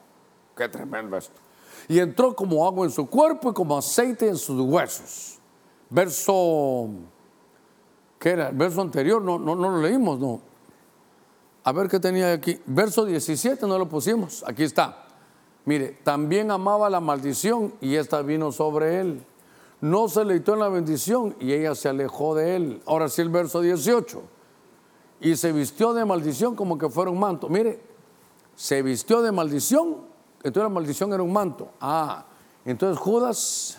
Qué 0.57 0.68
tremendo 0.68 1.16
esto 1.16 1.43
y 1.89 1.99
entró 1.99 2.35
como 2.35 2.66
agua 2.66 2.87
en 2.87 2.93
su 2.93 3.07
cuerpo 3.07 3.51
y 3.51 3.55
como 3.55 3.76
aceite 3.76 4.28
en 4.28 4.37
sus 4.37 4.61
huesos. 4.61 5.39
Verso, 5.91 6.89
¿qué 8.18 8.30
era? 8.30 8.51
verso 8.51 8.80
anterior, 8.80 9.22
no, 9.22 9.39
no, 9.39 9.55
no 9.55 9.70
lo 9.70 9.80
leímos, 9.80 10.18
no. 10.18 10.41
A 11.62 11.72
ver 11.72 11.89
qué 11.89 11.99
tenía 11.99 12.32
aquí. 12.32 12.61
Verso 12.66 13.05
17 13.05 13.66
no 13.66 13.78
lo 13.78 13.89
pusimos, 13.89 14.45
aquí 14.47 14.64
está. 14.64 15.07
Mire, 15.64 15.99
también 16.05 16.51
amaba 16.51 16.91
la 16.91 17.01
maldición 17.01 17.74
y 17.80 17.95
esta 17.95 18.20
vino 18.22 18.53
sobre 18.53 19.01
él. 19.01 19.24
No 19.80 20.09
se 20.09 20.24
leitó 20.24 20.55
en 20.55 20.61
la 20.61 20.68
bendición 20.68 21.37
y 21.41 21.53
ella 21.53 21.74
se 21.74 21.89
alejó 21.89 22.35
de 22.35 22.57
él. 22.57 22.82
Ahora 22.87 23.09
sí 23.09 23.22
el 23.22 23.30
verso 23.30 23.61
18. 23.61 24.22
y 25.20 25.37
se 25.37 25.53
vistió 25.53 25.95
de 25.95 26.05
maldición 26.05 26.55
como 26.55 26.76
que 26.76 26.91
fuera 26.91 27.11
un 27.11 27.18
manto. 27.18 27.49
Mire, 27.49 27.80
se 28.57 28.82
vistió 28.82 29.22
de 29.22 29.32
maldición, 29.32 29.97
entonces 30.45 30.62
la 30.62 30.68
maldición 30.68 31.12
era 31.12 31.22
un 31.22 31.32
manto. 31.32 31.70
Ah, 31.80 32.26
entonces 32.66 32.99
Judas 32.99 33.78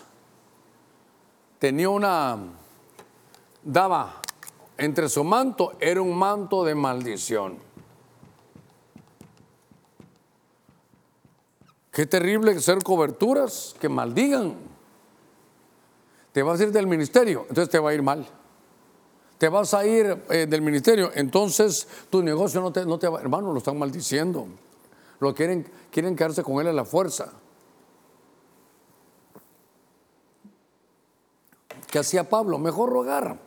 tenía 1.60 1.88
una, 1.88 2.36
daba 3.62 4.20
entre 4.76 5.08
su 5.08 5.22
manto, 5.22 5.74
era 5.78 6.02
un 6.02 6.18
manto 6.18 6.64
de 6.64 6.74
maldición. 6.74 7.58
Qué 11.92 12.04
terrible 12.04 12.58
ser 12.60 12.82
coberturas 12.82 13.74
que 13.80 13.88
maldigan. 13.88 14.56
Te 16.32 16.42
vas 16.42 16.60
a 16.60 16.64
ir 16.64 16.72
del 16.72 16.88
ministerio, 16.88 17.46
entonces 17.48 17.70
te 17.70 17.78
va 17.78 17.90
a 17.90 17.94
ir 17.94 18.02
mal. 18.02 18.26
Te 19.38 19.48
vas 19.48 19.72
a 19.72 19.86
ir 19.86 20.24
eh, 20.30 20.46
del 20.46 20.62
ministerio, 20.62 21.12
entonces 21.14 21.86
tu 22.10 22.22
negocio 22.22 22.60
no 22.60 22.72
te, 22.72 22.84
no 22.84 22.98
te 22.98 23.06
hermano, 23.06 23.52
lo 23.52 23.58
están 23.58 23.78
maldiciendo. 23.78 24.48
Lo 25.20 25.34
quieren, 25.34 25.66
quieren 25.90 26.16
quedarse 26.16 26.42
con 26.42 26.60
él 26.60 26.68
a 26.68 26.72
la 26.72 26.84
fuerza. 26.84 27.32
¿Qué 31.90 31.98
hacía 31.98 32.28
Pablo? 32.28 32.58
Mejor 32.58 32.90
rogar. 32.90 33.38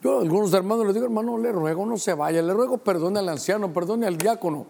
Yo 0.00 0.18
a 0.18 0.22
algunos 0.22 0.52
hermanos 0.52 0.84
les 0.86 0.94
digo, 0.94 1.06
hermano, 1.06 1.38
le 1.38 1.50
ruego, 1.50 1.86
no 1.86 1.96
se 1.96 2.14
vaya, 2.14 2.42
le 2.42 2.52
ruego, 2.52 2.78
perdone 2.78 3.18
al 3.18 3.28
anciano, 3.28 3.72
perdone 3.72 4.06
al 4.06 4.18
diácono. 4.18 4.66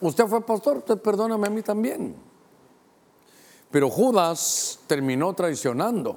Usted 0.00 0.26
fue 0.26 0.40
pastor, 0.44 0.78
usted 0.78 0.98
perdóname 0.98 1.46
a 1.46 1.50
mí 1.50 1.62
también. 1.62 2.16
Pero 3.70 3.90
Judas 3.90 4.80
terminó 4.86 5.32
traicionando. 5.34 6.16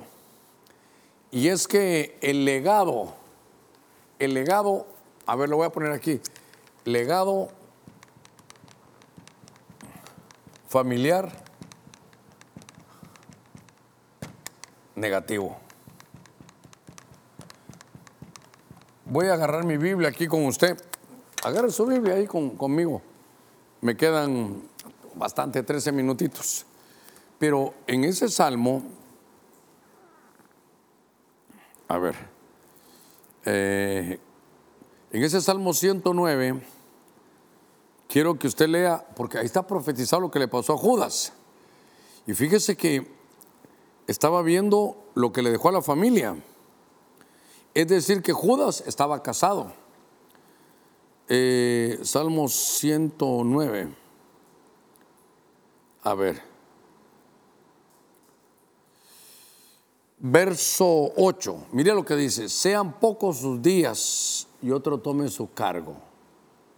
Y 1.31 1.47
es 1.47 1.67
que 1.67 2.17
el 2.21 2.43
legado, 2.43 3.13
el 4.17 4.33
legado, 4.33 4.87
a 5.25 5.35
ver, 5.35 5.49
lo 5.49 5.57
voy 5.57 5.67
a 5.67 5.71
poner 5.71 5.91
aquí, 5.91 6.19
legado 6.85 7.49
familiar 10.69 11.31
negativo. 14.95 15.57
Voy 19.05 19.25
a 19.27 19.33
agarrar 19.33 19.65
mi 19.65 19.77
Biblia 19.77 20.09
aquí 20.09 20.27
con 20.27 20.45
usted. 20.45 20.77
Agarre 21.43 21.71
su 21.71 21.87
Biblia 21.87 22.13
ahí 22.13 22.27
conmigo. 22.27 23.01
Me 23.81 23.97
quedan 23.97 24.61
bastante, 25.15 25.63
13 25.63 25.91
minutitos. 25.91 26.65
Pero 27.39 27.73
en 27.87 28.03
ese 28.03 28.29
salmo, 28.29 28.83
a 31.87 31.97
ver, 31.97 32.15
eh, 33.45 34.19
en 35.11 35.23
ese 35.23 35.41
salmo 35.41 35.73
109, 35.73 36.61
quiero 38.09 38.37
que 38.37 38.47
usted 38.47 38.67
lea, 38.67 39.05
porque 39.15 39.37
ahí 39.37 39.45
está 39.45 39.65
profetizado 39.65 40.23
lo 40.23 40.31
que 40.31 40.39
le 40.39 40.49
pasó 40.49 40.73
a 40.73 40.77
Judas. 40.77 41.31
Y 42.27 42.33
fíjese 42.33 42.75
que 42.75 43.07
estaba 44.07 44.41
viendo 44.41 44.97
lo 45.13 45.31
que 45.31 45.41
le 45.41 45.51
dejó 45.51 45.69
a 45.69 45.73
la 45.73 45.81
familia. 45.81 46.35
Es 47.73 47.87
decir, 47.87 48.21
que 48.21 48.33
Judas 48.33 48.83
estaba 48.85 49.21
casado. 49.21 49.71
Eh, 51.29 51.99
Salmo 52.01 52.49
109. 52.49 53.95
A 56.01 56.13
ver. 56.15 56.41
Verso 60.17 61.13
8. 61.15 61.67
Mire 61.71 61.93
lo 61.93 62.03
que 62.03 62.15
dice. 62.15 62.49
Sean 62.49 62.99
pocos 62.99 63.37
sus 63.37 63.61
días 63.61 64.47
y 64.63 64.71
otro 64.71 64.97
tome 64.97 65.29
su 65.29 65.53
cargo. 65.53 66.08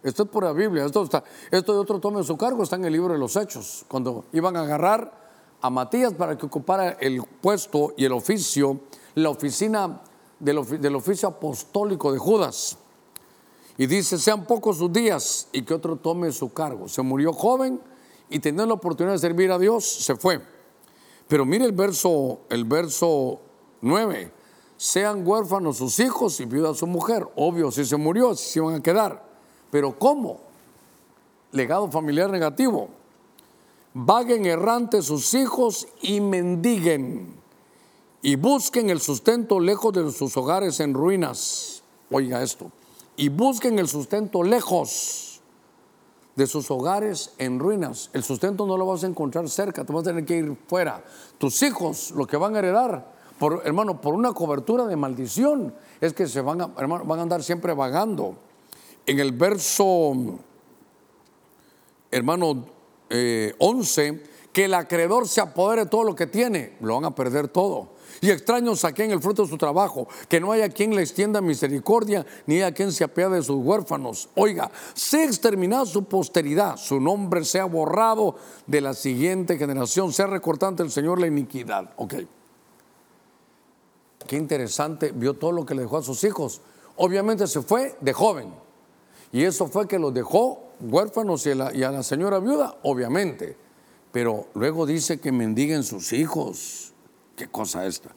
Esto 0.02 0.24
es 0.24 0.28
por 0.28 0.44
la 0.44 0.52
Biblia. 0.52 0.84
Esto, 0.84 1.04
está, 1.04 1.22
esto 1.50 1.72
de 1.72 1.78
otro 1.78 2.00
tome 2.00 2.22
su 2.24 2.36
cargo 2.36 2.62
está 2.62 2.76
en 2.76 2.84
el 2.84 2.92
libro 2.92 3.12
de 3.12 3.18
los 3.18 3.36
Hechos. 3.36 3.84
Cuando 3.88 4.24
iban 4.32 4.56
a 4.56 4.62
agarrar 4.62 5.22
a 5.60 5.70
Matías 5.70 6.12
para 6.14 6.36
que 6.36 6.46
ocupara 6.46 6.90
el 7.00 7.22
puesto 7.40 7.94
y 7.96 8.04
el 8.04 8.12
oficio, 8.12 8.80
la 9.14 9.30
oficina 9.30 10.02
del, 10.40 10.58
oficio 10.96 11.28
apostólico 11.28 12.12
de 12.12 12.18
Judas. 12.18 12.76
Y 13.78 13.86
dice, 13.86 14.18
sean 14.18 14.44
pocos 14.44 14.78
sus 14.78 14.92
días 14.92 15.48
y 15.52 15.62
que 15.62 15.72
otro 15.72 15.96
tome 15.96 16.32
su 16.32 16.52
cargo. 16.52 16.88
Se 16.88 17.00
murió 17.02 17.32
joven 17.32 17.80
y 18.28 18.40
teniendo 18.40 18.66
la 18.66 18.74
oportunidad 18.74 19.14
de 19.14 19.20
servir 19.20 19.52
a 19.52 19.58
Dios, 19.58 19.84
se 19.84 20.16
fue. 20.16 20.42
Pero 21.28 21.44
mire 21.44 21.64
el 21.64 21.72
verso, 21.72 22.40
el 22.50 22.64
verso 22.64 23.40
9. 23.80 24.32
Sean 24.76 25.26
huérfanos 25.26 25.76
sus 25.76 26.00
hijos 26.00 26.40
y 26.40 26.44
viuda 26.44 26.74
su 26.74 26.88
mujer. 26.88 27.26
Obvio, 27.36 27.70
si 27.70 27.84
se 27.84 27.96
murió, 27.96 28.34
si 28.34 28.50
se 28.50 28.58
iban 28.58 28.74
a 28.74 28.82
quedar. 28.82 29.31
Pero 29.72 29.98
¿cómo? 29.98 30.38
Legado 31.50 31.90
familiar 31.90 32.30
negativo 32.30 33.02
vaguen 33.94 34.46
errantes 34.46 35.06
sus 35.06 35.34
hijos 35.34 35.86
y 36.00 36.20
mendiguen 36.20 37.34
y 38.22 38.36
busquen 38.36 38.88
el 38.90 39.00
sustento 39.00 39.58
lejos 39.58 39.92
de 39.92 40.10
sus 40.12 40.36
hogares 40.36 40.78
en 40.80 40.94
ruinas. 40.94 41.82
Oiga 42.10 42.42
esto. 42.42 42.70
Y 43.16 43.28
busquen 43.28 43.78
el 43.78 43.88
sustento 43.88 44.44
lejos 44.44 45.40
de 46.36 46.46
sus 46.46 46.70
hogares 46.70 47.34
en 47.38 47.58
ruinas. 47.58 48.10
El 48.12 48.22
sustento 48.22 48.64
no 48.64 48.76
lo 48.76 48.86
vas 48.86 49.02
a 49.02 49.08
encontrar 49.08 49.48
cerca, 49.48 49.84
te 49.84 49.92
vas 49.92 50.02
a 50.02 50.10
tener 50.10 50.24
que 50.24 50.36
ir 50.36 50.56
fuera. 50.68 51.04
Tus 51.36 51.62
hijos, 51.62 52.12
lo 52.12 52.26
que 52.26 52.36
van 52.36 52.54
a 52.54 52.60
heredar, 52.60 53.12
por, 53.40 53.62
hermano, 53.64 54.00
por 54.00 54.14
una 54.14 54.32
cobertura 54.32 54.86
de 54.86 54.94
maldición, 54.94 55.74
es 56.00 56.12
que 56.12 56.28
se 56.28 56.40
van 56.40 56.60
a, 56.60 56.70
hermano, 56.78 57.04
van 57.04 57.18
a 57.18 57.22
andar 57.22 57.42
siempre 57.42 57.74
vagando. 57.74 58.36
En 59.06 59.18
el 59.18 59.32
verso, 59.32 60.12
hermano 62.10 62.66
11, 63.58 64.06
eh, 64.06 64.22
que 64.52 64.66
el 64.66 64.74
acreedor 64.74 65.26
se 65.26 65.40
apodere 65.40 65.84
de 65.84 65.90
todo 65.90 66.04
lo 66.04 66.14
que 66.14 66.26
tiene, 66.26 66.76
lo 66.80 66.94
van 66.94 67.06
a 67.06 67.14
perder 67.14 67.48
todo. 67.48 67.92
Y 68.20 68.30
extraños 68.30 68.80
saquen 68.80 69.10
el 69.10 69.20
fruto 69.20 69.42
de 69.42 69.48
su 69.48 69.58
trabajo, 69.58 70.06
que 70.28 70.38
no 70.38 70.52
haya 70.52 70.68
quien 70.68 70.94
le 70.94 71.02
extienda 71.02 71.40
misericordia, 71.40 72.24
ni 72.46 72.56
haya 72.56 72.72
quien 72.72 72.92
se 72.92 73.02
apiade 73.02 73.36
de 73.36 73.42
sus 73.42 73.56
huérfanos. 73.56 74.28
Oiga, 74.36 74.70
sea 74.94 75.24
exterminada 75.24 75.86
su 75.86 76.04
posteridad, 76.04 76.76
su 76.76 77.00
nombre 77.00 77.44
sea 77.44 77.64
borrado 77.64 78.36
de 78.66 78.80
la 78.80 78.94
siguiente 78.94 79.58
generación, 79.58 80.12
sea 80.12 80.26
recortante 80.26 80.82
el 80.82 80.90
Señor 80.90 81.20
la 81.20 81.26
iniquidad. 81.26 81.94
Ok. 81.96 82.14
Qué 84.26 84.36
interesante, 84.36 85.12
vio 85.12 85.34
todo 85.34 85.50
lo 85.50 85.66
que 85.66 85.74
le 85.74 85.82
dejó 85.82 85.96
a 85.96 86.02
sus 86.02 86.22
hijos. 86.22 86.60
Obviamente 86.96 87.46
se 87.46 87.62
fue 87.62 87.96
de 88.00 88.12
joven. 88.12 88.54
Y 89.32 89.44
eso 89.44 89.66
fue 89.66 89.88
que 89.88 89.98
los 89.98 90.12
dejó 90.12 90.72
huérfanos 90.78 91.46
y 91.46 91.50
a, 91.52 91.54
la, 91.54 92.02
señora 92.02 92.38
viuda, 92.38 92.76
obviamente. 92.82 93.56
Pero 94.12 94.48
luego 94.54 94.84
dice 94.84 95.18
que 95.18 95.32
mendiguen 95.32 95.82
sus 95.82 96.12
hijos. 96.12 96.92
¿Qué 97.34 97.48
cosa 97.48 97.86
esta? 97.86 98.10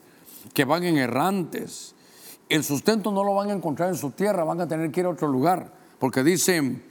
Que 0.52 0.66
van 0.66 0.84
en 0.84 0.98
errantes. 0.98 1.94
El 2.50 2.62
sustento 2.62 3.10
no 3.10 3.24
lo 3.24 3.34
van 3.34 3.48
a 3.48 3.54
encontrar 3.54 3.88
en 3.88 3.96
su 3.96 4.10
tierra, 4.10 4.44
van 4.44 4.60
a 4.60 4.68
tener 4.68 4.90
que 4.92 5.00
ir 5.00 5.06
a 5.06 5.10
otro 5.10 5.26
lugar. 5.26 5.72
Porque 5.98 6.22
dice, 6.22 6.82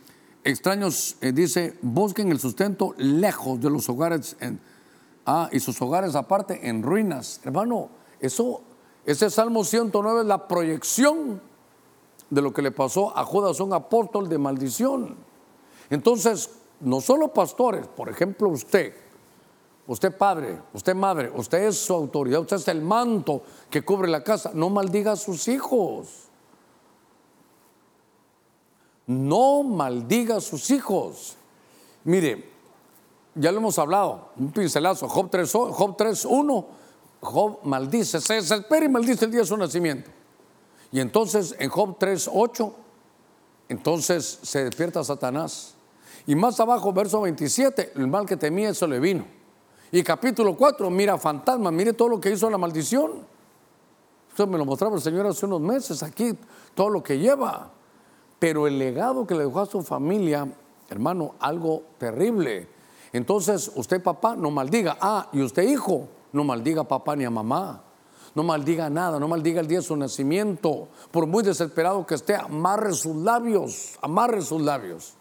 extraños, 0.44 1.18
eh, 1.22 1.32
dice, 1.32 1.78
busquen 1.84 2.32
el 2.32 2.40
sustento 2.40 2.96
lejos 2.98 3.62
de 3.62 3.70
los 3.70 3.88
hogares. 3.90 4.36
ah, 5.28 5.50
y 5.52 5.60
sus 5.60 5.80
hogares 5.84 6.16
aparte 6.16 6.68
en 6.68 6.82
ruinas. 6.82 7.42
Hermano, 7.44 7.90
eso, 8.20 8.64
ese 9.06 9.30
Salmo 9.30 9.64
109 9.64 10.22
es 10.22 10.26
la 10.26 10.48
proyección 10.48 11.42
de 12.30 12.42
lo 12.42 12.54
que 12.54 12.62
le 12.62 12.72
pasó 12.72 13.16
a 13.18 13.24
Judas, 13.24 13.60
un 13.60 13.74
apóstol 13.74 14.28
de 14.30 14.38
maldición. 14.38 15.16
Entonces, 15.90 16.50
no 16.80 17.02
solo 17.02 17.34
pastores, 17.34 17.88
por 17.88 18.10
ejemplo 18.10 18.50
usted, 18.50 18.94
usted 19.88 20.18
padre, 20.18 20.62
usted 20.74 20.96
madre, 20.96 21.32
usted 21.34 21.64
es 21.68 21.78
su 21.78 21.94
autoridad, 21.94 22.42
usted 22.42 22.58
es 22.58 22.68
el 22.68 22.82
manto 22.82 23.44
que 23.70 23.84
cubre 23.84 24.10
la 24.10 24.24
casa, 24.24 24.52
no 24.54 24.70
maldiga 24.70 25.14
a 25.14 25.16
sus 25.16 25.48
hijos. 25.48 26.30
No 29.08 29.62
maldiga 29.62 30.38
a 30.38 30.42
sus 30.42 30.72
hijos. 30.72 31.38
Mire, 32.04 32.50
ya 33.36 33.52
lo 33.52 33.60
hemos 33.60 33.78
hablado, 33.78 34.30
un 34.38 34.52
pincelazo, 34.52 35.08
Job 35.08 35.30
3.1, 35.30 35.72
Job, 35.72 35.96
3, 35.98 36.28
Job 37.22 37.60
maldice, 37.64 38.22
se 38.22 38.36
desespera 38.36 38.86
y 38.86 38.90
maldice 38.90 39.26
el 39.26 39.32
día 39.32 39.42
de 39.42 39.46
su 39.46 39.58
nacimiento. 39.58 40.10
Y 40.92 41.00
entonces 41.00 41.56
en 41.60 41.70
Job 41.70 41.98
3.8, 42.00 42.74
entonces 43.70 44.40
se 44.42 44.64
despierta 44.64 45.04
Satanás 45.04 45.76
y 46.28 46.36
más 46.36 46.60
abajo, 46.60 46.92
verso 46.92 47.22
27, 47.22 47.94
el 47.96 48.08
mal 48.08 48.26
que 48.26 48.36
temía, 48.36 48.70
eso 48.70 48.88
le 48.88 49.00
vino. 49.00 49.26
Y 49.92 50.02
capítulo 50.02 50.56
4, 50.58 50.90
mira 50.90 51.18
fantasma, 51.18 51.72
mire 51.72 51.94
todo 51.94 52.10
lo 52.10 52.20
que 52.20 52.32
hizo 52.32 52.50
la 52.50 52.58
maldición. 52.58 53.12
Usted 54.30 54.48
me 54.48 54.58
lo 54.58 54.66
mostraba 54.66 54.96
el 54.96 55.02
Señor 55.02 55.28
hace 55.28 55.46
unos 55.46 55.62
meses 55.62 56.02
aquí, 56.02 56.38
todo 56.74 56.90
lo 56.90 57.04
que 57.04 57.20
lleva. 57.20 57.72
Pero 58.40 58.68
el 58.68 58.80
legado 58.80 59.26
que 59.26 59.36
le 59.36 59.46
dejó 59.46 59.62
a 59.62 59.66
su 59.66 59.84
familia, 59.84 60.48
hermano, 60.90 61.36
algo 61.40 61.84
terrible. 62.00 62.68
Entonces, 63.14 63.72
usted 63.76 64.02
papá 64.02 64.36
no 64.36 64.50
maldiga. 64.50 64.98
Ah, 65.00 65.30
y 65.32 65.42
usted 65.42 65.64
hijo, 65.64 66.10
no 66.34 66.44
maldiga 66.44 66.82
a 66.82 66.88
papá 66.88 67.16
ni 67.16 67.24
a 67.24 67.30
mamá. 67.30 67.84
No 68.36 68.44
maldiga 68.44 68.90
nada, 68.90 69.18
no 69.18 69.28
maldiga 69.28 69.62
el 69.62 69.68
día 69.68 69.80
de 69.80 69.86
su 69.86 69.96
nacimiento, 69.96 70.90
por 71.10 71.26
muy 71.26 71.42
desesperado 71.42 72.06
que 72.06 72.16
esté, 72.16 72.36
amarre 72.36 72.94
sus 72.94 73.16
labios, 73.16 73.98
amarre 74.02 74.42
sus 74.42 74.62
labios. 74.62 75.14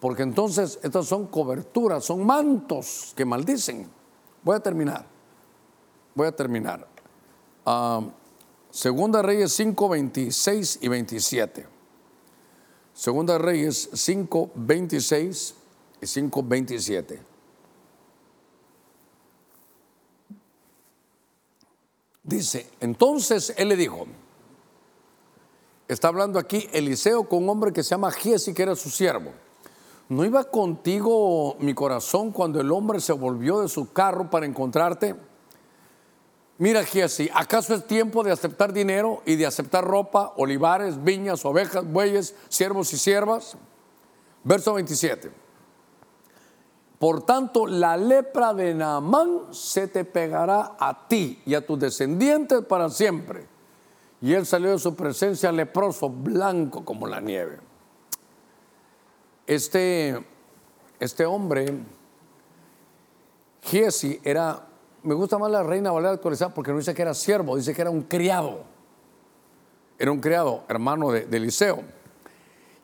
Porque 0.00 0.24
entonces 0.24 0.80
estas 0.82 1.06
son 1.06 1.28
coberturas, 1.28 2.04
son 2.04 2.26
mantos 2.26 3.12
que 3.16 3.24
maldicen. 3.24 3.88
Voy 4.42 4.56
a 4.56 4.60
terminar, 4.60 5.06
voy 6.16 6.26
a 6.26 6.32
terminar. 6.32 6.88
Ah, 7.64 8.00
segunda 8.70 9.22
Reyes 9.22 9.52
5, 9.52 9.88
26 9.88 10.78
y 10.82 10.88
27. 10.88 11.66
Segunda 12.92 13.38
Reyes 13.38 13.88
5, 13.92 14.50
26 14.56 15.54
y 16.00 16.06
5, 16.06 16.42
27. 16.42 17.31
Dice, 22.24 22.70
entonces 22.80 23.52
él 23.56 23.68
le 23.68 23.76
dijo, 23.76 24.06
está 25.88 26.08
hablando 26.08 26.38
aquí 26.38 26.68
Eliseo 26.72 27.28
con 27.28 27.42
un 27.42 27.48
hombre 27.50 27.72
que 27.72 27.82
se 27.82 27.90
llama 27.90 28.12
Giesi, 28.12 28.54
que 28.54 28.62
era 28.62 28.76
su 28.76 28.90
siervo. 28.90 29.32
¿No 30.08 30.24
iba 30.24 30.44
contigo 30.44 31.56
mi 31.58 31.74
corazón 31.74 32.30
cuando 32.30 32.60
el 32.60 32.70
hombre 32.70 33.00
se 33.00 33.12
volvió 33.12 33.60
de 33.60 33.68
su 33.68 33.92
carro 33.92 34.30
para 34.30 34.46
encontrarte? 34.46 35.16
Mira, 36.58 36.84
Giesi, 36.84 37.28
¿acaso 37.34 37.74
es 37.74 37.86
tiempo 37.86 38.22
de 38.22 38.30
aceptar 38.30 38.72
dinero 38.72 39.22
y 39.26 39.34
de 39.34 39.46
aceptar 39.46 39.84
ropa, 39.84 40.32
olivares, 40.36 41.02
viñas, 41.02 41.44
ovejas, 41.44 41.90
bueyes, 41.90 42.36
siervos 42.48 42.92
y 42.92 42.98
siervas? 42.98 43.56
Verso 44.44 44.74
27. 44.74 45.41
Por 47.02 47.26
tanto, 47.26 47.66
la 47.66 47.96
lepra 47.96 48.54
de 48.54 48.72
Naamán 48.74 49.52
se 49.52 49.88
te 49.88 50.04
pegará 50.04 50.76
a 50.78 51.08
ti 51.08 51.42
y 51.44 51.56
a 51.56 51.66
tus 51.66 51.76
descendientes 51.76 52.64
para 52.64 52.88
siempre. 52.90 53.44
Y 54.20 54.32
él 54.34 54.46
salió 54.46 54.70
de 54.70 54.78
su 54.78 54.94
presencia 54.94 55.50
leproso, 55.50 56.08
blanco 56.08 56.84
como 56.84 57.08
la 57.08 57.20
nieve. 57.20 57.58
Este, 59.48 60.16
este 61.00 61.26
hombre, 61.26 61.74
Giesi, 63.62 64.20
era, 64.22 64.64
me 65.02 65.14
gusta 65.14 65.38
más 65.38 65.50
la 65.50 65.64
reina 65.64 65.90
Valera 65.90 66.12
actualizada 66.12 66.54
porque 66.54 66.70
no 66.70 66.78
dice 66.78 66.94
que 66.94 67.02
era 67.02 67.14
siervo, 67.14 67.56
dice 67.56 67.74
que 67.74 67.80
era 67.80 67.90
un 67.90 68.02
criado. 68.02 68.62
Era 69.98 70.12
un 70.12 70.20
criado, 70.20 70.62
hermano 70.68 71.10
de, 71.10 71.26
de 71.26 71.36
Eliseo. 71.36 71.82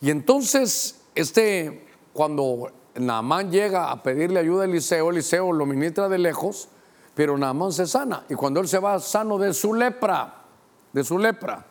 Y 0.00 0.10
entonces, 0.10 1.02
este, 1.14 1.86
cuando 2.12 2.72
Naamán 2.98 3.50
llega 3.50 3.90
a 3.90 4.02
pedirle 4.02 4.40
ayuda 4.40 4.62
a 4.62 4.64
Eliseo, 4.66 5.10
Eliseo 5.10 5.52
lo 5.52 5.66
ministra 5.66 6.08
de 6.08 6.18
lejos, 6.18 6.68
pero 7.14 7.36
Naamán 7.36 7.72
se 7.72 7.86
sana. 7.86 8.24
Y 8.28 8.34
cuando 8.34 8.60
él 8.60 8.68
se 8.68 8.78
va 8.78 8.98
sano 9.00 9.38
de 9.38 9.52
su 9.52 9.74
lepra, 9.74 10.42
de 10.92 11.04
su 11.04 11.18
lepra. 11.18 11.66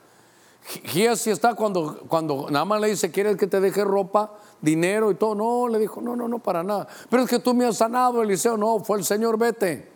Así 1.09 1.31
está 1.31 1.53
cuando, 1.53 2.01
cuando 2.07 2.49
le 2.49 2.89
dice, 2.89 3.09
¿quieres 3.09 3.37
que 3.37 3.47
te 3.47 3.61
deje 3.61 3.85
ropa, 3.85 4.33
dinero 4.61 5.11
y 5.11 5.15
todo? 5.15 5.33
No, 5.33 5.67
le 5.69 5.79
dijo, 5.79 6.01
no, 6.01 6.15
no, 6.15 6.27
no, 6.27 6.39
para 6.39 6.63
nada. 6.63 6.87
Pero 7.09 7.23
es 7.23 7.29
que 7.29 7.39
tú 7.39 7.53
me 7.53 7.65
has 7.65 7.77
sanado, 7.77 8.21
Eliseo. 8.21 8.57
No, 8.57 8.79
fue 8.79 8.97
el 8.97 9.05
Señor, 9.05 9.37
vete. 9.37 9.89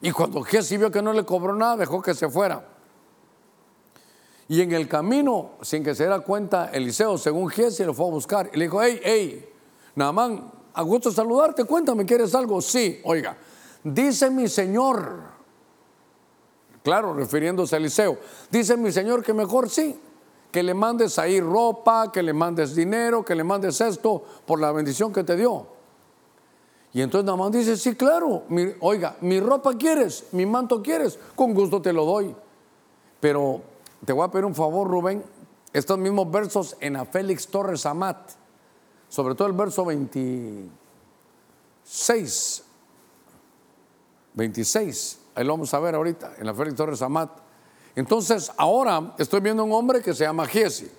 Y 0.00 0.12
cuando 0.12 0.42
Giesi 0.42 0.76
vio 0.76 0.90
que 0.90 1.02
no 1.02 1.12
le 1.12 1.24
cobró 1.24 1.54
nada, 1.54 1.76
dejó 1.76 2.00
que 2.00 2.14
se 2.14 2.28
fuera. 2.28 2.64
Y 4.48 4.60
en 4.60 4.72
el 4.72 4.86
camino, 4.86 5.52
sin 5.62 5.82
que 5.82 5.94
se 5.94 6.04
diera 6.04 6.20
cuenta, 6.20 6.70
Eliseo, 6.72 7.18
según 7.18 7.48
Giesi, 7.48 7.82
lo 7.84 7.92
fue 7.92 8.06
a 8.06 8.10
buscar. 8.10 8.50
Y 8.52 8.58
le 8.58 8.66
dijo, 8.66 8.80
hey, 8.80 9.00
hey, 9.02 9.48
Naamán, 9.96 10.52
a 10.76 10.82
gusto 10.82 11.10
saludarte, 11.10 11.64
cuéntame, 11.64 12.04
¿quieres 12.04 12.34
algo? 12.34 12.60
Sí, 12.60 13.00
oiga, 13.04 13.34
dice 13.82 14.28
mi 14.28 14.46
Señor, 14.46 15.20
claro, 16.82 17.14
refiriéndose 17.14 17.76
a 17.76 17.78
Eliseo, 17.78 18.18
dice 18.50 18.76
mi 18.76 18.92
Señor 18.92 19.22
que 19.22 19.32
mejor 19.32 19.70
sí, 19.70 19.98
que 20.52 20.62
le 20.62 20.74
mandes 20.74 21.18
ahí 21.18 21.40
ropa, 21.40 22.12
que 22.12 22.22
le 22.22 22.34
mandes 22.34 22.74
dinero, 22.74 23.24
que 23.24 23.34
le 23.34 23.42
mandes 23.42 23.80
esto 23.80 24.22
por 24.44 24.60
la 24.60 24.70
bendición 24.70 25.14
que 25.14 25.24
te 25.24 25.34
dio. 25.34 25.66
Y 26.92 27.00
entonces 27.00 27.24
Naamán 27.24 27.52
dice, 27.52 27.78
sí, 27.78 27.94
claro, 27.94 28.42
oiga, 28.80 29.16
mi 29.22 29.40
ropa 29.40 29.72
quieres, 29.78 30.26
mi 30.32 30.44
manto 30.44 30.82
quieres, 30.82 31.18
con 31.34 31.54
gusto 31.54 31.80
te 31.80 31.92
lo 31.94 32.04
doy. 32.04 32.36
Pero 33.18 33.62
te 34.04 34.12
voy 34.12 34.26
a 34.26 34.30
pedir 34.30 34.44
un 34.44 34.54
favor, 34.54 34.86
Rubén, 34.86 35.24
estos 35.72 35.96
mismos 35.98 36.30
versos 36.30 36.76
en 36.80 36.96
a 36.96 37.06
Félix 37.06 37.48
Torres 37.48 37.86
Amat 37.86 38.32
sobre 39.16 39.34
todo 39.34 39.48
el 39.48 39.54
verso 39.54 39.86
26, 39.86 42.64
26, 44.34 45.20
ahí 45.34 45.42
lo 45.42 45.54
vamos 45.54 45.72
a 45.72 45.80
ver 45.80 45.94
ahorita, 45.94 46.34
en 46.36 46.44
la 46.44 46.52
Félix 46.52 46.76
Torres 46.76 47.00
Amat. 47.00 47.30
Entonces, 47.94 48.52
ahora 48.58 49.14
estoy 49.16 49.40
viendo 49.40 49.64
un 49.64 49.72
hombre 49.72 50.02
que 50.02 50.12
se 50.12 50.24
llama 50.24 50.46
Giesi, 50.46 50.90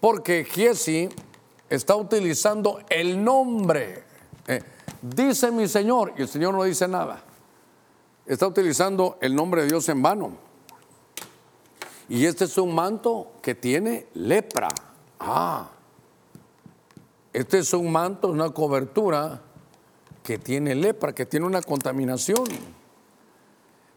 porque 0.00 0.44
Giesi 0.44 1.08
está 1.70 1.94
utilizando 1.94 2.80
el 2.90 3.22
nombre. 3.22 4.02
Eh, 4.48 4.60
dice 5.00 5.52
mi 5.52 5.68
Señor, 5.68 6.14
y 6.18 6.22
el 6.22 6.28
Señor 6.28 6.52
no 6.52 6.64
dice 6.64 6.88
nada. 6.88 7.22
Está 8.26 8.48
utilizando 8.48 9.18
el 9.20 9.36
nombre 9.36 9.62
de 9.62 9.68
Dios 9.68 9.88
en 9.88 10.02
vano. 10.02 10.32
Y 12.08 12.26
este 12.26 12.46
es 12.46 12.58
un 12.58 12.74
manto 12.74 13.34
que 13.40 13.54
tiene 13.54 14.08
lepra. 14.14 14.70
Ah, 15.20 15.68
este 17.38 17.58
es 17.58 17.72
un 17.72 17.92
manto, 17.92 18.26
una 18.30 18.50
cobertura 18.50 19.40
que 20.24 20.38
tiene 20.38 20.74
lepra, 20.74 21.14
que 21.14 21.24
tiene 21.24 21.46
una 21.46 21.62
contaminación. 21.62 22.42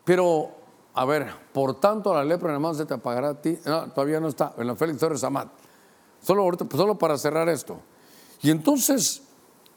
Pero, 0.05 0.51
a 0.93 1.05
ver, 1.05 1.33
por 1.51 1.79
tanto 1.79 2.13
la 2.13 2.23
lepra 2.23 2.49
nada 2.49 2.59
más 2.59 2.77
se 2.77 2.85
te 2.85 2.93
apagará 2.93 3.29
a 3.29 3.41
ti. 3.41 3.57
No, 3.65 3.91
todavía 3.93 4.19
no 4.19 4.27
está, 4.27 4.53
en 4.59 4.67
la 4.67 4.75
Félix 4.75 4.99
Torres 4.99 5.23
Amat. 5.23 5.47
Solo, 6.21 6.51
solo 6.69 6.99
para 6.99 7.17
cerrar 7.17 7.49
esto. 7.49 7.79
Y 8.43 8.51
entonces 8.51 9.23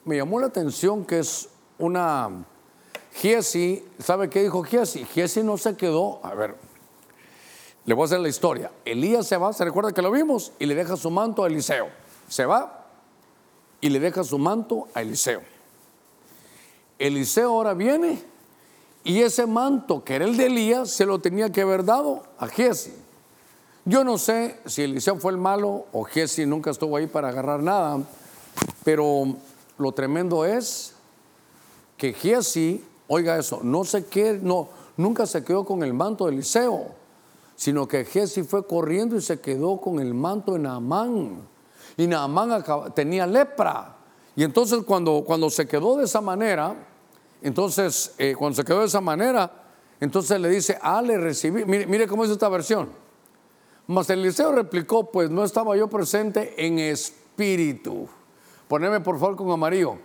me 0.05 0.19
llamó 0.19 0.41
la 0.41 0.49
atención 0.49 1.07
que 1.07 1.21
es 1.21 1.49
una 1.79 2.45
Giesi, 3.15 3.83
¿sabe 3.99 4.29
qué 4.29 4.43
dijo 4.43 4.63
Giesi? 4.63 5.07
Giesi 5.07 5.43
no 5.43 5.57
se 5.57 5.75
quedó, 5.75 6.21
a 6.23 6.35
ver, 6.35 6.55
le 7.87 7.95
voy 7.95 8.03
a 8.03 8.05
hacer 8.05 8.21
la 8.21 8.29
historia. 8.29 8.71
Elías 8.85 9.27
se 9.27 9.39
va, 9.39 9.55
se 9.55 9.65
recuerda 9.65 9.93
que 9.93 10.03
lo 10.03 10.11
vimos, 10.11 10.53
y 10.59 10.67
le 10.67 10.75
deja 10.75 10.99
su 10.99 11.11
manto 11.11 11.45
a 11.45 11.47
Eliseo. 11.47 11.89
Se 12.29 12.45
va, 12.45 12.84
y 13.85 13.91
le 13.91 14.01
deja 14.01 14.25
su 14.25 14.39
manto 14.39 14.89
a 14.95 15.03
Eliseo. 15.03 15.43
Eliseo 16.99 17.51
ahora 17.51 17.75
viene 17.75 18.19
y 19.05 19.21
ese 19.21 19.47
manto 19.47 20.03
que 20.03 20.15
era 20.15 20.25
el 20.25 20.39
de 20.39 20.47
Elías 20.47 20.91
se 20.91 21.05
lo 21.05 21.19
tenía 21.19 21.53
que 21.53 21.61
haber 21.61 21.85
dado 21.85 22.23
a 22.39 22.49
Giesi. 22.49 22.95
Yo 23.85 24.03
no 24.03 24.17
sé 24.17 24.59
si 24.65 24.81
Eliseo 24.81 25.17
fue 25.17 25.33
el 25.33 25.37
malo 25.37 25.85
o 25.93 26.05
Giesi 26.05 26.47
nunca 26.47 26.71
estuvo 26.71 26.97
ahí 26.97 27.07
para 27.07 27.29
agarrar 27.29 27.63
nada, 27.63 27.99
pero 28.85 29.37
lo 29.77 29.93
tremendo 29.93 30.47
es 30.47 30.95
que 31.99 32.15
Giesi, 32.15 32.83
oiga 33.07 33.37
eso, 33.37 33.61
no 33.63 33.85
sé 33.85 34.07
qué, 34.07 34.41
no, 34.43 34.71
nunca 34.97 35.27
se 35.27 35.45
quedó 35.45 35.67
con 35.67 35.83
el 35.83 35.93
manto 35.93 36.25
de 36.25 36.33
Eliseo, 36.33 36.87
sino 37.55 37.87
que 37.87 38.07
Giesi 38.07 38.45
fue 38.45 38.67
corriendo 38.67 39.15
y 39.15 39.21
se 39.21 39.41
quedó 39.41 39.79
con 39.79 40.01
el 40.01 40.15
manto 40.15 40.55
de 40.55 40.61
Naamán 40.61 41.53
y 41.97 42.07
Naamán 42.07 42.65
tenía 42.95 43.27
lepra. 43.27 43.97
Y 44.37 44.43
entonces 44.43 44.81
cuando, 44.85 45.23
cuando 45.25 45.51
se 45.51 45.67
quedó 45.67 45.97
de 45.97 46.05
esa 46.05 46.21
manera, 46.21 46.75
entonces 47.43 48.15
eh, 48.19 48.35
cuando 48.37 48.57
se 48.57 48.65
quedó 48.65 48.81
de 48.81 48.87
esa 48.87 49.01
manera, 49.01 49.51
entonces 50.01 50.41
le 50.41 50.49
dice, 50.49 50.79
ah, 50.83 51.01
le 51.03 51.19
recibí, 51.19 51.65
mire, 51.65 51.87
mire 51.87 52.07
cómo 52.07 52.25
es 52.25 52.31
esta 52.31 52.49
versión. 52.49 52.91
Mas 53.87 54.09
Eliseo 54.11 54.53
replicó, 54.53 55.11
pues 55.11 55.31
no 55.31 55.45
estaba 55.45 55.77
yo 55.77 55.89
presente 55.89 56.67
en 56.67 56.79
espíritu. 56.79 58.09
Poneme 58.67 59.01
por 59.01 59.19
favor 59.19 59.37
con 59.37 59.51
amarillo, 59.51 59.99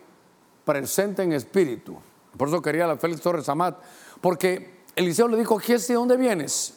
presente 0.65 1.23
en 1.23 1.33
espíritu. 1.33 1.97
Por 2.37 2.49
eso 2.49 2.61
quería 2.61 2.85
la 2.85 2.97
Félix 2.97 3.21
Torres 3.21 3.49
Amat, 3.49 3.77
porque 4.21 4.79
Eliseo 4.95 5.27
le 5.27 5.37
dijo, 5.37 5.59
¿de 5.59 5.93
dónde 5.93 6.17
vienes? 6.17 6.75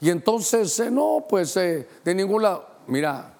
Y 0.00 0.10
entonces, 0.10 0.78
eh, 0.78 0.90
no, 0.90 1.24
pues 1.28 1.56
eh, 1.56 1.88
de 2.04 2.14
ningún 2.14 2.42
lado. 2.42 2.66
Mira, 2.86 3.34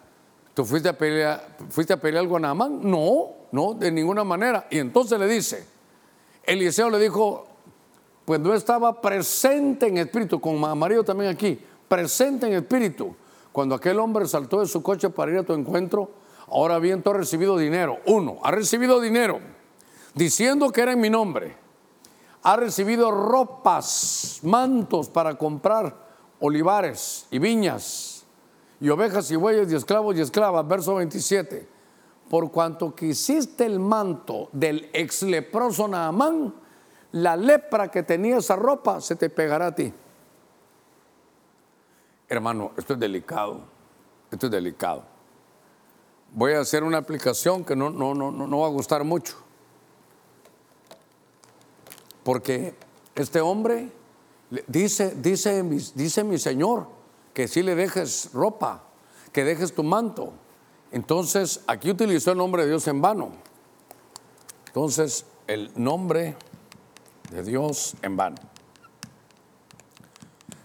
¿Tú 0.58 0.64
fuiste 0.64 0.88
a 0.88 0.98
pelear, 0.98 1.56
fuiste 1.70 1.92
a 1.92 2.00
pelear 2.00 2.24
algo 2.24 2.36
a 2.36 2.40
Naamán? 2.40 2.80
No, 2.82 3.28
no, 3.52 3.74
de 3.74 3.92
ninguna 3.92 4.24
manera. 4.24 4.66
Y 4.72 4.78
entonces 4.78 5.16
le 5.16 5.28
dice, 5.28 5.64
Eliseo 6.42 6.90
le 6.90 6.98
dijo, 6.98 7.46
pues 8.24 8.40
no 8.40 8.52
estaba 8.52 9.00
presente 9.00 9.86
en 9.86 9.98
espíritu, 9.98 10.40
con 10.40 10.58
marido 10.76 11.04
también 11.04 11.30
aquí, 11.30 11.60
presente 11.86 12.48
en 12.48 12.54
espíritu. 12.54 13.14
Cuando 13.52 13.76
aquel 13.76 14.00
hombre 14.00 14.26
saltó 14.26 14.58
de 14.58 14.66
su 14.66 14.82
coche 14.82 15.10
para 15.10 15.30
ir 15.30 15.38
a 15.38 15.42
tu 15.44 15.52
encuentro, 15.52 16.10
ahora 16.48 16.80
bien 16.80 17.04
tú 17.04 17.10
has 17.10 17.18
recibido 17.18 17.56
dinero. 17.56 18.00
Uno, 18.06 18.38
ha 18.42 18.50
recibido 18.50 19.00
dinero 19.00 19.38
diciendo 20.12 20.72
que 20.72 20.80
era 20.80 20.90
en 20.90 21.00
mi 21.00 21.08
nombre. 21.08 21.54
Ha 22.42 22.56
recibido 22.56 23.12
ropas, 23.12 24.40
mantos 24.42 25.08
para 25.08 25.38
comprar 25.38 25.94
olivares 26.40 27.28
y 27.30 27.38
viñas 27.38 28.17
y 28.80 28.88
ovejas 28.88 29.30
y 29.30 29.36
bueyes 29.36 29.70
y 29.72 29.74
esclavos 29.74 30.16
y 30.16 30.20
esclavas. 30.20 30.66
Verso 30.66 30.94
27. 30.96 31.68
Por 32.28 32.50
cuanto 32.50 32.94
quisiste 32.94 33.64
el 33.64 33.80
manto 33.80 34.48
del 34.52 34.90
ex 34.92 35.22
leproso 35.22 35.88
Naamán, 35.88 36.54
la 37.12 37.36
lepra 37.36 37.90
que 37.90 38.02
tenía 38.02 38.36
esa 38.36 38.54
ropa 38.54 39.00
se 39.00 39.16
te 39.16 39.30
pegará 39.30 39.68
a 39.68 39.74
ti. 39.74 39.92
Hermano, 42.28 42.72
esto 42.76 42.92
es 42.92 43.00
delicado, 43.00 43.62
esto 44.30 44.46
es 44.46 44.52
delicado. 44.52 45.04
Voy 46.34 46.52
a 46.52 46.60
hacer 46.60 46.84
una 46.84 46.98
aplicación 46.98 47.64
que 47.64 47.74
no, 47.74 47.88
no, 47.88 48.14
no, 48.14 48.30
no 48.30 48.58
va 48.58 48.66
a 48.66 48.70
gustar 48.70 49.02
mucho. 49.02 49.36
Porque 52.22 52.74
este 53.14 53.40
hombre 53.40 53.90
dice, 54.66 55.14
dice, 55.16 55.62
dice 55.94 56.24
mi 56.24 56.38
Señor 56.38 56.97
que 57.34 57.48
si 57.48 57.62
le 57.62 57.74
dejes 57.74 58.30
ropa, 58.32 58.84
que 59.32 59.44
dejes 59.44 59.74
tu 59.74 59.82
manto. 59.82 60.32
Entonces, 60.90 61.62
aquí 61.66 61.90
utilizó 61.90 62.32
el 62.32 62.38
nombre 62.38 62.62
de 62.62 62.70
Dios 62.70 62.86
en 62.88 63.00
vano. 63.00 63.32
Entonces, 64.66 65.26
el 65.46 65.70
nombre 65.76 66.36
de 67.30 67.42
Dios 67.42 67.94
en 68.02 68.16
vano. 68.16 68.36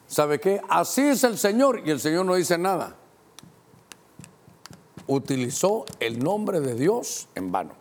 ¿Sabe 0.07 0.39
qué? 0.39 0.61
Así 0.69 1.01
es 1.01 1.23
el 1.23 1.37
Señor 1.37 1.81
y 1.85 1.89
el 1.89 1.99
Señor 1.99 2.25
no 2.25 2.35
dice 2.35 2.57
nada. 2.57 2.95
Utilizó 5.07 5.85
el 5.99 6.19
nombre 6.19 6.59
de 6.59 6.75
Dios 6.75 7.27
en 7.35 7.51
vano. 7.51 7.73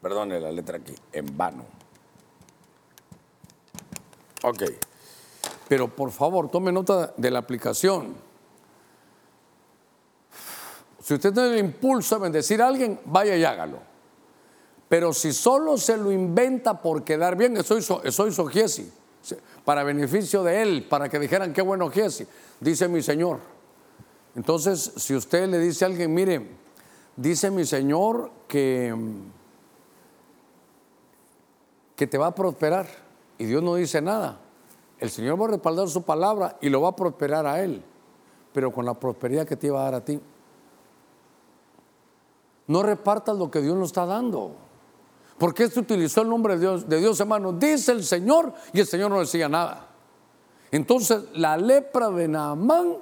Perdone 0.00 0.40
la 0.40 0.52
letra 0.52 0.78
aquí, 0.78 0.94
en 1.12 1.36
vano. 1.36 1.64
Ok. 4.42 4.62
Pero 5.72 5.88
por 5.88 6.10
favor, 6.10 6.50
tome 6.50 6.70
nota 6.70 7.14
de 7.16 7.30
la 7.30 7.38
aplicación. 7.38 8.14
Si 11.02 11.14
usted 11.14 11.32
tiene 11.32 11.54
el 11.54 11.64
impulso 11.64 12.16
de 12.16 12.20
bendecir 12.24 12.60
a 12.60 12.66
alguien, 12.66 13.00
vaya 13.06 13.34
y 13.38 13.42
hágalo. 13.42 13.78
Pero 14.86 15.14
si 15.14 15.32
solo 15.32 15.78
se 15.78 15.96
lo 15.96 16.12
inventa 16.12 16.82
por 16.82 17.04
quedar 17.04 17.36
bien, 17.36 17.56
eso 17.56 17.78
hizo, 17.78 18.02
eso 18.04 18.46
Giesi 18.48 18.92
para 19.64 19.82
beneficio 19.82 20.42
de 20.42 20.60
él, 20.60 20.86
para 20.90 21.08
que 21.08 21.18
dijeran 21.18 21.54
qué 21.54 21.62
bueno 21.62 21.90
es, 21.90 22.22
dice 22.60 22.86
mi 22.86 23.00
Señor. 23.00 23.40
Entonces, 24.36 24.92
si 24.98 25.16
usted 25.16 25.48
le 25.48 25.58
dice 25.58 25.86
a 25.86 25.88
alguien, 25.88 26.12
mire, 26.12 26.48
dice 27.16 27.50
mi 27.50 27.64
Señor 27.64 28.30
que, 28.46 28.94
que 31.96 32.06
te 32.06 32.18
va 32.18 32.26
a 32.26 32.34
prosperar 32.34 32.86
y 33.38 33.46
Dios 33.46 33.62
no 33.62 33.76
dice 33.76 34.02
nada, 34.02 34.38
el 35.02 35.10
Señor 35.10 35.40
va 35.40 35.46
a 35.46 35.48
respaldar 35.48 35.88
su 35.88 36.02
palabra 36.02 36.58
y 36.60 36.68
lo 36.68 36.80
va 36.80 36.90
a 36.90 36.94
prosperar 36.94 37.44
a 37.44 37.60
él, 37.60 37.82
pero 38.52 38.72
con 38.72 38.84
la 38.84 38.94
prosperidad 38.94 39.44
que 39.44 39.56
te 39.56 39.66
iba 39.66 39.80
a 39.80 39.84
dar 39.84 39.96
a 39.96 40.04
ti. 40.04 40.20
No 42.68 42.84
repartas 42.84 43.36
lo 43.36 43.50
que 43.50 43.60
Dios 43.60 43.76
nos 43.76 43.88
está 43.88 44.06
dando. 44.06 44.52
Porque 45.38 45.64
este 45.64 45.80
utilizó 45.80 46.22
el 46.22 46.28
nombre 46.28 46.54
de 46.54 46.60
Dios, 46.60 46.88
de 46.88 47.00
Dios, 47.00 47.18
hermano. 47.18 47.52
Dice 47.52 47.90
el 47.90 48.04
Señor 48.04 48.54
y 48.72 48.78
el 48.78 48.86
Señor 48.86 49.10
no 49.10 49.18
decía 49.18 49.48
nada. 49.48 49.88
Entonces, 50.70 51.24
la 51.34 51.56
lepra 51.56 52.08
de 52.08 52.28
Naamán 52.28 52.98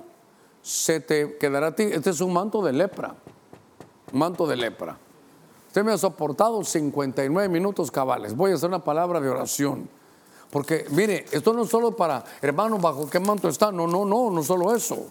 se 0.63 1.01
te 1.01 1.37
quedará 1.37 1.67
a 1.67 1.75
ti. 1.75 1.83
Este 1.83 2.09
es 2.09 2.23
un 2.23 2.33
manto 2.33 2.63
de 2.63 2.73
lepra. 2.73 3.15
Manto 4.15 4.47
de 4.47 4.57
lepra. 4.57 4.97
Usted 5.67 5.85
me 5.85 5.93
ha 5.93 5.99
soportado 5.99 6.65
59 6.65 7.51
minutos 7.51 7.91
cabales. 7.91 8.35
Voy 8.35 8.53
a 8.53 8.55
hacer 8.55 8.71
una 8.71 8.83
palabra 8.83 9.21
de 9.21 9.29
oración. 9.29 10.00
Porque, 10.51 10.85
mire, 10.91 11.27
esto 11.31 11.53
no 11.53 11.63
es 11.63 11.71
solo 11.71 11.95
para, 11.95 12.25
hermanos, 12.43 12.81
bajo 12.81 13.09
qué 13.09 13.21
manto 13.21 13.49
está. 13.49 13.71
No, 13.71 13.87
no, 13.87 14.05
no, 14.05 14.31
no 14.31 14.43
solo 14.43 14.75
eso. 14.75 15.07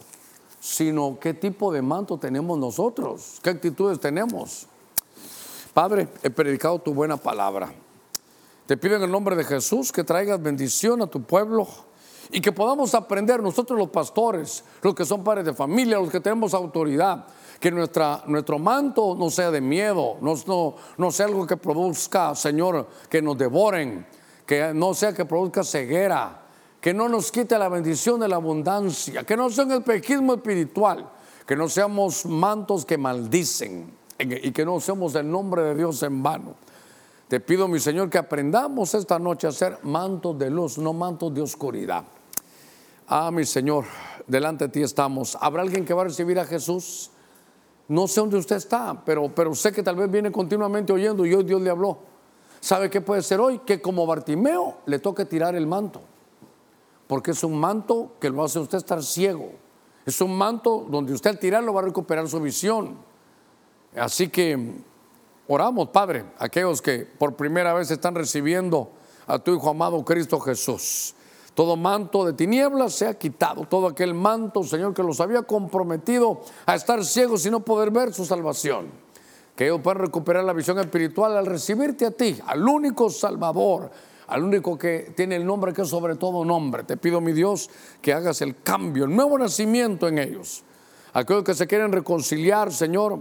Sino 0.59 1.17
qué 1.19 1.33
tipo 1.33 1.71
de 1.71 1.81
manto 1.81 2.17
tenemos 2.17 2.57
nosotros. 2.57 3.39
¿Qué 3.41 3.51
actitudes 3.51 3.99
tenemos? 3.99 4.67
Padre, 5.73 6.09
he 6.23 6.29
predicado 6.29 6.79
tu 6.79 6.93
buena 6.93 7.15
palabra. 7.15 7.73
Te 8.65 8.75
pido 8.75 8.97
en 8.97 9.03
el 9.03 9.11
nombre 9.11 9.35
de 9.35 9.45
Jesús 9.45 9.91
que 9.91 10.03
traigas 10.03 10.41
bendición 10.41 11.01
a 11.01 11.07
tu 11.07 11.23
pueblo 11.23 11.67
y 12.31 12.41
que 12.41 12.51
podamos 12.51 12.93
aprender 12.93 13.41
nosotros 13.41 13.79
los 13.79 13.89
pastores, 13.89 14.63
los 14.81 14.93
que 14.93 15.05
son 15.05 15.23
padres 15.23 15.45
de 15.45 15.53
familia, 15.53 15.97
los 15.97 16.11
que 16.11 16.19
tenemos 16.19 16.53
autoridad, 16.53 17.25
que 17.59 17.71
nuestra, 17.71 18.23
nuestro 18.27 18.59
manto 18.59 19.15
no 19.17 19.29
sea 19.29 19.51
de 19.51 19.61
miedo, 19.61 20.17
no, 20.21 20.35
no, 20.45 20.75
no 20.97 21.11
sea 21.11 21.25
algo 21.25 21.47
que 21.47 21.57
produzca, 21.57 22.35
Señor, 22.35 22.87
que 23.09 23.21
nos 23.21 23.37
devoren, 23.37 24.05
que 24.49 24.73
no 24.73 24.95
sea 24.95 25.13
que 25.13 25.25
produzca 25.25 25.63
ceguera, 25.63 26.41
que 26.81 26.91
no 26.91 27.07
nos 27.07 27.31
quite 27.31 27.55
la 27.59 27.69
bendición 27.69 28.19
de 28.19 28.27
la 28.27 28.37
abundancia, 28.37 29.23
que 29.23 29.37
no 29.37 29.47
sea 29.51 29.65
un 29.65 29.73
espejismo 29.73 30.33
espiritual, 30.33 31.07
que 31.45 31.55
no 31.55 31.69
seamos 31.69 32.25
mantos 32.25 32.83
que 32.83 32.97
maldicen 32.97 33.93
y 34.17 34.51
que 34.51 34.65
no 34.65 34.73
usemos 34.73 35.13
el 35.13 35.29
nombre 35.29 35.61
de 35.61 35.75
Dios 35.75 36.01
en 36.01 36.23
vano. 36.23 36.55
Te 37.27 37.39
pido, 37.39 37.67
mi 37.67 37.79
Señor, 37.79 38.09
que 38.09 38.17
aprendamos 38.17 38.95
esta 38.95 39.19
noche 39.19 39.45
a 39.45 39.51
ser 39.51 39.77
mantos 39.83 40.39
de 40.39 40.49
luz, 40.49 40.79
no 40.79 40.93
mantos 40.93 41.31
de 41.31 41.43
oscuridad. 41.43 42.03
Ah, 43.07 43.29
mi 43.29 43.45
Señor, 43.45 43.85
delante 44.25 44.65
de 44.65 44.71
ti 44.71 44.81
estamos. 44.81 45.37
¿Habrá 45.39 45.61
alguien 45.61 45.85
que 45.85 45.93
va 45.93 46.01
a 46.01 46.05
recibir 46.05 46.39
a 46.39 46.45
Jesús? 46.45 47.11
No 47.87 48.07
sé 48.07 48.19
dónde 48.19 48.37
usted 48.37 48.55
está, 48.55 48.99
pero, 49.05 49.29
pero 49.29 49.53
sé 49.53 49.71
que 49.71 49.83
tal 49.83 49.95
vez 49.95 50.09
viene 50.09 50.31
continuamente 50.31 50.91
oyendo 50.91 51.23
y 51.23 51.35
hoy 51.35 51.43
Dios 51.43 51.61
le 51.61 51.69
habló. 51.69 52.08
¿Sabe 52.59 52.89
qué 52.89 53.01
puede 53.01 53.21
ser 53.21 53.39
hoy? 53.39 53.59
Que 53.59 53.81
como 53.81 54.05
Bartimeo 54.05 54.77
le 54.85 54.99
toque 54.99 55.25
tirar 55.25 55.55
el 55.55 55.67
manto. 55.67 56.01
Porque 57.07 57.31
es 57.31 57.43
un 57.43 57.59
manto 57.59 58.13
que 58.19 58.29
lo 58.29 58.43
hace 58.43 58.59
usted 58.59 58.77
estar 58.77 59.01
ciego. 59.01 59.51
Es 60.05 60.21
un 60.21 60.37
manto 60.37 60.85
donde 60.89 61.13
usted 61.13 61.31
al 61.31 61.39
tirarlo 61.39 61.73
va 61.73 61.81
a 61.81 61.85
recuperar 61.85 62.27
su 62.27 62.39
visión. 62.39 62.97
Así 63.95 64.29
que 64.29 64.73
oramos, 65.47 65.89
Padre, 65.89 66.25
aquellos 66.37 66.81
que 66.81 67.07
por 67.17 67.35
primera 67.35 67.73
vez 67.73 67.89
están 67.91 68.15
recibiendo 68.15 68.91
a 69.25 69.39
tu 69.39 69.55
Hijo 69.55 69.69
amado 69.69 70.03
Cristo 70.03 70.39
Jesús. 70.39 71.15
Todo 71.53 71.75
manto 71.75 72.25
de 72.25 72.33
tinieblas 72.33 72.93
se 72.93 73.07
ha 73.07 73.17
quitado, 73.17 73.65
todo 73.65 73.87
aquel 73.87 74.13
manto, 74.13 74.63
Señor, 74.63 74.93
que 74.93 75.03
los 75.03 75.19
había 75.19 75.41
comprometido 75.41 76.41
a 76.65 76.75
estar 76.75 77.03
ciegos 77.03 77.45
y 77.45 77.51
no 77.51 77.59
poder 77.61 77.91
ver 77.91 78.13
su 78.13 78.25
salvación. 78.25 78.89
Que 79.59 79.65
ellos 79.65 79.81
puedan 79.81 79.99
recuperar 79.99 80.45
la 80.45 80.53
visión 80.53 80.79
espiritual 80.79 81.35
al 81.35 81.45
recibirte 81.45 82.05
a 82.05 82.11
ti, 82.11 82.39
al 82.47 82.65
único 82.65 83.09
Salvador, 83.09 83.91
al 84.27 84.41
único 84.41 84.77
que 84.77 85.11
tiene 85.13 85.35
el 85.35 85.45
nombre 85.45 85.73
que 85.73 85.81
es 85.81 85.89
sobre 85.89 86.15
todo 86.15 86.45
nombre. 86.45 86.85
Te 86.85 86.95
pido, 86.95 87.19
mi 87.19 87.33
Dios, 87.33 87.69
que 88.01 88.13
hagas 88.13 88.41
el 88.41 88.61
cambio, 88.63 89.03
el 89.03 89.13
nuevo 89.13 89.37
nacimiento 89.37 90.07
en 90.07 90.19
ellos. 90.19 90.63
Aquellos 91.11 91.43
que 91.43 91.53
se 91.53 91.67
quieren 91.67 91.91
reconciliar, 91.91 92.71
Señor, 92.71 93.19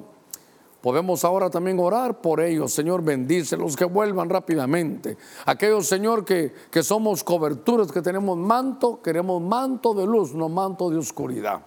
Podemos 0.80 1.24
ahora 1.24 1.50
también 1.50 1.80
orar 1.80 2.20
por 2.20 2.40
ellos, 2.40 2.72
Señor, 2.72 3.02
bendícelos, 3.02 3.74
que 3.74 3.84
vuelvan 3.84 4.30
rápidamente. 4.30 5.16
Aquellos, 5.44 5.88
Señor, 5.88 6.24
que, 6.24 6.54
que 6.70 6.84
somos 6.84 7.24
coberturas, 7.24 7.90
que 7.90 8.00
tenemos 8.00 8.38
manto, 8.38 9.02
queremos 9.02 9.42
manto 9.42 9.92
de 9.92 10.06
luz, 10.06 10.34
no 10.34 10.48
manto 10.48 10.88
de 10.88 10.98
oscuridad. 10.98 11.62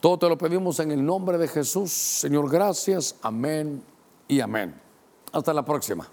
Todo 0.00 0.18
te 0.18 0.28
lo 0.28 0.38
pedimos 0.38 0.80
en 0.80 0.90
el 0.92 1.04
nombre 1.04 1.36
de 1.36 1.46
Jesús. 1.46 1.92
Señor, 1.92 2.50
gracias. 2.50 3.16
Amén 3.20 3.82
y 4.26 4.40
amén. 4.40 4.74
Hasta 5.32 5.52
la 5.52 5.62
próxima. 5.62 6.08